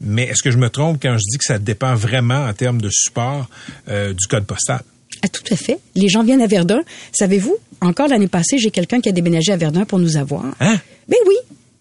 Mais 0.00 0.24
est-ce 0.24 0.42
que 0.42 0.50
je 0.50 0.58
me 0.58 0.68
trompe 0.68 0.98
quand 1.00 1.16
je 1.16 1.24
dis 1.30 1.38
que 1.38 1.44
ça 1.44 1.58
dépend 1.58 1.94
vraiment 1.94 2.46
en 2.46 2.52
termes 2.52 2.80
de 2.80 2.90
support 2.90 3.48
euh, 3.88 4.12
du 4.12 4.26
code 4.26 4.44
postal? 4.44 4.82
Ah, 5.22 5.28
tout 5.28 5.44
à 5.50 5.56
fait. 5.56 5.78
Les 5.94 6.08
gens 6.08 6.22
viennent 6.22 6.42
à 6.42 6.46
Verdun. 6.46 6.82
Savez-vous, 7.12 7.56
encore 7.80 8.08
l'année 8.08 8.28
passée, 8.28 8.58
j'ai 8.58 8.70
quelqu'un 8.70 9.00
qui 9.00 9.08
a 9.08 9.12
déménagé 9.12 9.52
à 9.52 9.56
Verdun 9.56 9.84
pour 9.84 9.98
nous 9.98 10.16
avoir. 10.16 10.44
Hein? 10.60 10.76
Ben 11.08 11.18
oui 11.26 11.36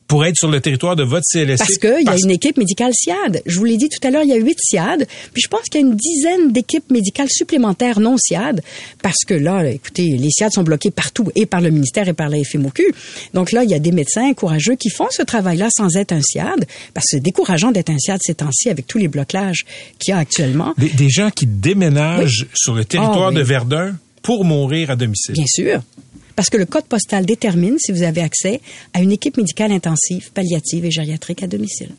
pour 0.08 0.26
être 0.26 0.36
sur 0.36 0.50
le 0.50 0.62
territoire 0.62 0.96
de 0.96 1.04
votre 1.04 1.26
CLSC? 1.32 1.58
Parce 1.58 1.78
qu'il 1.78 2.06
y 2.06 2.10
a 2.10 2.18
une 2.18 2.32
équipe 2.32 2.58
médicale 2.58 2.91
SIAD. 2.94 3.41
Je 3.46 3.58
vous 3.58 3.65
l'ai 3.65 3.78
dit 3.78 3.89
tout 3.89 4.06
à 4.08 4.12
l'heure, 4.12 4.24
il 4.24 4.30
y 4.30 4.34
a 4.34 4.38
huit 4.38 4.58
SIAD. 4.60 5.08
Puis 5.34 5.41
je 5.41 5.48
pense 5.48 5.63
qu'il 5.63 5.82
y 5.82 5.84
a 5.84 5.88
une 5.88 5.96
dizaine 5.96 6.52
d'équipes 6.52 6.89
médicales 6.91 7.30
supplémentaires 7.30 8.00
non 8.00 8.15
SIAD. 8.18 8.62
Parce 9.02 9.24
que 9.26 9.34
là, 9.34 9.65
écoutez, 9.65 10.18
les 10.18 10.30
SIAD 10.30 10.52
sont 10.52 10.63
bloqués 10.63 10.91
partout, 10.91 11.32
et 11.36 11.46
par 11.46 11.62
le 11.62 11.70
ministère 11.70 12.08
et 12.08 12.13
par 12.13 12.30
la 12.30 12.38
FMOQ. 12.44 12.84
Donc 13.34 13.52
là, 13.52 13.63
il 13.63 13.70
y 13.70 13.74
a 13.74 13.80
des 13.80 13.91
médecins 13.91 14.34
courageux 14.34 14.76
qui 14.76 14.89
font 14.89 15.08
ce 15.10 15.24
travail-là 15.24 15.70
sans 15.76 15.96
être 15.96 16.12
un 16.12 16.22
SIAD. 16.22 16.65
Parce 16.94 17.06
que 17.06 17.10
c'est 17.12 17.24
décourageant 17.24 17.72
d'être 17.72 17.89
un 17.89 18.00
SIAD 18.00 18.20
ces 18.22 18.36
temps-ci 18.36 18.70
avec 18.70 18.88
tous 18.88 18.98
les 18.98 19.08
blocages 19.08 19.65
qu'il 20.00 20.12
y 20.12 20.15
a 20.15 20.20
actuellement. 20.20 20.74
Des, 20.78 21.10
gens 21.10 21.30
qui 21.30 21.46
déménagent 21.46 22.48
sur 22.54 22.74
le 22.74 22.84
territoire 22.84 23.30
ah 23.30 23.32
de 23.32 23.41
Verdun 23.41 23.96
pour 24.22 24.44
mourir 24.44 24.89
à 24.89 24.96
domicile. 24.96 25.34
Bien 25.34 25.46
sûr 25.48 25.82
parce 26.36 26.50
que 26.50 26.58
le 26.58 26.65
code 26.65 26.86
postal 26.86 27.26
détermine 27.26 27.78
si 27.80 27.91
vous 27.91 28.04
avez 28.04 28.21
accès 28.21 28.62
à 28.93 29.02
une 29.02 29.12
équipe 29.12 29.38
médicale 29.38 29.71
intensive, 29.71 30.32
palliative 30.32 30.86
et 30.86 30.91
gériatrique 30.91 31.43
à 31.43 31.48
domicile. 31.48 31.91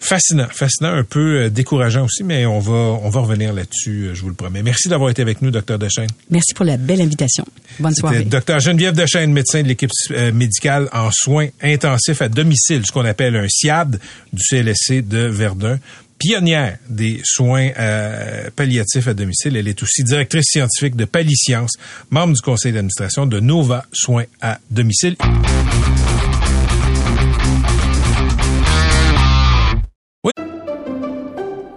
Fascinant, 0.00 0.46
fascinant, 0.48 0.92
un 0.92 1.02
peu 1.02 1.40
euh, 1.40 1.50
décourageant 1.50 2.04
aussi, 2.04 2.22
mais 2.22 2.46
on 2.46 2.60
va 2.60 2.72
on 2.72 3.10
va 3.10 3.20
revenir 3.20 3.52
là-dessus, 3.52 4.04
euh, 4.04 4.14
je 4.14 4.22
vous 4.22 4.28
le 4.28 4.34
promets. 4.34 4.62
Merci 4.62 4.88
d'avoir 4.88 5.10
été 5.10 5.22
avec 5.22 5.42
nous, 5.42 5.50
docteur 5.50 5.76
Dechaine. 5.76 6.06
Merci 6.30 6.54
pour 6.54 6.64
la 6.64 6.76
belle 6.76 7.00
invitation. 7.00 7.44
Bonne 7.80 7.94
soirée. 7.96 8.22
Docteur 8.22 8.60
Geneviève 8.60 8.94
Dechaine, 8.94 9.32
médecin 9.32 9.60
de 9.64 9.68
l'équipe 9.68 9.90
euh, 10.12 10.30
médicale 10.30 10.88
en 10.92 11.10
soins 11.12 11.48
intensifs 11.60 12.22
à 12.22 12.28
domicile, 12.28 12.86
ce 12.86 12.92
qu'on 12.92 13.04
appelle 13.04 13.34
un 13.34 13.48
SIAD 13.48 13.98
du 14.32 14.42
CLSC 14.44 15.02
de 15.06 15.26
Verdun 15.26 15.80
pionnière 16.18 16.78
des 16.88 17.20
soins 17.24 17.70
euh, 17.78 18.50
palliatifs 18.54 19.08
à 19.08 19.14
domicile. 19.14 19.56
Elle 19.56 19.68
est 19.68 19.82
aussi 19.82 20.04
directrice 20.04 20.46
scientifique 20.50 20.96
de 20.96 21.04
Palliscience, 21.04 21.72
membre 22.10 22.34
du 22.34 22.40
conseil 22.40 22.72
d'administration 22.72 23.26
de 23.26 23.40
Nova 23.40 23.86
Soins 23.92 24.24
à 24.40 24.58
domicile. 24.70 25.16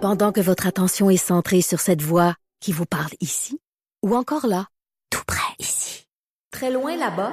Pendant 0.00 0.32
que 0.32 0.40
votre 0.40 0.66
attention 0.66 1.10
est 1.10 1.16
centrée 1.16 1.62
sur 1.62 1.80
cette 1.80 2.02
voix 2.02 2.34
qui 2.60 2.72
vous 2.72 2.86
parle 2.86 3.12
ici, 3.20 3.60
ou 4.02 4.16
encore 4.16 4.46
là, 4.46 4.66
tout 5.10 5.22
près 5.26 5.54
ici, 5.58 6.06
très 6.50 6.70
loin 6.72 6.96
là-bas, 6.96 7.32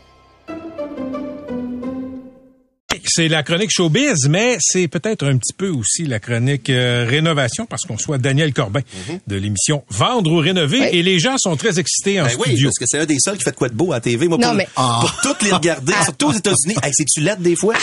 C'est 3.07 3.27
la 3.27 3.43
chronique 3.43 3.71
showbiz, 3.71 4.27
mais 4.29 4.57
c'est 4.59 4.87
peut-être 4.87 5.25
un 5.25 5.37
petit 5.37 5.53
peu 5.53 5.69
aussi 5.69 6.05
la 6.05 6.19
chronique 6.19 6.69
euh, 6.69 7.05
rénovation 7.07 7.65
parce 7.65 7.83
qu'on 7.83 7.97
soit 7.97 8.17
Daniel 8.17 8.53
Corbin 8.53 8.81
mhm. 9.09 9.19
de 9.27 9.35
l'émission 9.35 9.83
Vendre 9.89 10.31
ou 10.31 10.37
rénover 10.37 10.95
et 10.95 11.03
les 11.03 11.19
gens 11.19 11.35
sont 11.37 11.55
très 11.55 11.79
excités 11.79 12.19
en 12.19 12.25
ben 12.25 12.29
studio. 12.29 12.53
Oui, 12.53 12.63
parce 12.63 12.77
que 12.79 12.85
c'est 12.87 12.99
un 12.99 13.05
des 13.05 13.19
seuls 13.19 13.37
qui 13.37 13.43
fait 13.43 13.51
de 13.51 13.55
quoi 13.55 13.69
de 13.69 13.73
beau 13.73 13.91
à 13.91 13.95
la 13.95 14.01
TV. 14.01 14.27
Moi, 14.27 14.37
pour, 14.37 14.99
pour 14.99 15.21
toutes 15.21 15.41
les 15.43 15.51
regarder, 15.51 15.93
surtout 16.03 16.27
aux 16.27 16.33
États-Unis. 16.33 16.75
c'est-tu 16.93 17.21
lettre 17.21 17.41
des 17.41 17.55
fois? 17.55 17.75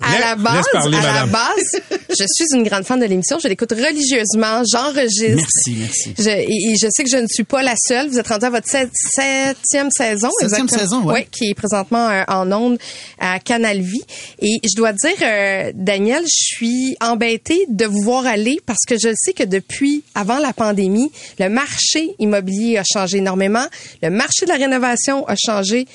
à 0.00 0.18
la 0.18 0.36
base, 0.36 0.64
à 0.74 0.88
la 0.88 1.26
base, 1.26 1.80
je 2.10 2.24
suis 2.32 2.46
une 2.54 2.62
grande 2.62 2.84
fan 2.84 3.00
de 3.00 3.06
l'émission. 3.06 3.38
Je 3.42 3.48
l'écoute 3.48 3.72
religieusement. 3.72 4.62
J'enregistre. 4.70 5.36
Merci, 5.36 5.76
merci. 5.78 6.14
Je, 6.18 6.30
et, 6.30 6.76
je 6.80 6.86
sais 6.90 7.04
que 7.04 7.10
je 7.10 7.16
ne 7.16 7.26
suis 7.26 7.44
pas 7.44 7.62
la 7.62 7.74
seule. 7.76 8.08
Vous 8.08 8.18
êtes 8.18 8.28
rendu 8.28 8.44
à 8.44 8.50
votre 8.50 8.68
septième 8.68 9.90
saison. 9.90 10.30
Septième 10.40 10.68
saison, 10.68 11.02
oui. 11.04 11.26
qui 11.30 11.50
est 11.50 11.54
présentement 11.54 12.08
euh, 12.08 12.22
en 12.28 12.50
ondes 12.52 12.78
à 13.18 13.38
Canal 13.38 13.80
Vie. 13.80 14.02
Et 14.40 14.49
je 14.64 14.76
dois 14.76 14.92
dire, 14.92 15.16
euh, 15.22 15.72
Daniel, 15.74 16.22
je 16.24 16.54
suis 16.56 16.96
embêtée 17.00 17.66
de 17.68 17.84
vous 17.84 18.02
voir 18.02 18.26
aller 18.26 18.58
parce 18.66 18.84
que 18.86 18.96
je 18.96 19.12
sais 19.14 19.32
que 19.32 19.44
depuis 19.44 20.02
avant 20.14 20.38
la 20.38 20.52
pandémie, 20.52 21.12
le 21.38 21.48
marché 21.48 22.14
immobilier 22.18 22.78
a 22.78 22.84
changé 22.84 23.18
énormément. 23.18 23.66
Le 24.02 24.10
marché 24.10 24.46
de 24.46 24.50
la 24.50 24.56
rénovation 24.56 25.26
a 25.26 25.34
changé 25.36 25.86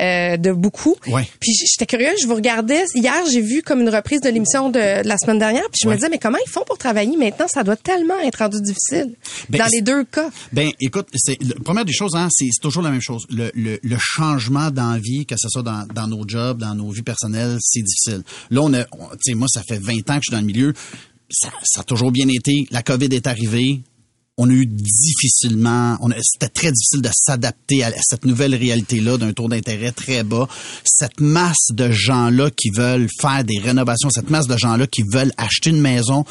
euh, 0.00 0.38
de 0.38 0.52
beaucoup. 0.52 0.96
Puis 1.40 1.52
j'étais 1.52 1.84
curieuse, 1.84 2.20
je 2.22 2.26
vous 2.26 2.34
regardais. 2.34 2.84
Hier, 2.94 3.22
j'ai 3.30 3.42
vu 3.42 3.62
comme 3.62 3.82
une 3.82 3.90
reprise 3.90 4.22
de 4.22 4.30
l'émission 4.30 4.70
de, 4.70 5.06
la 5.06 5.18
semaine 5.18 5.38
dernière. 5.38 5.64
Puis 5.64 5.80
je 5.82 5.88
me 5.88 5.94
disais, 5.94 6.08
mais 6.08 6.18
comment 6.18 6.38
ils 6.46 6.50
font 6.50 6.64
pour 6.66 6.78
travailler 6.78 7.16
maintenant? 7.18 7.46
Ça 7.48 7.64
doit 7.64 7.76
tellement 7.76 8.18
être 8.20 8.38
rendu 8.38 8.62
difficile 8.62 9.14
ben, 9.50 9.58
dans 9.58 9.68
les 9.70 9.82
deux 9.82 10.04
cas. 10.04 10.30
Ben, 10.52 10.70
écoute, 10.80 11.08
c'est 11.14 11.38
première 11.62 11.84
des 11.84 11.92
choses, 11.92 12.14
hein, 12.14 12.28
c'est 12.30 12.48
toujours 12.62 12.82
la 12.82 12.90
même 12.90 13.02
chose. 13.02 13.26
Le, 13.28 13.50
le, 13.54 13.78
le 13.82 13.96
changement 13.98 14.70
d'envie, 14.70 15.26
que 15.26 15.34
ce 15.36 15.48
soit 15.50 15.62
dans, 15.62 15.86
dans 15.94 16.06
nos 16.06 16.26
jobs, 16.26 16.58
dans 16.58 16.74
nos 16.74 16.90
vies 16.90 17.02
personnelles, 17.02 17.58
c'est 17.60 17.82
difficile. 17.82 17.99
Là, 18.50 18.60
on 18.62 18.72
a, 18.74 18.84
moi, 19.34 19.48
ça 19.48 19.62
fait 19.62 19.78
20 19.78 20.10
ans 20.10 20.16
que 20.16 20.22
je 20.22 20.30
suis 20.30 20.32
dans 20.32 20.40
le 20.40 20.46
milieu. 20.46 20.74
Ça, 21.30 21.50
ça, 21.62 21.80
a 21.80 21.84
toujours 21.84 22.10
bien 22.10 22.28
été. 22.28 22.66
La 22.70 22.82
COVID 22.82 23.08
est 23.12 23.26
arrivée 23.26 23.82
on 24.42 24.48
a 24.48 24.52
eu 24.54 24.64
difficilement, 24.64 25.98
c'était 26.22 26.48
très 26.48 26.72
difficile 26.72 27.02
de 27.02 27.10
s'adapter 27.12 27.84
à 27.84 27.92
cette 28.00 28.24
nouvelle 28.24 28.54
réalité-là 28.54 29.18
d'un 29.18 29.34
taux 29.34 29.48
d'intérêt 29.48 29.92
très 29.92 30.22
bas. 30.22 30.48
Cette 30.82 31.20
masse 31.20 31.68
de 31.72 31.90
gens-là 31.90 32.50
qui 32.50 32.70
veulent 32.70 33.08
faire 33.20 33.44
des 33.44 33.58
rénovations, 33.58 34.08
cette 34.08 34.30
masse 34.30 34.46
de 34.46 34.56
gens-là 34.56 34.86
qui 34.86 35.02
veulent 35.12 35.32
acheter 35.36 35.68
une 35.68 35.82
maison 35.82 36.24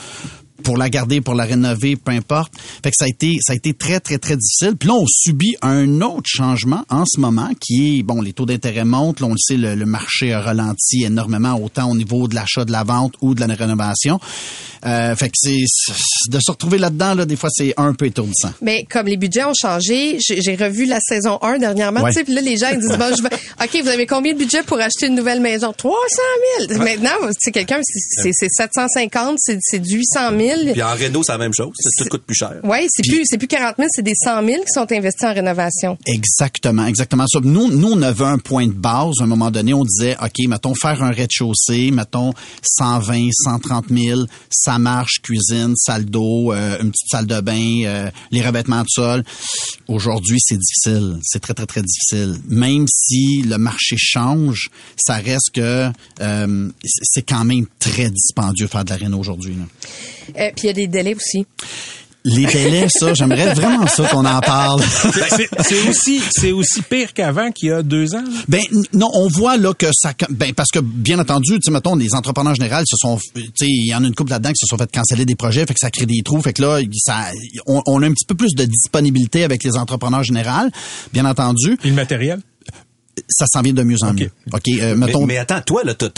pour 0.63 0.77
la 0.77 0.89
garder, 0.89 1.21
pour 1.21 1.33
la 1.35 1.45
rénover, 1.45 1.95
peu 1.95 2.11
importe. 2.11 2.53
Fait 2.83 2.91
que 2.91 2.95
ça 2.97 3.05
a 3.05 3.07
été, 3.07 3.37
ça 3.41 3.53
a 3.53 3.55
été 3.55 3.73
très, 3.73 3.99
très, 3.99 4.17
très 4.17 4.35
difficile. 4.37 4.75
Puis 4.77 4.87
là, 4.89 4.95
on 4.95 5.05
subit 5.07 5.55
un 5.61 6.01
autre 6.01 6.27
changement 6.27 6.83
en 6.89 7.03
ce 7.05 7.19
moment 7.19 7.49
qui 7.59 7.99
est, 7.99 8.03
bon, 8.03 8.21
les 8.21 8.33
taux 8.33 8.45
d'intérêt 8.45 8.85
montent. 8.85 9.19
Là, 9.19 9.27
on 9.27 9.31
le 9.31 9.37
sait, 9.37 9.57
le, 9.57 9.75
le 9.75 9.85
marché 9.85 10.33
a 10.33 10.41
ralenti 10.41 11.03
énormément, 11.03 11.55
autant 11.61 11.89
au 11.89 11.95
niveau 11.95 12.27
de 12.27 12.35
l'achat, 12.35 12.65
de 12.65 12.71
la 12.71 12.83
vente 12.83 13.13
ou 13.21 13.33
de 13.35 13.39
la 13.45 13.53
rénovation. 13.53 14.19
Euh, 14.85 15.15
fait 15.15 15.27
que 15.27 15.33
c'est, 15.35 15.57
de 16.29 16.39
se 16.39 16.51
retrouver 16.51 16.77
là-dedans, 16.77 17.13
là, 17.15 17.25
des 17.25 17.35
fois, 17.35 17.49
c'est 17.51 17.73
un 17.77 17.93
peu 17.93 18.05
étourdissant. 18.05 18.51
Mais 18.61 18.85
comme 18.89 19.07
les 19.07 19.17
budgets 19.17 19.43
ont 19.43 19.53
changé, 19.59 20.17
j'ai 20.19 20.55
revu 20.55 20.85
la 20.85 20.99
saison 21.01 21.37
1 21.41 21.57
dernièrement, 21.57 22.01
Ouais. 22.01 22.11
tu 22.11 22.19
sais, 22.19 22.23
puis 22.23 22.33
là, 22.33 22.41
les 22.41 22.55
gens 22.57 22.67
ils 22.71 22.79
disent, 22.79 22.97
bon, 22.97 23.13
je 23.15 23.21
vais, 23.21 23.29
OK, 23.61 23.81
vous 23.83 23.89
avez 23.89 24.05
combien 24.05 24.33
de 24.33 24.37
budget 24.37 24.63
pour 24.63 24.79
acheter 24.79 25.07
une 25.07 25.15
nouvelle 25.15 25.41
maison? 25.41 25.73
300 25.75 25.97
000. 26.69 26.81
Maintenant, 26.83 27.11
c'est 27.39 27.51
quelqu'un, 27.51 27.79
c'est- 27.83 27.99
c'est 28.23 28.31
c'est 28.33 28.47
750, 28.49 29.35
c'est 29.37 29.57
c'est 29.61 29.79
du 29.79 29.97
800 29.97 30.29
000. 30.37 30.48
Puis 30.73 30.83
en 30.83 30.93
réno, 30.93 31.21
c'est 31.23 31.31
la 31.31 31.37
même 31.37 31.53
chose. 31.53 31.73
Ça, 31.79 32.03
Tout 32.03 32.09
coûte 32.09 32.23
plus 32.23 32.35
cher. 32.35 32.55
Oui, 32.63 32.87
c'est 32.89 33.07
plus, 33.07 33.21
c'est 33.25 33.37
plus 33.37 33.47
40 33.47 33.75
000, 33.77 33.87
c'est 33.91 34.01
des 34.01 34.13
100 34.15 34.45
000 34.45 34.63
qui 34.63 34.71
sont 34.73 34.91
investis 34.91 35.27
en 35.27 35.33
rénovation. 35.33 35.97
Exactement, 36.05 36.85
exactement 36.85 37.25
ça. 37.27 37.39
Nous, 37.43 37.69
nous, 37.71 37.91
on 37.93 38.01
avait 38.01 38.25
un 38.25 38.37
point 38.37 38.67
de 38.67 38.73
base. 38.73 39.15
À 39.19 39.23
un 39.23 39.27
moment 39.27 39.51
donné, 39.51 39.73
on 39.73 39.83
disait, 39.83 40.15
OK, 40.21 40.47
mettons, 40.47 40.73
faire 40.75 41.03
un 41.03 41.11
rez-de-chaussée, 41.11 41.91
mettons 41.91 42.33
120, 42.63 43.29
130 43.31 43.85
000, 43.89 44.21
ça 44.49 44.79
marche, 44.79 45.19
cuisine, 45.21 45.73
salle 45.75 46.05
d'eau, 46.05 46.53
euh, 46.53 46.77
une 46.81 46.91
petite 46.91 47.09
salle 47.09 47.27
de 47.27 47.41
bain, 47.41 47.81
euh, 47.85 48.11
les 48.31 48.41
revêtements 48.41 48.81
de 48.81 48.89
sol. 48.89 49.23
Aujourd'hui, 49.87 50.37
c'est 50.39 50.57
difficile. 50.57 51.17
C'est 51.23 51.39
très, 51.39 51.53
très, 51.53 51.65
très 51.65 51.81
difficile. 51.81 52.35
Même 52.47 52.85
si 52.87 53.41
le 53.43 53.57
marché 53.57 53.95
change, 53.97 54.69
ça 54.97 55.15
reste 55.15 55.51
que 55.53 55.89
euh, 56.21 56.69
c'est 56.83 57.23
quand 57.23 57.45
même 57.45 57.65
très 57.79 58.09
dispendieux 58.09 58.67
faire 58.67 58.85
de 58.85 58.89
la 58.89 58.95
réno 58.97 59.19
aujourd'hui. 59.19 59.55
Euh, 60.39 60.49
puis 60.55 60.63
il 60.63 60.67
y 60.67 60.69
a 60.69 60.73
des 60.73 60.87
délais 60.87 61.15
aussi. 61.15 61.45
Les 62.25 62.45
délais, 62.45 62.87
ça, 62.89 63.13
j'aimerais 63.13 63.53
vraiment 63.53 63.87
ça 63.87 64.05
qu'on 64.09 64.25
en 64.25 64.41
parle. 64.41 64.81
C'est- 64.83 65.47
C'est 65.63 65.87
aussi, 65.89 66.21
c'est 66.31 66.51
aussi 66.51 66.81
pire 66.81 67.13
qu'avant 67.13 67.49
qu'il 67.49 67.69
y 67.69 67.71
a 67.71 67.81
deux 67.81 68.13
ans. 68.13 68.21
là. 68.21 68.29
Ben 68.49 68.61
non, 68.93 69.09
on 69.13 69.29
voit 69.29 69.55
là 69.55 69.73
que 69.73 69.87
ça 69.93 70.13
ben 70.29 70.53
parce 70.53 70.69
que 70.69 70.79
bien 70.79 71.17
entendu, 71.17 71.53
tu 71.53 71.59
sais 71.63 71.71
mettons 71.71 71.95
les 71.95 72.13
entrepreneurs 72.13 72.55
généraux 72.55 72.81
se 72.85 72.97
sont 72.97 73.17
tu 73.33 73.41
sais 73.55 73.65
il 73.67 73.87
y 73.87 73.95
en 73.95 74.03
a 74.03 74.07
une 74.07 74.13
couple 74.13 74.31
là-dedans 74.31 74.49
qui 74.49 74.59
se 74.59 74.67
sont 74.67 74.77
fait 74.77 74.91
canceller 74.91 75.23
des 75.25 75.35
projets, 75.35 75.61
fait 75.65 75.73
que 75.73 75.79
ça 75.79 75.89
crée 75.91 76.05
des 76.05 76.21
trous, 76.23 76.41
fait 76.41 76.51
que 76.51 76.61
là 76.61 76.79
ça 76.97 77.27
on, 77.67 77.81
on 77.87 78.03
a 78.03 78.07
un 78.07 78.11
petit 78.11 78.25
peu 78.27 78.35
plus 78.35 78.53
de 78.53 78.65
disponibilité 78.65 79.45
avec 79.45 79.63
les 79.63 79.77
entrepreneurs 79.77 80.23
généraux, 80.25 80.67
bien 81.13 81.23
entendu, 81.23 81.77
Et 81.85 81.89
le 81.89 81.95
matériel? 81.95 82.41
Ça 83.27 83.45
s'en 83.51 83.61
vient 83.61 83.73
de 83.73 83.83
mieux 83.83 83.97
en 84.01 84.13
mieux. 84.13 84.29
OK, 84.51 84.61
euh, 84.67 84.95
Mais, 84.95 85.07
mettons 85.07 85.25
mais 85.25 85.37
attends, 85.37 85.61
toi, 85.61 85.83
là, 85.83 85.93
t'as- 85.93 86.09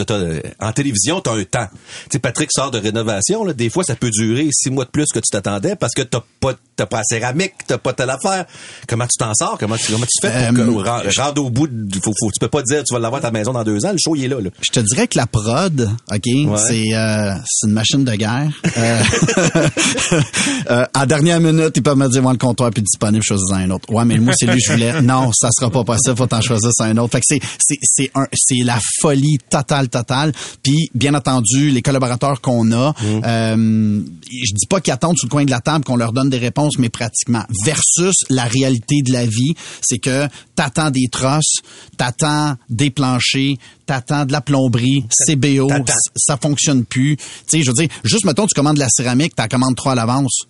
en 0.59 0.71
télévision, 0.71 1.21
t'as 1.21 1.33
un 1.35 1.43
temps. 1.43 1.67
Tu 1.71 2.09
sais, 2.13 2.19
Patrick 2.19 2.49
sort 2.51 2.71
de 2.71 2.79
rénovation, 2.79 3.43
là, 3.43 3.53
des 3.53 3.69
fois, 3.69 3.83
ça 3.83 3.95
peut 3.95 4.09
durer 4.11 4.47
six 4.51 4.69
mois 4.69 4.85
de 4.85 4.89
plus 4.89 5.05
que 5.13 5.19
tu 5.19 5.29
t'attendais 5.31 5.75
parce 5.75 5.93
que 5.93 6.01
t'as 6.01 6.21
pas, 6.39 6.53
t'as 6.75 6.85
pas 6.85 6.97
la 6.97 7.03
céramique, 7.03 7.53
t'as 7.67 7.77
pas 7.77 7.93
telle 7.93 8.09
affaire. 8.09 8.45
Comment 8.87 9.05
tu 9.05 9.17
t'en 9.17 9.33
sors? 9.33 9.57
Comment 9.59 9.77
tu, 9.77 9.91
comment 9.91 10.05
tu 10.05 10.27
fais 10.27 10.49
pour 10.53 10.59
Euh, 10.61 10.83
que- 10.83 10.89
ren- 11.17 11.25
rendre 11.25 11.45
au 11.45 11.49
bout 11.49 11.67
de, 11.67 11.95
faut, 12.03 12.11
faut- 12.19 12.31
tu 12.31 12.39
peux 12.39 12.47
pas 12.47 12.61
dire, 12.63 12.83
tu 12.83 12.93
vas 12.93 12.99
l'avoir 12.99 13.19
à 13.19 13.21
ta 13.23 13.31
maison 13.31 13.51
dans 13.53 13.63
deux 13.63 13.85
ans, 13.85 13.91
le 13.91 13.97
show, 14.03 14.15
il 14.15 14.25
est 14.25 14.27
là, 14.27 14.39
là. 14.41 14.49
Je 14.61 14.71
te 14.71 14.79
dirais 14.79 15.07
que 15.07 15.17
la 15.17 15.27
prod, 15.27 15.89
OK, 16.11 16.21
c'est 16.57 16.93
euh, 16.95 17.33
c'est 17.45 17.67
une 17.67 17.73
machine 17.73 18.03
de 18.03 18.15
guerre. 18.15 18.49
Euh, 18.77 19.03
euh, 20.69 20.85
à 20.93 21.05
dernière 21.05 21.39
minute, 21.39 21.71
ils 21.75 21.83
peuvent 21.83 21.97
me 21.97 22.07
dire, 22.09 22.21
moi, 22.21 22.31
le 22.31 22.37
comptoir 22.37 22.71
plus 22.71 22.81
disponible, 22.81 23.23
choisis 23.23 23.51
un 23.51 23.69
autre. 23.71 23.91
Ouais, 23.91 24.05
mais 24.05 24.17
moi, 24.17 24.33
c'est 24.37 24.45
lui 24.47 24.59
je 24.61 24.71
voulais. 24.71 25.01
Non, 25.01 25.31
ça 25.33 25.49
sera 25.51 25.69
pas 25.69 25.83
possible, 25.83 26.15
faut 26.15 26.27
t'en 26.27 26.41
choisir 26.41 26.69
un 26.79 26.90
autre. 26.97 27.11
Fait 27.13 27.19
que 27.19 27.25
c'est, 27.27 27.39
c'est, 27.59 27.79
c'est 27.81 28.11
un, 28.15 28.25
c'est 28.33 28.63
la 28.63 28.79
folie 28.99 29.37
totale, 29.49 29.89
totale. 29.89 30.31
Puis, 30.63 30.89
bien 30.93 31.13
entendu, 31.13 31.69
les 31.69 31.81
collaborateurs 31.81 32.41
qu'on 32.41 32.71
a, 32.71 32.93
euh, 33.03 34.01
je 34.31 34.53
dis 34.53 34.67
pas 34.67 34.81
qu'ils 34.81 34.93
attendent 34.93 35.17
sur 35.17 35.27
le 35.27 35.31
coin 35.31 35.45
de 35.45 35.51
la 35.51 35.61
table 35.61 35.83
qu'on 35.85 35.95
leur 35.95 36.13
donne 36.13 36.29
des 36.29 36.37
réponses, 36.37 36.77
mais 36.77 36.89
pratiquement. 36.89 37.43
Versus 37.65 38.15
la 38.29 38.45
réalité 38.45 39.01
de 39.05 39.11
la 39.11 39.25
vie, 39.25 39.53
c'est 39.81 39.99
que 39.99 40.27
t'attends 40.55 40.91
des 40.91 41.07
trosses, 41.11 41.61
t'attends 41.97 42.55
des 42.69 42.89
planchers, 42.89 43.55
t'attends 43.85 44.25
de 44.25 44.31
la 44.31 44.41
plomberie, 44.41 45.03
CBO, 45.25 45.69
ça 46.15 46.37
fonctionne 46.37 46.85
plus. 46.85 47.17
Tu 47.17 47.23
sais, 47.47 47.63
je 47.63 47.69
veux 47.69 47.75
dire, 47.75 47.89
juste 48.03 48.25
mettons, 48.25 48.45
tu 48.47 48.53
commandes 48.53 48.75
de 48.75 48.79
la 48.79 48.89
céramique, 48.89 49.35
t'en 49.35 49.47
commandes 49.47 49.75
trois 49.75 49.93
à 49.93 49.95
l'avance. 49.95 50.43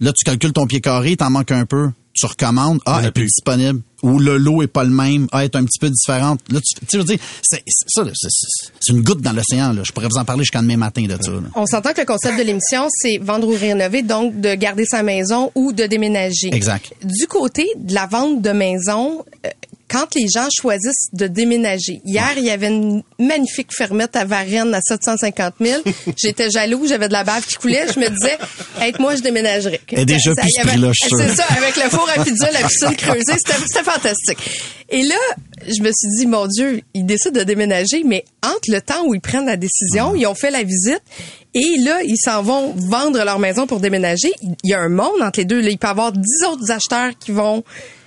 Là, 0.00 0.12
tu 0.12 0.24
calcules 0.24 0.52
ton 0.52 0.66
pied 0.66 0.80
carré, 0.80 1.16
t'en 1.16 1.30
manques 1.30 1.52
un 1.52 1.64
peu. 1.64 1.90
Tu 2.14 2.26
recommandes, 2.26 2.80
ah, 2.86 2.98
elle 3.00 3.08
est 3.08 3.12
plus. 3.12 3.26
disponible. 3.26 3.80
Ou 4.02 4.18
le 4.18 4.36
lot 4.36 4.62
est 4.62 4.66
pas 4.66 4.84
le 4.84 4.90
même, 4.90 5.28
ah, 5.32 5.44
est 5.44 5.54
un 5.54 5.64
petit 5.64 5.78
peu 5.78 5.88
différente. 5.88 6.40
Là, 6.50 6.58
tu 6.60 6.86
tu 6.86 6.98
veux 6.98 7.04
dire, 7.04 7.18
c'est, 7.42 7.62
c'est- 7.66 7.84
ça, 7.88 8.04
c'est, 8.80 8.92
une 8.92 9.02
goutte 9.02 9.20
dans 9.20 9.32
l'océan, 9.32 9.72
là. 9.72 9.82
Je 9.84 9.92
pourrais 9.92 10.08
vous 10.08 10.18
en 10.18 10.24
parler 10.24 10.42
jusqu'à 10.42 10.60
demain 10.60 10.76
matin 10.76 11.02
de 11.04 11.16
ça, 11.20 11.30
là. 11.30 11.40
On 11.54 11.66
s'entend 11.66 11.92
que 11.92 12.00
le 12.00 12.06
concept 12.06 12.36
de 12.38 12.42
l'émission, 12.42 12.88
c'est 12.90 13.18
vendre 13.18 13.48
ou 13.48 13.52
rénover, 13.56 14.02
donc 14.02 14.40
de 14.40 14.54
garder 14.54 14.84
sa 14.84 15.02
maison 15.02 15.52
ou 15.54 15.72
de 15.72 15.84
déménager. 15.84 16.50
Exact. 16.52 16.92
Du 17.04 17.26
côté 17.26 17.66
de 17.76 17.94
la 17.94 18.06
vente 18.06 18.42
de 18.42 18.50
maison, 18.50 19.24
quand 19.88 20.14
les 20.14 20.26
gens 20.34 20.48
choisissent 20.58 21.08
de 21.12 21.26
déménager. 21.26 22.00
Hier, 22.06 22.30
il 22.38 22.44
y 22.44 22.50
avait 22.50 22.68
une 22.68 23.02
magnifique 23.18 23.68
fermette 23.76 24.16
à 24.16 24.24
Varennes 24.24 24.72
à 24.74 24.80
750 24.80 25.54
000. 25.60 25.82
J'étais 26.16 26.48
jaloux, 26.50 26.86
j'avais 26.88 27.08
de 27.08 27.12
la 27.12 27.24
bave 27.24 27.44
qui 27.44 27.56
coulait. 27.56 27.86
Je 27.94 28.00
me 28.00 28.08
disais, 28.08 28.38
être 28.80 28.98
moi, 29.00 29.16
je 29.16 29.20
déménagerais. 29.20 29.80
Est 29.90 30.04
déjà 30.06 30.32
Ça- 30.34 30.42
C'est 31.18 31.36
ça, 31.36 31.44
avec 31.58 31.76
le 31.76 31.90
four 31.90 32.08
à 32.16 32.24
pizza, 32.24 32.50
la 32.52 32.66
piscine 32.66 32.96
creusée, 32.96 33.34
c'était 33.36 33.58
c'était 33.66 33.84
fantastique. 33.84 34.38
Et 34.88 35.02
là, 35.02 35.14
je 35.66 35.82
me 35.82 35.90
suis 35.92 36.08
dit, 36.18 36.26
mon 36.26 36.46
Dieu, 36.46 36.80
ils 36.94 37.04
décident 37.04 37.38
de 37.40 37.44
déménager, 37.44 38.02
mais 38.04 38.24
entre 38.42 38.70
le 38.70 38.80
temps 38.80 39.04
où 39.06 39.14
ils 39.14 39.20
prennent 39.20 39.46
la 39.46 39.56
décision, 39.58 40.14
ils 40.14 40.26
ont 40.26 40.34
fait 40.34 40.50
la 40.50 40.62
visite, 40.62 41.02
et 41.54 41.76
là, 41.80 42.02
ils 42.02 42.16
s'en 42.18 42.42
vont 42.42 42.72
vendre 42.76 43.22
leur 43.22 43.38
maison 43.38 43.66
pour 43.66 43.78
déménager. 43.80 44.32
Il 44.42 44.56
y 44.70 44.72
a 44.72 44.80
un 44.80 44.88
monde 44.88 45.20
entre 45.20 45.40
les 45.40 45.44
deux. 45.44 45.60
Là, 45.60 45.68
il 45.68 45.76
peut 45.76 45.86
y 45.86 45.90
avoir 45.90 46.12
dix 46.12 46.44
autres 46.50 46.70
acheteurs 46.70 47.12
qui 47.18 47.30
vont 47.32 47.62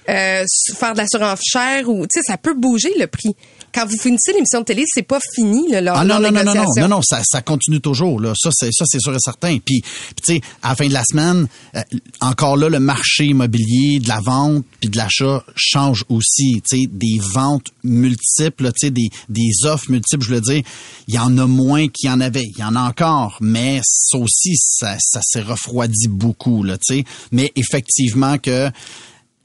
euh, 0.09 0.45
faire 0.77 0.93
de 0.93 0.97
la 0.97 1.07
surenchère 1.07 1.89
ou, 1.89 2.05
tu 2.07 2.19
sais, 2.19 2.21
ça 2.25 2.37
peut 2.37 2.53
bouger 2.53 2.93
le 2.97 3.07
prix. 3.07 3.35
Quand 3.73 3.85
vous 3.85 3.97
finissez 3.97 4.31
l'émission 4.33 4.59
de 4.61 4.65
télé, 4.65 4.83
c'est 4.87 5.03
pas 5.03 5.19
fini, 5.33 5.69
là, 5.69 5.81
leur, 5.81 5.97
Ah 5.97 6.05
non, 6.05 6.19
leur 6.19 6.31
non, 6.31 6.43
non, 6.43 6.53
non, 6.53 6.63
non, 6.63 6.81
non, 6.81 6.87
non, 6.87 7.01
ça, 7.01 7.21
ça 7.25 7.41
continue 7.41 7.81
toujours, 7.81 8.19
là. 8.19 8.33
Ça, 8.35 8.49
c'est, 8.53 8.69
ça, 8.71 8.85
c'est 8.87 8.99
sûr 9.01 9.13
et 9.13 9.19
certain. 9.19 9.57
Puis, 9.57 9.81
puis, 9.81 10.23
tu 10.25 10.35
sais, 10.35 10.41
à 10.61 10.69
la 10.69 10.75
fin 10.75 10.87
de 10.87 10.93
la 10.93 11.03
semaine, 11.03 11.47
euh, 11.75 11.81
encore 12.21 12.55
là, 12.55 12.69
le 12.69 12.79
marché 12.79 13.25
immobilier, 13.25 13.99
de 13.99 14.07
la 14.07 14.19
vente 14.21 14.63
puis 14.79 14.89
de 14.89 14.97
l'achat 14.97 15.43
change 15.55 16.05
aussi. 16.09 16.61
Tu 16.69 16.81
sais, 16.81 16.87
des 16.89 17.19
ventes 17.19 17.67
multiples, 17.83 18.71
tu 18.73 18.87
sais, 18.87 18.91
des, 18.91 19.09
des 19.29 19.65
offres 19.65 19.89
multiples, 19.89 20.23
je 20.23 20.33
veux 20.33 20.41
dire, 20.41 20.63
il 21.07 21.15
y 21.15 21.19
en 21.19 21.37
a 21.37 21.45
moins 21.45 21.87
qu'il 21.87 22.09
y 22.09 22.13
en 22.13 22.21
avait. 22.21 22.45
Il 22.45 22.59
y 22.59 22.63
en 22.63 22.75
a 22.75 22.81
encore, 22.81 23.37
mais 23.41 23.81
ça 23.83 24.17
aussi, 24.17 24.55
ça, 24.55 24.95
ça 24.99 25.19
s'est 25.23 25.41
refroidi 25.41 26.07
beaucoup, 26.07 26.63
là, 26.63 26.77
tu 26.77 26.97
sais. 26.97 27.03
Mais 27.31 27.51
effectivement 27.55 28.37
que 28.37 28.71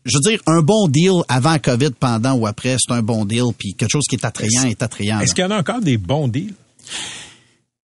je 0.05 0.17
veux 0.17 0.31
dire, 0.31 0.41
un 0.47 0.63
bon 0.63 0.89
deal 0.89 1.23
avant 1.29 1.59
COVID, 1.59 1.91
pendant 1.99 2.35
ou 2.35 2.47
après, 2.47 2.77
c'est 2.79 2.93
un 2.93 3.03
bon 3.03 3.25
deal. 3.25 3.53
Puis 3.57 3.75
quelque 3.75 3.91
chose 3.91 4.05
qui 4.09 4.17
est 4.17 4.25
attrayant 4.25 4.65
est 4.65 4.83
attrayant. 4.83 5.21
Est-ce 5.21 5.35
qu'il 5.35 5.45
y 5.45 5.47
en 5.47 5.51
a 5.51 5.59
encore 5.59 5.81
des 5.81 5.99
bons 5.99 6.29
deals? 6.29 6.55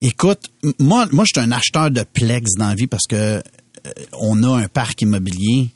Écoute, 0.00 0.50
moi, 0.78 1.06
moi, 1.10 1.24
je 1.24 1.40
suis 1.40 1.46
un 1.46 1.52
acheteur 1.52 1.90
de 1.90 2.02
Plex 2.02 2.52
dans 2.58 2.68
la 2.68 2.74
vie 2.74 2.86
parce 2.86 3.06
que 3.08 3.16
euh, 3.16 3.40
on 4.20 4.42
a 4.42 4.58
un 4.62 4.68
parc 4.68 5.02
immobilier. 5.02 5.68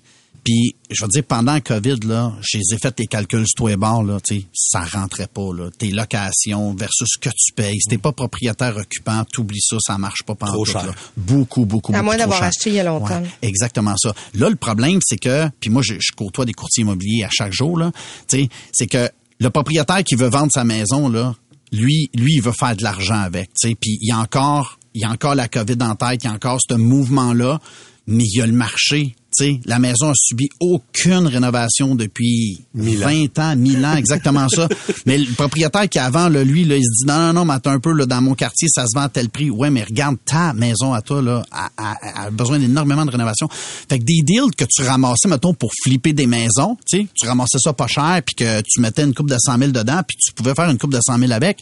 Puis, 0.45 0.75
je 0.91 1.03
veux 1.03 1.09
dire, 1.09 1.25
pendant 1.25 1.55
le 1.55 1.61
COVID, 1.61 1.97
là, 2.07 2.33
je 2.41 2.59
les 2.59 2.75
ai 2.75 2.79
fait 2.79 2.95
les 2.99 3.07
calculs 3.07 3.47
sur 3.47 3.55
tous 3.57 3.67
les 3.69 3.77
bords, 3.77 4.03
là, 4.03 4.19
tu 4.21 4.41
sais, 4.41 4.47
ça 4.55 4.81
rentrait 4.81 5.27
pas, 5.27 5.53
là. 5.55 5.71
Tes 5.77 5.91
locations 5.91 6.75
versus 6.75 7.09
ce 7.15 7.19
que 7.19 7.29
tu 7.29 7.53
payes. 7.55 7.79
Si 7.81 7.89
t'es 7.89 7.99
pas 7.99 8.13
propriétaire 8.13 8.77
occupant, 8.77 9.25
t'oublies 9.31 9.61
ça, 9.61 9.77
ça 9.81 9.99
marche 9.99 10.23
pas 10.25 10.35
pendant 10.35 10.53
Trop 10.53 10.65
tout, 10.65 10.73
cher. 10.73 10.87
là. 10.87 10.93
Beaucoup, 11.17 11.67
beaucoup, 11.67 11.95
À 11.95 12.03
moins 12.03 12.17
d'avoir 12.17 12.43
acheté 12.43 12.71
il 12.71 12.77
y 12.77 12.81
a 12.81 12.85
longtemps. 12.85 13.21
Ouais, 13.21 13.29
exactement 13.43 13.95
ça. 13.99 14.15
Là, 14.35 14.49
le 14.49 14.57
problème, 14.57 14.99
c'est 15.05 15.19
que, 15.19 15.49
puis 15.61 15.71
moi, 15.71 15.83
je, 15.85 15.95
je 16.01 16.13
côtoie 16.17 16.45
des 16.45 16.55
courtiers 16.55 16.83
immobiliers 16.83 17.25
à 17.25 17.31
chaque 17.31 17.53
jour, 17.53 17.79
là, 17.79 17.93
tu 18.27 18.39
sais, 18.41 18.49
c'est 18.73 18.87
que 18.87 19.11
le 19.39 19.51
propriétaire 19.51 20.03
qui 20.05 20.15
veut 20.15 20.29
vendre 20.29 20.51
sa 20.53 20.65
maison, 20.65 21.09
là, 21.09 21.35
lui, 21.73 22.11
lui, 22.15 22.35
il 22.37 22.43
veut 22.43 22.53
faire 22.53 22.75
de 22.77 22.83
l'argent 22.83 23.21
avec, 23.21 23.49
tu 23.55 23.69
sais, 23.69 23.75
puis 23.75 23.99
il 24.01 24.09
y 24.09 24.13
a 24.13 24.19
encore, 24.19 24.79
il 24.95 25.03
y 25.03 25.05
a 25.05 25.11
encore 25.11 25.35
la 25.35 25.49
COVID 25.49 25.77
en 25.81 25.95
tête, 25.95 26.25
il 26.25 26.27
y 26.27 26.31
a 26.31 26.33
encore 26.33 26.59
ce 26.67 26.75
mouvement-là, 26.75 27.61
mais 28.07 28.25
il 28.25 28.39
y 28.39 28.41
a 28.41 28.47
le 28.47 28.53
marché. 28.53 29.15
Tu 29.37 29.45
sais, 29.45 29.61
la 29.65 29.79
maison 29.79 30.11
a 30.11 30.13
subi 30.17 30.49
aucune 30.59 31.27
rénovation 31.29 31.95
depuis 31.95 32.61
20 32.75 33.39
ans, 33.39 33.55
1000 33.57 33.85
ans, 33.87 33.95
exactement 33.95 34.49
ça. 34.49 34.69
Mais 35.07 35.19
le 35.19 35.33
propriétaire 35.35 35.89
qui 35.89 35.99
avant, 36.01 36.29
là, 36.29 36.43
lui, 36.43 36.65
là, 36.65 36.77
il 36.77 36.83
se 36.83 37.05
dit 37.05 37.07
non, 37.07 37.19
non, 37.19 37.33
non, 37.33 37.45
mais 37.45 37.55
attends 37.55 37.71
un 37.71 37.79
peu, 37.79 37.93
là, 37.93 38.07
dans 38.07 38.21
mon 38.21 38.35
quartier, 38.35 38.67
ça 38.69 38.85
se 38.87 38.95
vend 38.99 39.05
à 39.05 39.09
tel 39.09 39.29
prix. 39.29 39.51
Ouais, 39.51 39.71
mais 39.71 39.85
regarde 39.85 40.17
ta 40.25 40.53
maison 40.53 40.93
à 40.93 41.01
toi, 41.03 41.23
là, 41.23 41.45
a, 41.53 41.71
a- 41.77 42.23
a 42.27 42.31
besoin 42.31 42.59
d'énormément 42.59 43.05
de 43.07 43.11
rénovation. 43.11 43.49
Fait 43.89 43.99
que 44.01 44.05
des 44.05 44.23
deals 44.23 44.51
que 44.57 44.65
tu 44.69 44.83
ramassais, 44.83 45.29
mettons, 45.29 45.55
pour 45.55 45.71
flipper 45.85 46.13
des 46.13 46.27
maisons, 46.27 46.77
tu 46.89 47.07
ramassais 47.25 47.59
ça 47.63 47.73
pas 47.73 47.87
cher, 47.87 48.21
puis 48.27 48.35
que 48.35 48.61
tu 48.63 48.81
mettais 48.81 49.05
une 49.05 49.15
coupe 49.15 49.31
de 49.31 49.37
100 49.39 49.59
000 49.59 49.71
dedans, 49.71 50.01
puis 50.07 50.17
tu 50.17 50.33
pouvais 50.33 50.55
faire 50.55 50.69
une 50.69 50.79
coupe 50.79 50.93
de 50.93 51.01
100 51.01 51.19
000 51.19 51.31
avec 51.33 51.59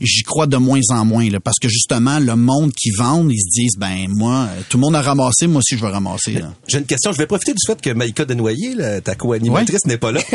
j'y 0.00 0.22
crois 0.22 0.46
de 0.46 0.56
moins 0.56 0.80
en 0.90 1.04
moins 1.04 1.28
là, 1.30 1.40
parce 1.40 1.58
que 1.60 1.68
justement 1.68 2.18
le 2.18 2.36
monde 2.36 2.72
qui 2.72 2.90
vend, 2.92 3.28
ils 3.28 3.38
se 3.40 3.60
disent 3.60 3.76
ben 3.78 4.06
moi 4.08 4.48
tout 4.68 4.76
le 4.78 4.82
monde 4.82 4.96
a 4.96 5.02
ramassé, 5.02 5.46
moi 5.46 5.58
aussi 5.58 5.76
je 5.76 5.82
vais 5.84 5.90
ramasser. 5.92 6.32
là. 6.34 6.52
J'ai 6.66 6.78
une 6.78 6.86
question. 6.86 7.12
Je 7.12 7.18
vais 7.18 7.26
profiter 7.26 7.52
du 7.52 7.58
fait 7.66 7.80
que 7.80 7.90
Maïka 7.90 8.24
Denoyer, 8.24 8.74
là, 8.74 9.00
ta 9.00 9.14
co-animatrice, 9.14 9.84
n'est 9.86 9.98
pas 9.98 10.12
là. 10.12 10.20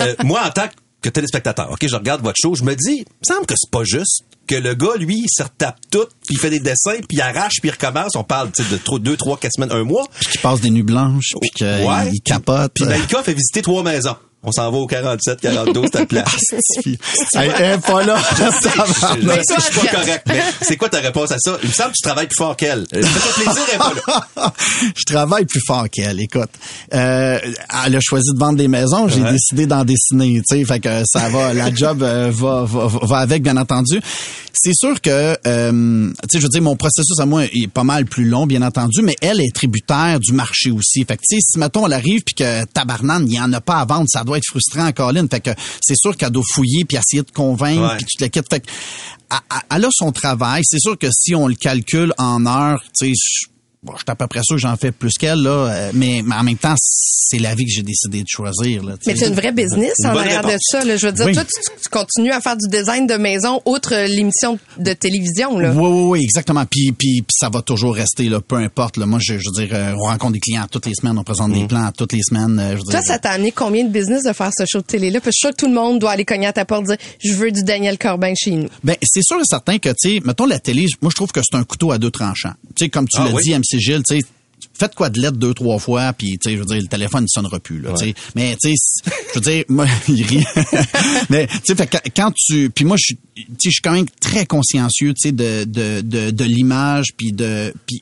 Euh, 0.00 0.14
moi, 0.24 0.42
en 0.46 0.50
tant 0.50 0.66
que 1.00 1.08
téléspectateur. 1.10 1.70
OK, 1.70 1.86
je 1.86 1.94
regarde 1.94 2.22
votre 2.22 2.36
show, 2.40 2.54
je 2.54 2.64
me 2.64 2.74
dis, 2.74 2.96
il 2.96 3.00
me 3.00 3.04
semble 3.34 3.46
que 3.46 3.54
c'est 3.56 3.70
pas 3.70 3.84
juste 3.84 4.24
que 4.46 4.54
le 4.56 4.74
gars, 4.74 4.96
lui, 4.98 5.18
il 5.18 5.28
se 5.28 5.42
retape 5.42 5.76
tout, 5.90 6.06
puis 6.26 6.34
il 6.34 6.38
fait 6.38 6.50
des 6.50 6.60
dessins, 6.60 6.96
puis 7.08 7.18
il 7.18 7.20
arrache, 7.20 7.54
puis 7.60 7.68
il 7.68 7.72
recommence. 7.72 8.16
On 8.16 8.24
parle, 8.24 8.50
de 8.50 8.76
trop- 8.78 8.98
deux, 8.98 9.16
trois, 9.16 9.36
quatre 9.38 9.52
semaines, 9.54 9.70
un 9.72 9.84
mois. 9.84 10.06
Puis 10.18 10.30
qui 10.32 10.38
passe 10.38 10.60
des 10.60 10.70
nuits 10.70 10.82
blanches, 10.82 11.34
puis 11.40 11.50
qu'il 11.50 11.66
Ouais. 11.66 12.10
capote. 12.24 12.72
Puis 12.74 12.84
Maïka 12.86 13.22
fait 13.22 13.34
visiter 13.34 13.62
trois 13.62 13.82
maisons. 13.82 14.16
On 14.46 14.52
s'en 14.52 14.70
va 14.70 14.76
au 14.78 14.86
47, 14.86 15.40
42, 15.40 15.82
c'était 15.84 15.98
le 16.00 16.06
plan. 16.06 16.24
Elle 16.84 17.52
elle 17.58 17.72
est 17.74 17.78
pas 17.86 18.02
là. 18.04 18.18
Suis 18.60 19.80
pas 19.80 19.86
correct, 19.90 20.22
mais 20.28 20.40
c'est 20.60 20.76
quoi 20.76 20.88
ta 20.88 21.00
réponse 21.00 21.30
à 21.32 21.38
ça? 21.38 21.56
Il 21.62 21.68
me 21.68 21.72
semble 21.74 21.90
que 21.90 21.96
tu 21.96 22.02
travailles 22.02 22.26
plus 22.26 22.36
fort 22.36 22.56
qu'elle. 22.56 22.84
Euh, 22.94 23.02
Fais-toi 23.02 23.44
plaisir, 23.44 23.62
elle 23.68 23.74
est 23.74 23.78
pas 23.78 23.92
là. 24.36 24.52
je 24.96 25.04
travaille 25.04 25.44
plus 25.46 25.62
fort 25.66 25.86
qu'elle. 25.90 26.20
Écoute, 26.20 26.50
euh, 26.92 27.38
elle 27.86 27.96
a 27.96 28.00
choisi 28.02 28.30
de 28.34 28.38
vendre 28.38 28.58
des 28.58 28.68
maisons, 28.68 29.08
j'ai 29.08 29.22
Ouais. 29.22 29.32
décidé 29.32 29.66
d'en 29.66 29.84
dessiner. 29.84 30.42
Tu 30.48 30.58
sais, 30.58 30.64
fait 30.64 30.80
que 30.80 31.02
ça 31.06 31.28
va, 31.30 31.54
la 31.54 31.72
job 31.74 32.02
euh, 32.02 32.30
va, 32.32 32.64
va 32.64 32.86
va 32.86 33.18
avec, 33.18 33.42
bien 33.42 33.56
entendu. 33.56 34.00
C'est 34.56 34.74
sûr 34.74 35.00
que, 35.00 35.36
euh, 35.46 36.10
tu 36.22 36.28
sais, 36.30 36.38
je 36.38 36.42
veux 36.42 36.48
dire, 36.48 36.62
mon 36.62 36.76
processus 36.76 37.18
à 37.18 37.26
moi 37.26 37.44
est 37.44 37.66
pas 37.66 37.82
mal 37.84 38.04
plus 38.06 38.24
long, 38.24 38.46
bien 38.46 38.62
entendu, 38.62 39.02
mais 39.02 39.16
elle 39.20 39.40
est 39.40 39.52
tributaire 39.54 40.20
du 40.20 40.32
marché 40.32 40.70
aussi. 40.70 41.04
Fait 41.04 41.16
que, 41.16 41.22
tu 41.28 41.36
sais, 41.36 41.42
si 41.42 41.58
mettons 41.58 41.86
elle 41.86 41.92
arrive 41.92 42.22
puis 42.24 42.34
que 42.36 42.64
tabarnane, 42.66 43.24
il 43.26 43.34
y 43.34 43.40
en 43.40 43.52
a 43.52 43.60
pas 43.60 43.76
à 43.76 43.84
vendre, 43.84 44.06
ça 44.08 44.22
doit 44.22 44.33
être 44.36 44.46
frustrant, 44.48 44.90
Colin. 44.92 45.26
Fait 45.30 45.40
que 45.40 45.50
c'est 45.80 45.96
sûr 45.96 46.16
qu'elle 46.16 46.30
doit 46.30 46.42
fouiller 46.54 46.84
puis 46.84 46.96
essayer 46.96 47.22
de 47.22 47.30
convaincre 47.30 47.82
puis 47.96 48.06
tu 48.06 48.16
te 48.18 48.24
le 48.24 48.30
quittes. 48.30 48.46
Fait 48.50 48.60
que, 48.60 48.66
elle- 49.70 49.84
a 49.84 49.88
son 49.92 50.12
travail. 50.12 50.62
C'est 50.64 50.80
sûr 50.80 50.98
que 50.98 51.08
si 51.12 51.34
on 51.34 51.46
le 51.48 51.54
calcule 51.54 52.12
en 52.18 52.46
heures, 52.46 52.82
tu 52.98 53.12
sais, 53.12 53.12
bon, 53.84 53.92
je 53.92 53.98
suis 53.98 54.04
à 54.08 54.14
peu 54.14 54.26
près 54.26 54.40
sûr 54.42 54.56
que 54.56 54.62
j'en 54.62 54.76
fais 54.76 54.92
plus 54.92 55.12
qu'elle, 55.18 55.40
là, 55.42 55.50
euh, 55.50 55.90
mais, 55.94 56.22
mais 56.24 56.34
en 56.34 56.42
même 56.42 56.56
temps, 56.56 56.74
c'est 56.78 57.38
la 57.38 57.54
vie 57.54 57.64
que 57.64 57.70
j'ai 57.70 57.82
décidé 57.82 58.22
de 58.22 58.28
choisir. 58.28 58.82
Là, 58.82 58.94
tu 59.00 59.08
Mais 59.08 59.16
c'est 59.16 59.28
une 59.28 59.34
vraie 59.34 59.52
business 59.52 59.92
Une 60.00 60.06
en 60.10 60.16
arrière 60.16 60.42
de 60.42 60.56
ça. 60.60 60.84
Là. 60.84 60.96
Je 60.96 61.06
veux 61.06 61.12
dire, 61.12 61.26
Oui. 61.26 61.32
toi, 61.32 61.44
tu, 61.44 61.50
tu 61.82 61.88
continues 61.88 62.32
à 62.32 62.40
faire 62.40 62.56
du 62.56 62.68
design 62.68 63.06
de 63.06 63.14
maison, 63.14 63.60
outre 63.64 63.94
euh, 63.94 64.06
l'émission 64.06 64.58
de 64.78 64.92
télévision. 64.92 65.58
Là. 65.58 65.72
Oui, 65.72 65.86
oui, 65.88 66.02
oui, 66.10 66.20
exactement. 66.22 66.64
Puis, 66.66 66.92
puis, 66.92 67.22
puis 67.22 67.34
ça 67.38 67.48
va 67.48 67.62
toujours 67.62 67.94
rester, 67.94 68.28
là, 68.28 68.40
peu 68.40 68.56
importe. 68.56 68.96
Là. 68.96 69.06
Moi, 69.06 69.18
je, 69.22 69.38
je 69.38 69.44
veux 69.54 69.66
dire, 69.66 69.74
euh, 69.74 69.94
on 69.96 70.04
rencontre 70.08 70.32
des 70.34 70.40
clients 70.40 70.66
toutes 70.70 70.86
les 70.86 70.94
semaines, 70.94 71.18
on 71.18 71.24
présente 71.24 71.52
des 71.52 71.66
plans 71.66 71.90
toutes 71.96 72.12
les 72.12 72.22
semaines. 72.22 72.56
je 72.72 72.76
veux 72.76 72.82
Toi, 72.90 73.00
dire, 73.00 73.02
ça 73.04 73.18
t'a 73.18 73.30
amené 73.30 73.52
combien 73.52 73.84
de 73.84 73.90
business 73.90 74.22
de 74.24 74.32
faire 74.32 74.50
ce 74.56 74.64
show 74.70 74.78
de 74.78 74.84
télé-là? 74.84 75.20
Parce 75.20 75.30
que 75.30 75.32
je 75.32 75.38
suis 75.38 75.46
sûre 75.48 75.50
que 75.56 75.60
tout 75.60 75.68
le 75.68 75.74
monde 75.74 75.98
doit 75.98 76.10
aller 76.12 76.24
cogner 76.24 76.46
à 76.46 76.52
ta 76.52 76.64
porte 76.64 76.82
et 76.84 76.96
dire 76.96 77.06
Je 77.22 77.32
veux 77.34 77.50
du 77.50 77.62
Daniel 77.64 77.98
Corbin 77.98 78.32
chez 78.36 78.52
nous. 78.52 78.68
Ben, 78.82 78.96
c'est 79.02 79.22
sûr 79.22 79.38
et 79.40 79.44
certain 79.44 79.78
que, 79.78 79.88
tu 79.90 80.14
sais, 80.16 80.20
mettons 80.24 80.46
la 80.46 80.58
télé, 80.58 80.86
moi, 81.02 81.10
je 81.10 81.16
trouve 81.16 81.32
que 81.32 81.40
c'est 81.42 81.56
un 81.56 81.64
couteau 81.64 81.90
à 81.92 81.98
deux 81.98 82.10
tranchants. 82.10 82.54
Tu 82.76 82.84
sais, 82.84 82.88
comme 82.90 83.08
tu 83.08 83.18
Ah 83.20 83.24
l'as 83.26 83.32
oui? 83.34 83.42
dit, 83.42 83.54
MC 83.54 83.73
Gilles, 83.80 84.02
tu 84.08 84.18
sais, 84.18 84.26
faites 84.78 84.94
quoi 84.94 85.08
de 85.08 85.20
lettre 85.20 85.36
deux, 85.36 85.54
trois 85.54 85.78
fois, 85.78 86.12
puis, 86.12 86.38
tu 86.38 86.50
sais, 86.50 86.56
je 86.56 86.60
veux 86.60 86.66
dire, 86.66 86.80
le 86.80 86.88
téléphone, 86.88 87.24
il 87.28 87.32
sonnera 87.32 87.60
plus, 87.60 87.80
là, 87.80 87.92
tu 87.96 88.06
sais. 88.06 88.14
Mais, 88.34 88.56
tu 88.60 88.74
sais, 88.74 89.10
je 89.34 89.38
veux 89.38 89.40
dire, 89.40 89.64
moi, 89.68 89.86
il 90.08 90.22
rit. 90.24 90.44
Mais, 91.30 91.46
tu 91.46 91.58
sais, 91.66 91.74
fait 91.74 92.12
quand 92.14 92.32
tu, 92.34 92.70
puis 92.70 92.84
moi, 92.84 92.96
je 92.98 93.14
suis, 93.14 93.18
tu 93.36 93.42
sais, 93.42 93.46
je 93.66 93.70
suis 93.70 93.82
quand 93.82 93.92
même 93.92 94.08
très 94.20 94.46
consciencieux, 94.46 95.14
tu 95.14 95.28
sais, 95.28 95.32
de, 95.32 95.64
de, 95.64 96.00
de, 96.00 96.30
de 96.30 96.44
l'image, 96.44 97.08
puis 97.16 97.32
de, 97.32 97.72
puis, 97.86 98.00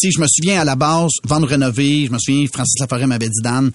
tu 0.00 0.08
sais, 0.08 0.10
je 0.14 0.20
me 0.20 0.26
souviens 0.28 0.60
à 0.60 0.64
la 0.64 0.76
base, 0.76 1.10
vendre 1.24 1.46
rénover, 1.48 2.06
je 2.06 2.12
me 2.12 2.18
souviens, 2.18 2.46
Francis 2.52 2.78
Laforêt 2.80 3.06
m'avait 3.06 3.28
dit, 3.28 3.42
Dan, 3.42 3.70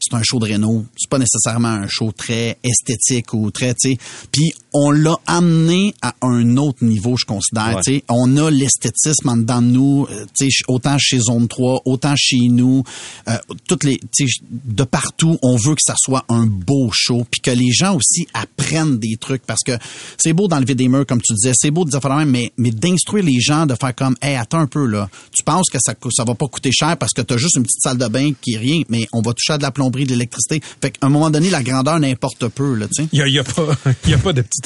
c'est 0.00 0.14
un 0.14 0.22
show 0.22 0.38
de 0.38 0.46
réno, 0.46 0.84
c'est 0.96 1.08
pas 1.08 1.18
nécessairement 1.18 1.68
un 1.68 1.86
show 1.88 2.12
très 2.12 2.58
esthétique 2.62 3.32
ou 3.34 3.50
très, 3.50 3.74
tu 3.74 3.90
sais, 3.90 3.98
puis 4.32 4.52
on 4.72 4.90
l'a 4.90 5.16
amené 5.26 5.94
à 6.02 6.14
un 6.22 6.56
autre 6.56 6.84
niveau, 6.84 7.16
je 7.16 7.24
considère, 7.24 7.76
Ouais. 7.76 7.82
tu 7.84 7.94
sais, 7.94 8.04
on 8.08 8.36
a 8.36 8.50
l'esthétisme 8.50 9.28
en 9.28 9.36
dedans 9.36 9.62
de 9.62 9.66
nous, 9.66 10.06
euh, 10.10 10.24
tu 10.38 10.50
sais, 10.50 10.64
autant 10.68 10.96
chez 10.98 11.18
Zone 11.18 11.48
3, 11.48 11.82
autant 11.84 12.14
chez 12.16 12.48
nous, 12.48 12.82
euh, 13.28 13.36
toutes 13.68 13.84
les, 13.84 13.98
tu 13.98 14.26
sais, 14.28 14.42
de 14.50 14.84
partout, 14.84 15.38
on 15.42 15.56
veut 15.56 15.74
que 15.74 15.82
ça 15.84 15.94
soit 15.98 16.24
un 16.28 16.46
beau 16.46 16.90
show, 16.92 17.26
puis 17.30 17.40
que 17.40 17.50
les 17.50 17.70
gens 17.72 17.96
aussi 17.96 18.26
apprennent 18.34 18.98
des 18.98 19.16
trucs, 19.16 19.42
parce 19.46 19.62
que 19.64 19.72
c'est 20.18 20.32
beau 20.32 20.48
d'enlever 20.48 20.74
des 20.74 20.88
murs, 20.88 21.06
comme 21.06 21.20
tu 21.20 21.34
disais, 21.34 21.52
c'est 21.54 21.70
beau 21.70 21.84
de 21.84 21.90
dire, 21.90 22.00
mais, 22.26 22.52
mais, 22.56 22.70
d'instruire 22.70 23.24
les 23.24 23.40
gens, 23.40 23.66
de 23.66 23.74
faire 23.74 23.94
comme, 23.94 24.16
hey, 24.22 24.36
attends 24.36 24.60
un 24.60 24.66
peu, 24.66 24.86
là, 24.86 25.08
tu 25.32 25.42
penses 25.44 25.68
que 25.70 25.78
ça, 25.80 25.94
ça 26.10 26.24
va 26.24 26.34
pas 26.34 26.46
coûter 26.48 26.70
cher 26.72 26.96
parce 26.96 27.12
que 27.12 27.22
t'as 27.22 27.36
juste 27.36 27.56
une 27.56 27.62
petite 27.62 27.82
salle 27.82 27.98
de 27.98 28.06
bain 28.08 28.32
qui 28.40 28.54
est 28.54 28.58
rien, 28.58 28.82
mais 28.88 29.06
on 29.12 29.20
va 29.20 29.32
toucher 29.32 29.54
à 29.54 29.58
de 29.58 29.62
la 29.62 29.70
plomberie, 29.70 30.04
de 30.04 30.10
l'électricité. 30.10 30.60
Fait 30.80 30.90
qu'à 30.90 31.06
un 31.06 31.10
moment 31.10 31.30
donné, 31.30 31.50
la 31.50 31.62
grandeur 31.62 31.98
n'importe 32.00 32.48
peu, 32.48 32.74
là, 32.74 32.86
tu 32.86 33.02
sais. 33.02 33.08
Il 33.12 33.26
y 33.26 33.32
y 33.32 33.38
a 33.38 33.44
pas, 33.44 33.66
il 34.04 34.10
y 34.10 34.14
a 34.14 34.18
pas 34.18 34.32
de 34.32 34.42
petite 34.42 34.59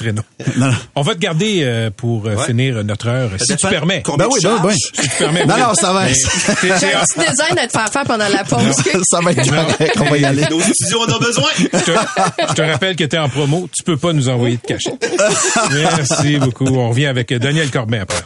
Non, 0.57 0.67
non. 0.67 0.73
On 0.97 1.03
va 1.03 1.15
te 1.15 1.21
garder 1.21 1.61
euh, 1.63 1.91
pour 1.97 2.27
euh, 2.27 2.35
Ouais. 2.35 2.47
finir 2.47 2.83
notre 2.85 3.09
heure, 3.09 3.31
si 3.39 3.57
tu 3.57 3.67
permets. 3.69 4.03
Ben 4.07 4.27
oui, 4.31 4.39
ben 4.43 4.51
oui, 4.53 4.59
ben 4.63 4.69
oui. 4.69 4.75
Si 4.77 5.09
tu 5.09 5.17
permets. 5.19 5.47
Non, 5.47 5.75
ça 5.75 5.93
va. 5.93 6.09
J'ai 6.09 6.15
un 6.73 7.01
petit 7.05 7.31
design 7.31 7.59
à 7.59 7.67
te 7.67 7.73
faire 7.73 7.89
faire 7.91 8.05
pendant 8.05 8.29
la 8.29 8.45
pause. 8.45 8.63
ça 9.09 9.21
va 9.21 9.33
être 9.33 9.49
correct, 9.49 9.97
on 10.01 10.11
va 10.11 10.19
y 10.19 10.25
aller. 10.25 10.47
Nos 10.51 10.61
studios 10.61 11.01
en 11.09 11.13
ont 11.15 11.19
besoin. 11.19 11.49
je, 11.59 11.67
te, 11.79 11.91
je 12.49 12.55
te 12.55 12.63
rappelle 12.63 12.97
que 12.97 13.05
tu 13.05 13.17
es 13.17 13.19
en 13.19 13.29
promo. 13.29 13.69
Tu 13.77 13.83
peux 13.85 13.97
pas 13.97 14.13
nous 14.13 14.29
envoyer 14.29 14.57
de 14.57 14.63
cachet. 14.67 14.95
Merci 15.73 16.39
beaucoup. 16.39 16.67
On 16.67 16.91
revient 16.91 17.07
avec 17.07 17.33
Daniel 17.33 17.71
Corbin 17.71 18.01
après. 18.03 18.23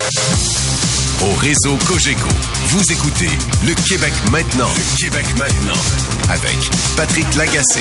Au 1.21 1.35
réseau 1.41 1.77
Cogeco, 1.89 2.29
vous 2.69 2.93
écoutez 2.93 3.29
Le 3.67 3.75
Québec 3.89 4.13
maintenant. 4.31 4.69
Le 4.77 5.05
Québec 5.05 5.27
maintenant. 5.37 5.81
Avec 6.31 6.57
Patrick 6.97 7.35
Lagacé. 7.35 7.81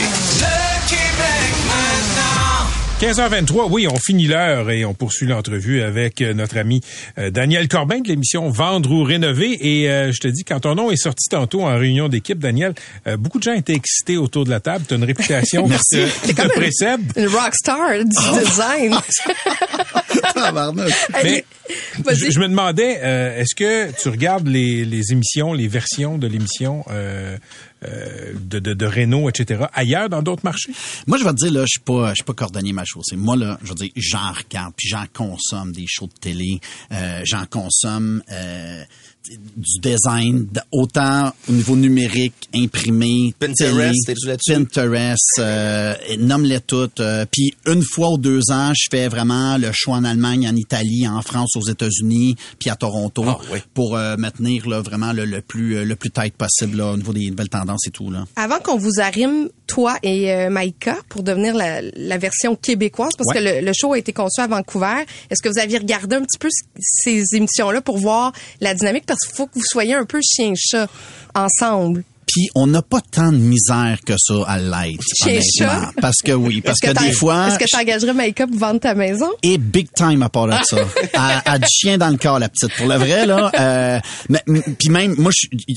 15h23, 3.02 3.68
oui, 3.70 3.88
on 3.88 3.96
finit 4.00 4.26
l'heure 4.26 4.72
et 4.72 4.84
on 4.84 4.96
poursuit 4.96 5.28
l'entrevue 5.28 5.84
avec 5.84 6.20
euh, 6.24 6.34
notre 6.34 6.58
ami 6.58 6.82
euh, 7.20 7.30
Daniel 7.30 7.68
Corbin 7.68 8.00
de 8.00 8.08
l'émission 8.08 8.50
Vendre 8.50 8.90
ou 8.92 9.04
Rénover. 9.04 9.56
Et 9.62 9.88
euh, 9.88 10.12
je 10.12 10.20
te 10.20 10.28
dis, 10.28 10.44
quand 10.44 10.62
ton 10.62 10.74
nom 10.74 10.90
est 10.90 10.96
sorti 10.98 11.30
tantôt 11.30 11.62
en 11.62 11.78
réunion 11.78 12.08
d'équipe, 12.10 12.40
Daniel, 12.40 12.74
euh, 13.06 13.16
beaucoup 13.16 13.38
de 13.38 13.44
gens 13.44 13.54
étaient 13.54 13.76
excités 13.76 14.18
autour 14.18 14.46
de 14.46 14.50
la 14.50 14.62
table. 14.62 14.86
Tu 14.88 14.96
as 14.96 14.98
une 14.98 15.04
réputation 15.04 15.68
qui 15.70 15.78
te, 15.78 16.26
qui 16.28 16.34
te 16.34 16.48
précède. 16.48 17.02
Une 17.16 17.28
rockstar 17.28 18.04
du 18.04 18.18
Ah. 18.18 18.40
design. 18.40 18.96
Mais 21.24 21.44
je, 22.16 22.32
je 22.32 22.40
me 22.40 22.48
demandais, 22.48 23.00
euh, 23.04 23.40
est-ce 23.42 23.54
que 23.54 23.92
tu 24.02 24.10
regardes 24.10 24.48
les, 24.48 24.86
les 24.86 25.12
émissions, 25.12 25.54
les 25.54 25.68
versions 25.68 26.18
de 26.18 26.26
l'émission 26.26 26.84
euh, 27.84 28.34
de, 28.34 28.60
de, 28.60 28.74
de 28.74 28.86
Renault, 28.86 29.30
etc., 29.30 29.66
ailleurs 29.74 30.10
dans 30.10 30.22
d'autres 30.22 30.44
marchés? 30.44 30.72
Moi, 31.06 31.18
je 31.18 31.24
vais 31.24 31.32
te 31.32 31.36
dire, 31.36 31.52
là, 31.52 31.62
je 31.62 31.72
suis 31.72 31.82
pas, 31.82 32.10
je 32.10 32.16
suis 32.16 32.24
pas 32.24 32.34
cordonnier 32.34 32.74
ma 32.74 32.86
chaussée. 32.86 33.16
Moi, 33.16 33.36
là, 33.36 33.58
je 33.64 33.70
veux 33.70 33.76
dire, 33.76 33.92
j'en 33.96 34.32
regarde, 34.32 34.74
puis 34.76 34.88
j'en 34.90 35.06
consomme 35.14 35.72
des 35.72 35.86
shows 35.88 36.08
de 36.08 36.20
télé, 36.20 36.60
euh, 36.92 37.22
j'en 37.24 37.46
consomme 37.46 38.24
euh, 38.32 38.84
du 39.30 39.80
design, 39.82 40.48
autant 40.72 41.32
au 41.50 41.52
niveau 41.52 41.76
numérique, 41.76 42.50
imprimé, 42.54 43.34
Pinterest, 43.40 43.96
télé? 44.06 44.38
Pinterest, 44.48 45.40
euh, 45.40 45.94
nomme-les 46.20 46.60
toutes. 46.62 47.00
euh, 47.00 47.26
puis 47.32 47.54
une 47.66 47.84
fois 47.84 48.12
ou 48.12 48.18
deux 48.18 48.42
ans, 48.52 48.72
je 48.76 48.88
fais 48.92 49.08
vraiment 49.08 49.58
le 49.58 49.72
show 49.74 49.92
en 49.94 50.04
Allemagne, 50.04 50.48
en 50.48 50.56
Italie, 50.56 51.08
en 51.08 51.22
France, 51.22 51.56
aux 51.56 51.68
États-Unis, 51.70 52.36
puis 52.60 52.70
à 52.70 52.76
Toronto, 52.76 53.24
Ah, 53.28 53.38
oui. 53.52 53.60
pour 53.74 53.96
euh, 53.96 54.16
me 54.18 54.30
tenir 54.30 54.68
là, 54.68 54.82
vraiment 54.82 55.14
le, 55.14 55.26
le 55.26 55.42
plus 55.42 55.78
euh, 55.78 55.86
le 55.86 55.96
plus 55.96 56.10
tight 56.12 56.34
possible 56.36 56.78
là, 56.78 56.92
au 56.94 56.98
niveau 56.98 57.14
des 57.14 57.30
nouvelles 57.30 57.50
tendances 57.50 57.88
et 57.88 57.92
tout. 57.92 58.12
Là. 58.12 58.26
Avant 58.36 58.60
qu'on 58.60 58.78
vous 58.78 59.00
arrime, 59.00 59.50
toi 59.68 59.98
et 60.04 60.32
euh, 60.34 60.50
Maïka, 60.50 60.98
pour 61.10 61.24
devenir 61.24 61.56
la, 61.56 61.82
la 61.82 62.18
version 62.18 62.56
québécoise, 62.56 63.12
parce 63.18 63.28
Ouais. 63.36 63.42
que 63.42 63.60
le, 63.60 63.66
le 63.66 63.72
show 63.74 63.94
a 63.94 63.98
été 64.00 64.14
conçu 64.14 64.40
à 64.42 64.48
Vancouver, 64.48 65.06
est-ce 65.30 65.42
que 65.42 65.50
vous 65.50 65.60
aviez 65.60 65.78
regardé 65.78 66.16
un 66.16 66.22
petit 66.22 66.38
peu 66.40 66.48
ces 66.80 67.24
émissions-là 67.34 67.82
pour 67.82 67.98
voir 67.98 68.32
la 68.62 68.74
dynamique? 68.74 69.06
Parce 69.06 69.17
qu'il 69.26 69.36
faut 69.36 69.48
que 69.48 69.54
vous 69.56 69.66
soyez 69.66 69.96
un 69.96 70.06
peu 70.06 70.20
chien-chat 70.22 70.88
ensemble. 71.36 72.04
Puis 72.30 72.50
on 72.56 72.68
n'a 72.68 72.82
pas 72.82 73.00
tant 73.00 73.32
de 73.32 73.38
misère 73.38 74.00
que 74.06 74.12
ça 74.18 74.34
à 74.48 74.60
l'être, 74.60 75.02
honnêtement. 75.24 75.90
Parce 76.02 76.18
que 76.22 76.34
oui, 76.34 76.60
parce 76.60 76.78
que, 76.82 76.92
des 76.92 77.14
fois, 77.14 77.48
Est-ce 77.48 77.58
que 77.58 77.64
tu 77.66 77.76
engagerais 77.78 78.34
pour 78.46 78.58
vendre 78.58 78.82
ta 78.82 78.94
maison? 78.96 79.30
et 79.44 79.58
big 79.58 79.88
time 79.96 80.22
à 80.22 80.28
part 80.28 80.48
de 80.48 80.56
ça. 80.66 80.78
A 81.14 81.58
du 81.58 81.66
chien 81.72 81.98
dans 81.98 82.10
le 82.10 82.18
corps, 82.18 82.38
la 82.38 82.50
petite. 82.50 82.76
Pour 82.76 82.88
le 82.88 82.96
vrai, 82.96 83.26
là. 83.26 83.50
Euh, 83.58 84.00
mais- 84.28 84.44
puis 84.78 84.90
même, 84.90 85.16
moi, 85.18 85.32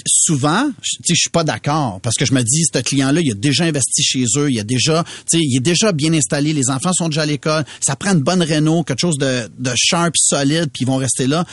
souvent, 0.09 0.65
je- 0.83 0.97
tu 0.97 1.03
sais, 1.05 1.15
je 1.15 1.21
suis 1.21 1.31
pas 1.31 1.45
d'accord 1.45 2.01
parce 2.03 2.17
que 2.17 2.25
je 2.27 2.33
me 2.35 2.43
dis, 2.43 2.65
ce 2.75 2.81
client-là, 2.81 3.21
il 3.23 3.31
a 3.31 3.35
déjà 3.35 3.63
investi 3.65 4.03
chez 4.03 4.25
eux, 4.37 4.51
il 4.51 4.59
a 4.59 4.65
déjà, 4.65 5.05
il 5.33 5.57
est 5.57 5.61
déjà 5.61 5.93
bien 5.93 6.13
installé, 6.15 6.53
les 6.53 6.69
enfants 6.69 6.93
sont 6.93 7.09
déjà 7.09 7.23
à 7.23 7.27
l'école, 7.27 7.65
ça 7.81 7.95
prend 7.95 8.11
une 8.13 8.23
bonne 8.23 8.43
réno, 8.43 8.83
quelque 8.83 8.99
chose 9.01 9.19
de, 9.19 9.49
de 9.57 9.71
sharp, 9.77 10.15
solide, 10.17 10.71
puis 10.73 10.83
ils 10.83 10.87
vont 10.87 10.97
rester 10.97 11.29
là. 11.29 11.45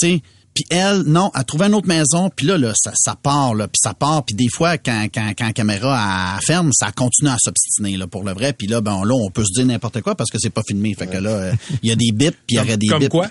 Tu 0.00 0.06
sais, 0.08 0.22
puis 0.58 0.64
elle, 0.76 1.02
non, 1.06 1.30
elle 1.38 1.44
trouvé 1.44 1.66
une 1.66 1.74
autre 1.74 1.86
maison, 1.86 2.30
puis 2.34 2.44
là, 2.46 2.58
là, 2.58 2.72
ça, 2.74 2.90
ça 2.96 3.14
part, 3.14 3.54
là, 3.54 3.68
puis 3.68 3.78
ça 3.80 3.94
part, 3.94 4.24
puis 4.24 4.34
des 4.34 4.48
fois, 4.48 4.76
quand, 4.76 5.06
quand, 5.14 5.30
quand 5.38 5.46
la 5.46 5.52
caméra 5.52 6.34
elle 6.36 6.44
ferme, 6.44 6.70
ça 6.72 6.90
continue 6.90 7.30
à 7.30 7.36
s'obstiner, 7.38 7.96
là, 7.96 8.08
pour 8.08 8.24
le 8.24 8.32
vrai, 8.32 8.52
puis 8.52 8.66
là, 8.66 8.80
ben 8.80 9.04
là, 9.04 9.14
on 9.14 9.30
peut 9.30 9.44
se 9.44 9.52
dire 9.54 9.66
n'importe 9.66 10.00
quoi 10.00 10.16
parce 10.16 10.30
que 10.30 10.38
c'est 10.40 10.50
pas 10.50 10.62
filmé, 10.66 10.94
fait 10.98 11.06
que 11.06 11.18
là, 11.18 11.30
euh, 11.30 11.52
il 11.84 11.88
y 11.90 11.92
a 11.92 11.94
des 11.96 12.10
bips, 12.12 12.34
puis 12.44 12.56
il 12.56 12.56
y 12.56 12.58
aurait 12.58 12.76
des 12.76 12.88
comme 12.88 12.98
bips. 12.98 13.08
quoi? 13.10 13.28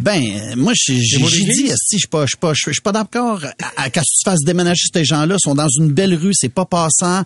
Ben, 0.00 0.20
euh, 0.22 0.56
moi, 0.56 0.72
j'ai 0.74 0.96
dit, 0.98 1.68
si 1.76 1.96
je 1.96 1.98
suis 1.98 2.08
pas, 2.08 2.22
je 2.24 2.30
suis 2.30 2.36
pas, 2.38 2.52
je 2.52 2.58
suis 2.58 2.70
je 2.70 2.72
suis 2.74 2.82
pas 2.82 2.92
d'accord 2.92 3.40
à, 3.76 3.82
à 3.84 3.90
que 3.90 4.00
tu 4.00 4.24
fasses 4.24 4.40
déménager 4.44 4.86
ces 4.92 5.04
gens-là, 5.04 5.36
ils 5.38 5.48
sont 5.48 5.54
dans 5.54 5.68
une 5.68 5.92
belle 5.92 6.14
rue, 6.16 6.32
c'est 6.34 6.48
pas 6.48 6.64
passant, 6.64 7.22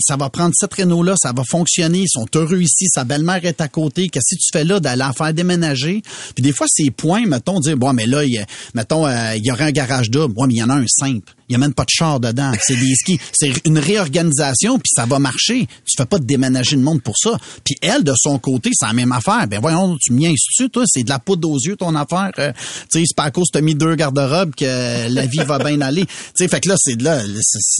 ça 0.00 0.16
va 0.16 0.28
prendre 0.28 0.52
cette 0.54 0.74
réno-là, 0.74 1.14
ça 1.20 1.32
va 1.32 1.42
fonctionner, 1.48 2.00
ils 2.00 2.08
sont 2.10 2.26
heureux 2.34 2.60
ici, 2.60 2.86
sa 2.88 3.04
belle-mère 3.04 3.44
est 3.46 3.60
à 3.62 3.68
côté, 3.68 4.08
qu'est-ce 4.08 4.34
que 4.36 4.40
tu 4.40 4.48
fais 4.52 4.64
là 4.64 4.80
d'aller 4.80 5.02
en 5.04 5.12
faire 5.12 5.32
déménager? 5.32 6.02
Puis 6.34 6.42
des 6.42 6.52
fois, 6.52 6.66
c'est 6.68 6.90
points, 6.90 7.26
mettons, 7.26 7.58
dire, 7.60 7.76
bon, 7.76 7.92
mais 7.92 8.06
là, 8.06 8.24
il 8.24 8.32
y 8.34 8.38
a- 8.38 8.46
mettons, 8.74 9.06
euh, 9.06 9.34
il 9.36 9.44
y 9.44 9.50
aurait 9.50 9.64
un 9.64 9.72
garage 9.72 10.10
double. 10.10 10.34
Ouais, 10.36 10.46
mais 10.46 10.54
il 10.54 10.58
y 10.58 10.62
en 10.62 10.70
a 10.70 10.74
un 10.74 10.86
simple. 10.86 11.32
Il 11.48 11.52
y 11.52 11.56
a 11.56 11.58
même 11.58 11.74
pas 11.74 11.84
de 11.84 11.90
char 11.90 12.18
dedans. 12.18 12.52
C'est 12.60 12.76
des 12.76 12.94
skis. 12.94 13.20
C'est 13.32 13.52
une 13.66 13.78
réorganisation, 13.78 14.78
puis 14.78 14.90
ça 14.94 15.06
va 15.06 15.18
marcher. 15.18 15.66
Tu 15.84 15.96
fais 15.96 16.06
pas 16.06 16.18
de 16.18 16.24
déménager 16.24 16.76
le 16.76 16.82
monde 16.82 17.02
pour 17.02 17.16
ça. 17.16 17.38
Puis 17.64 17.76
elle, 17.82 18.02
de 18.02 18.14
son 18.16 18.38
côté, 18.38 18.70
c'est 18.72 18.86
la 18.86 18.92
même 18.92 19.12
affaire. 19.12 19.46
Ben 19.46 19.60
voyons, 19.60 19.96
tu 20.00 20.12
m'y 20.12 20.34
tu 20.56 20.70
toi, 20.70 20.84
c'est 20.86 21.04
de 21.04 21.08
la 21.08 21.18
poudre 21.18 21.50
aux 21.50 21.58
yeux 21.58 21.76
ton 21.76 21.94
affaire. 21.94 22.32
Euh, 22.38 22.52
tu 22.90 23.00
sais, 23.00 23.04
c'est 23.06 23.16
pas 23.16 23.24
à 23.24 23.30
cause 23.30 23.48
que 23.52 23.58
t'as 23.58 23.62
mis 23.62 23.74
deux 23.74 23.94
garde-robes 23.94 24.54
que 24.54 25.08
la 25.08 25.26
vie 25.26 25.38
va 25.38 25.58
bien 25.58 25.80
aller. 25.80 26.06
Tu 26.36 26.44
sais, 26.44 26.48
fait 26.48 26.60
que 26.60 26.68
là, 26.68 26.74
c'est 26.78 26.96
de 26.96 27.04
là, 27.04 27.22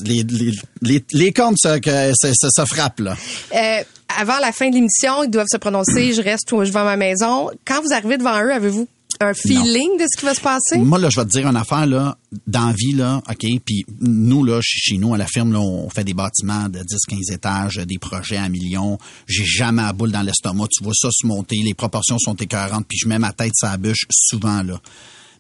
les, 0.04 0.22
les, 0.22 0.52
les, 0.82 1.04
les 1.12 1.32
cornes, 1.32 1.56
ça, 1.56 1.80
que 1.80 2.12
ça, 2.14 2.30
ça, 2.34 2.48
ça 2.50 2.64
frappe, 2.64 3.00
là. 3.00 3.16
Euh, 3.54 3.82
avant 4.18 4.38
la 4.40 4.52
fin 4.52 4.68
de 4.68 4.74
l'émission, 4.74 5.24
ils 5.24 5.30
doivent 5.30 5.48
se 5.50 5.56
prononcer, 5.56 6.12
je 6.12 6.22
reste 6.22 6.50
ou 6.52 6.64
je 6.64 6.72
vais 6.72 6.78
à 6.78 6.84
ma 6.84 6.96
maison. 6.96 7.50
Quand 7.66 7.82
vous 7.82 7.92
arrivez 7.92 8.18
devant 8.18 8.40
eux, 8.42 8.52
avez-vous 8.52 8.88
un 9.20 9.34
feeling 9.34 9.98
de 9.98 10.04
ce 10.12 10.18
qui 10.18 10.26
va 10.26 10.34
se 10.34 10.40
passer? 10.40 10.78
Moi, 10.78 10.98
là, 10.98 11.08
je 11.10 11.20
vais 11.20 11.26
te 11.26 11.30
dire 11.30 11.46
une 11.46 11.56
affaire, 11.56 11.86
là, 11.86 12.16
dans 12.46 12.66
la 12.66 12.72
vie, 12.72 12.92
là, 12.92 13.22
OK, 13.28 13.46
puis 13.64 13.84
nous, 14.00 14.44
là, 14.44 14.60
chez 14.62 14.98
nous, 14.98 15.14
à 15.14 15.18
la 15.18 15.26
firme, 15.26 15.52
là, 15.52 15.60
on 15.60 15.88
fait 15.90 16.04
des 16.04 16.14
bâtiments 16.14 16.68
de 16.68 16.80
10-15 16.80 17.32
étages, 17.32 17.76
des 17.76 17.98
projets 17.98 18.36
à 18.36 18.48
millions. 18.48 18.98
J'ai 19.26 19.44
jamais 19.44 19.82
à 19.82 19.92
boule 19.92 20.12
dans 20.12 20.22
l'estomac. 20.22 20.66
Tu 20.76 20.84
vois 20.84 20.94
ça 20.94 21.08
se 21.10 21.26
monter, 21.26 21.56
les 21.64 21.74
proportions 21.74 22.18
sont 22.18 22.34
écœurantes, 22.34 22.86
puis 22.88 22.98
je 22.98 23.08
mets 23.08 23.18
ma 23.18 23.32
tête 23.32 23.52
sur 23.54 23.68
la 23.68 23.76
bûche 23.76 24.06
souvent, 24.10 24.62
là. 24.62 24.80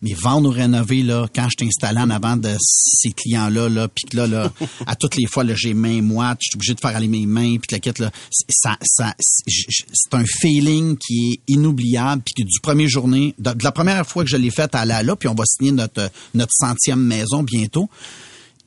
Mais 0.06 0.14
vendre 0.14 0.48
ou 0.48 0.52
rénover, 0.52 1.02
là, 1.02 1.26
quand 1.34 1.48
je 1.50 1.56
t'installais 1.56 2.00
en 2.00 2.10
avant 2.10 2.36
de 2.36 2.54
ces 2.60 3.10
clients-là, 3.10 3.68
là, 3.68 3.88
puis 3.88 4.04
que 4.04 4.16
là, 4.16 4.26
là, 4.28 4.52
à 4.86 4.94
toutes 4.94 5.16
les 5.16 5.26
fois, 5.26 5.42
là, 5.42 5.54
j'ai 5.56 5.74
main 5.74 6.00
moite, 6.02 6.38
je 6.40 6.46
suis 6.50 6.56
obligé 6.56 6.74
de 6.74 6.80
faire 6.80 6.94
aller 6.94 7.08
mes 7.08 7.26
mains, 7.26 7.56
puis 7.56 7.68
la 7.72 7.80
quête, 7.80 7.98
là, 7.98 8.10
c'est- 8.30 8.46
ça, 8.50 8.76
ça, 8.82 9.14
c'est 9.18 10.14
un 10.14 10.24
feeling 10.24 10.96
qui 10.96 11.32
est 11.32 11.52
inoubliable, 11.52 12.22
puis 12.24 12.34
que 12.34 12.48
du 12.48 12.60
premier 12.60 12.88
journée, 12.88 13.34
de, 13.38 13.50
de 13.52 13.64
la 13.64 13.72
première 13.72 14.06
fois 14.06 14.22
que 14.22 14.30
je 14.30 14.36
l'ai 14.36 14.50
fait 14.50 14.72
à 14.74 14.84
la 14.84 15.02
là, 15.02 15.16
puis 15.16 15.28
on 15.28 15.34
va 15.34 15.44
signer 15.44 15.72
notre, 15.72 16.10
notre 16.34 16.52
centième 16.52 17.00
maison 17.02 17.42
bientôt, 17.42 17.88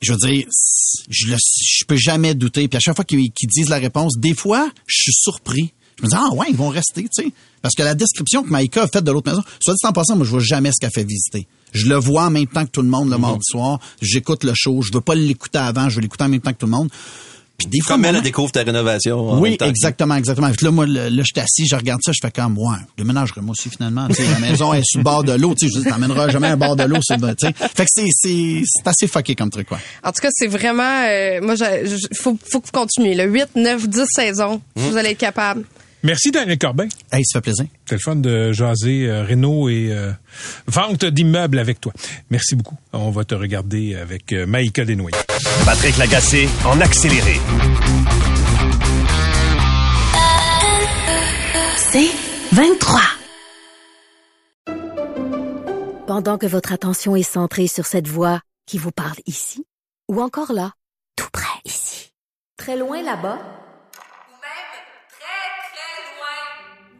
je 0.02 0.12
veux 0.12 0.18
dire, 0.18 0.46
je, 1.08 1.26
le, 1.28 1.36
je 1.38 1.84
peux 1.84 1.96
jamais 1.96 2.34
douter. 2.34 2.68
Puis 2.68 2.76
à 2.76 2.80
chaque 2.80 2.96
fois 2.96 3.04
qu'ils 3.04 3.30
qu'ils 3.32 3.48
disent 3.48 3.68
la 3.68 3.76
réponse, 3.78 4.14
des 4.18 4.34
fois, 4.34 4.70
je 4.86 4.96
suis 5.02 5.12
surpris. 5.14 5.72
Je 6.00 6.06
me 6.06 6.10
dis, 6.10 6.16
ah 6.18 6.34
ouais, 6.34 6.46
ils 6.50 6.56
vont 6.56 6.68
rester, 6.68 7.02
tu 7.02 7.08
sais. 7.24 7.32
Parce 7.62 7.74
que 7.74 7.82
la 7.82 7.94
description 7.94 8.42
que 8.42 8.48
Maïka 8.48 8.82
a 8.84 8.86
faite 8.88 9.04
de 9.04 9.10
l'autre 9.10 9.30
maison, 9.30 9.42
soit 9.62 9.74
dit 9.74 9.86
en 9.86 9.92
passant, 9.92 10.16
moi, 10.16 10.24
je 10.24 10.30
vois 10.30 10.40
jamais 10.40 10.70
ce 10.72 10.80
qu'elle 10.80 10.90
fait 10.94 11.04
visiter. 11.04 11.46
Je 11.72 11.86
le 11.88 11.96
vois 11.96 12.24
en 12.24 12.30
même 12.30 12.46
temps 12.46 12.64
que 12.64 12.70
tout 12.70 12.82
le 12.82 12.88
monde 12.88 13.10
le 13.10 13.18
mardi 13.18 13.44
soir. 13.44 13.78
J'écoute 14.00 14.42
le 14.44 14.52
show. 14.56 14.80
Je 14.82 14.90
veux 14.92 15.00
pas 15.02 15.14
l'écouter 15.14 15.58
avant. 15.58 15.88
Je 15.88 15.96
veux 15.96 16.00
l'écouter 16.00 16.24
en 16.24 16.28
même 16.28 16.40
temps 16.40 16.52
que 16.52 16.58
tout 16.58 16.66
le 16.66 16.72
monde. 16.72 16.88
Puis 17.58 17.68
des 17.68 17.80
fois, 17.80 17.96
Comme 17.96 18.06
elle, 18.06 18.22
découvre 18.22 18.50
ta 18.50 18.62
rénovation. 18.62 19.18
en 19.32 19.38
oui, 19.38 19.50
même 19.50 19.58
temps. 19.58 19.66
exactement, 19.66 20.14
exactement. 20.16 20.50
Que 20.50 20.64
là, 20.64 20.70
moi, 20.70 20.86
là, 20.86 21.10
là, 21.10 21.22
je 21.22 21.26
suis 21.32 21.38
assis, 21.40 21.66
je 21.70 21.76
regarde 21.76 22.00
ça, 22.02 22.10
je 22.12 22.18
fais 22.22 22.30
comme, 22.30 22.56
ouais, 22.56 22.78
déménagerai 22.96 23.42
moi 23.42 23.52
aussi, 23.52 23.68
finalement. 23.68 24.08
Tu 24.08 24.14
sais, 24.14 24.26
la 24.26 24.38
maison 24.38 24.72
est 24.72 24.80
sur 24.82 24.98
le 25.00 25.04
bord 25.04 25.22
de 25.22 25.32
l'eau, 25.32 25.54
tu 25.54 25.68
sais, 25.70 25.82
t'emmèneras 25.88 26.30
jamais 26.30 26.48
un 26.48 26.56
bord 26.56 26.74
de 26.74 26.84
l'eau. 26.84 26.96
Fait 27.06 27.84
que 27.84 27.90
c'est, 27.94 28.06
c'est, 28.10 28.62
c'est 28.64 28.86
assez 28.88 29.06
fucké 29.06 29.34
comme 29.34 29.50
truc, 29.50 29.68
quoi. 29.68 29.78
En 30.02 30.10
tout 30.10 30.22
cas, 30.22 30.30
c'est 30.32 30.46
vraiment... 30.46 31.04
euh, 31.06 31.40
moi, 31.42 31.54
il 31.84 32.16
faut, 32.16 32.38
faut 32.50 32.60
que 32.60 32.66
vous 32.66 32.72
continuiez. 32.72 33.14
Le 33.14 33.24
8, 33.30 33.48
9, 33.56 33.88
10 33.88 34.00
saisons. 34.08 34.62
Vous 34.74 34.96
allez 34.96 35.10
être 35.10 35.18
capable. 35.18 35.64
Merci, 36.02 36.30
Daniel 36.30 36.58
Corbin. 36.58 36.88
Hey, 37.12 37.24
ça 37.24 37.38
fait 37.38 37.42
plaisir. 37.42 37.66
C'est 37.86 37.96
le 37.96 38.00
fun 38.00 38.16
de 38.16 38.52
jaser 38.52 39.06
euh, 39.06 39.22
réno 39.22 39.68
et 39.68 39.88
euh, 39.90 40.12
vente 40.66 41.04
d'immeubles 41.04 41.58
avec 41.58 41.80
toi. 41.80 41.92
Merci 42.30 42.56
beaucoup. 42.56 42.76
On 42.92 43.10
va 43.10 43.24
te 43.24 43.34
regarder 43.34 43.94
avec 43.96 44.32
euh, 44.32 44.46
Maïka 44.46 44.84
Desnoyers. 44.84 45.16
Patrick 45.64 45.96
Lagacé 45.98 46.48
en 46.64 46.80
accéléré. 46.80 47.38
C'est 51.76 52.10
23. 52.52 53.00
Pendant 56.06 56.38
que 56.38 56.46
votre 56.46 56.72
attention 56.72 57.14
est 57.14 57.22
centrée 57.22 57.66
sur 57.68 57.86
cette 57.86 58.08
voix 58.08 58.40
qui 58.66 58.78
vous 58.78 58.90
parle 58.92 59.16
ici, 59.26 59.64
ou 60.08 60.20
encore 60.20 60.52
là, 60.52 60.72
tout 61.16 61.28
près 61.32 61.46
ici, 61.64 62.12
très 62.56 62.76
loin 62.76 63.02
là-bas, 63.02 63.38
Ou 63.38 64.34
même 64.42 64.70
très, 65.08 65.42
très 65.72 66.00
loin. 66.18 66.99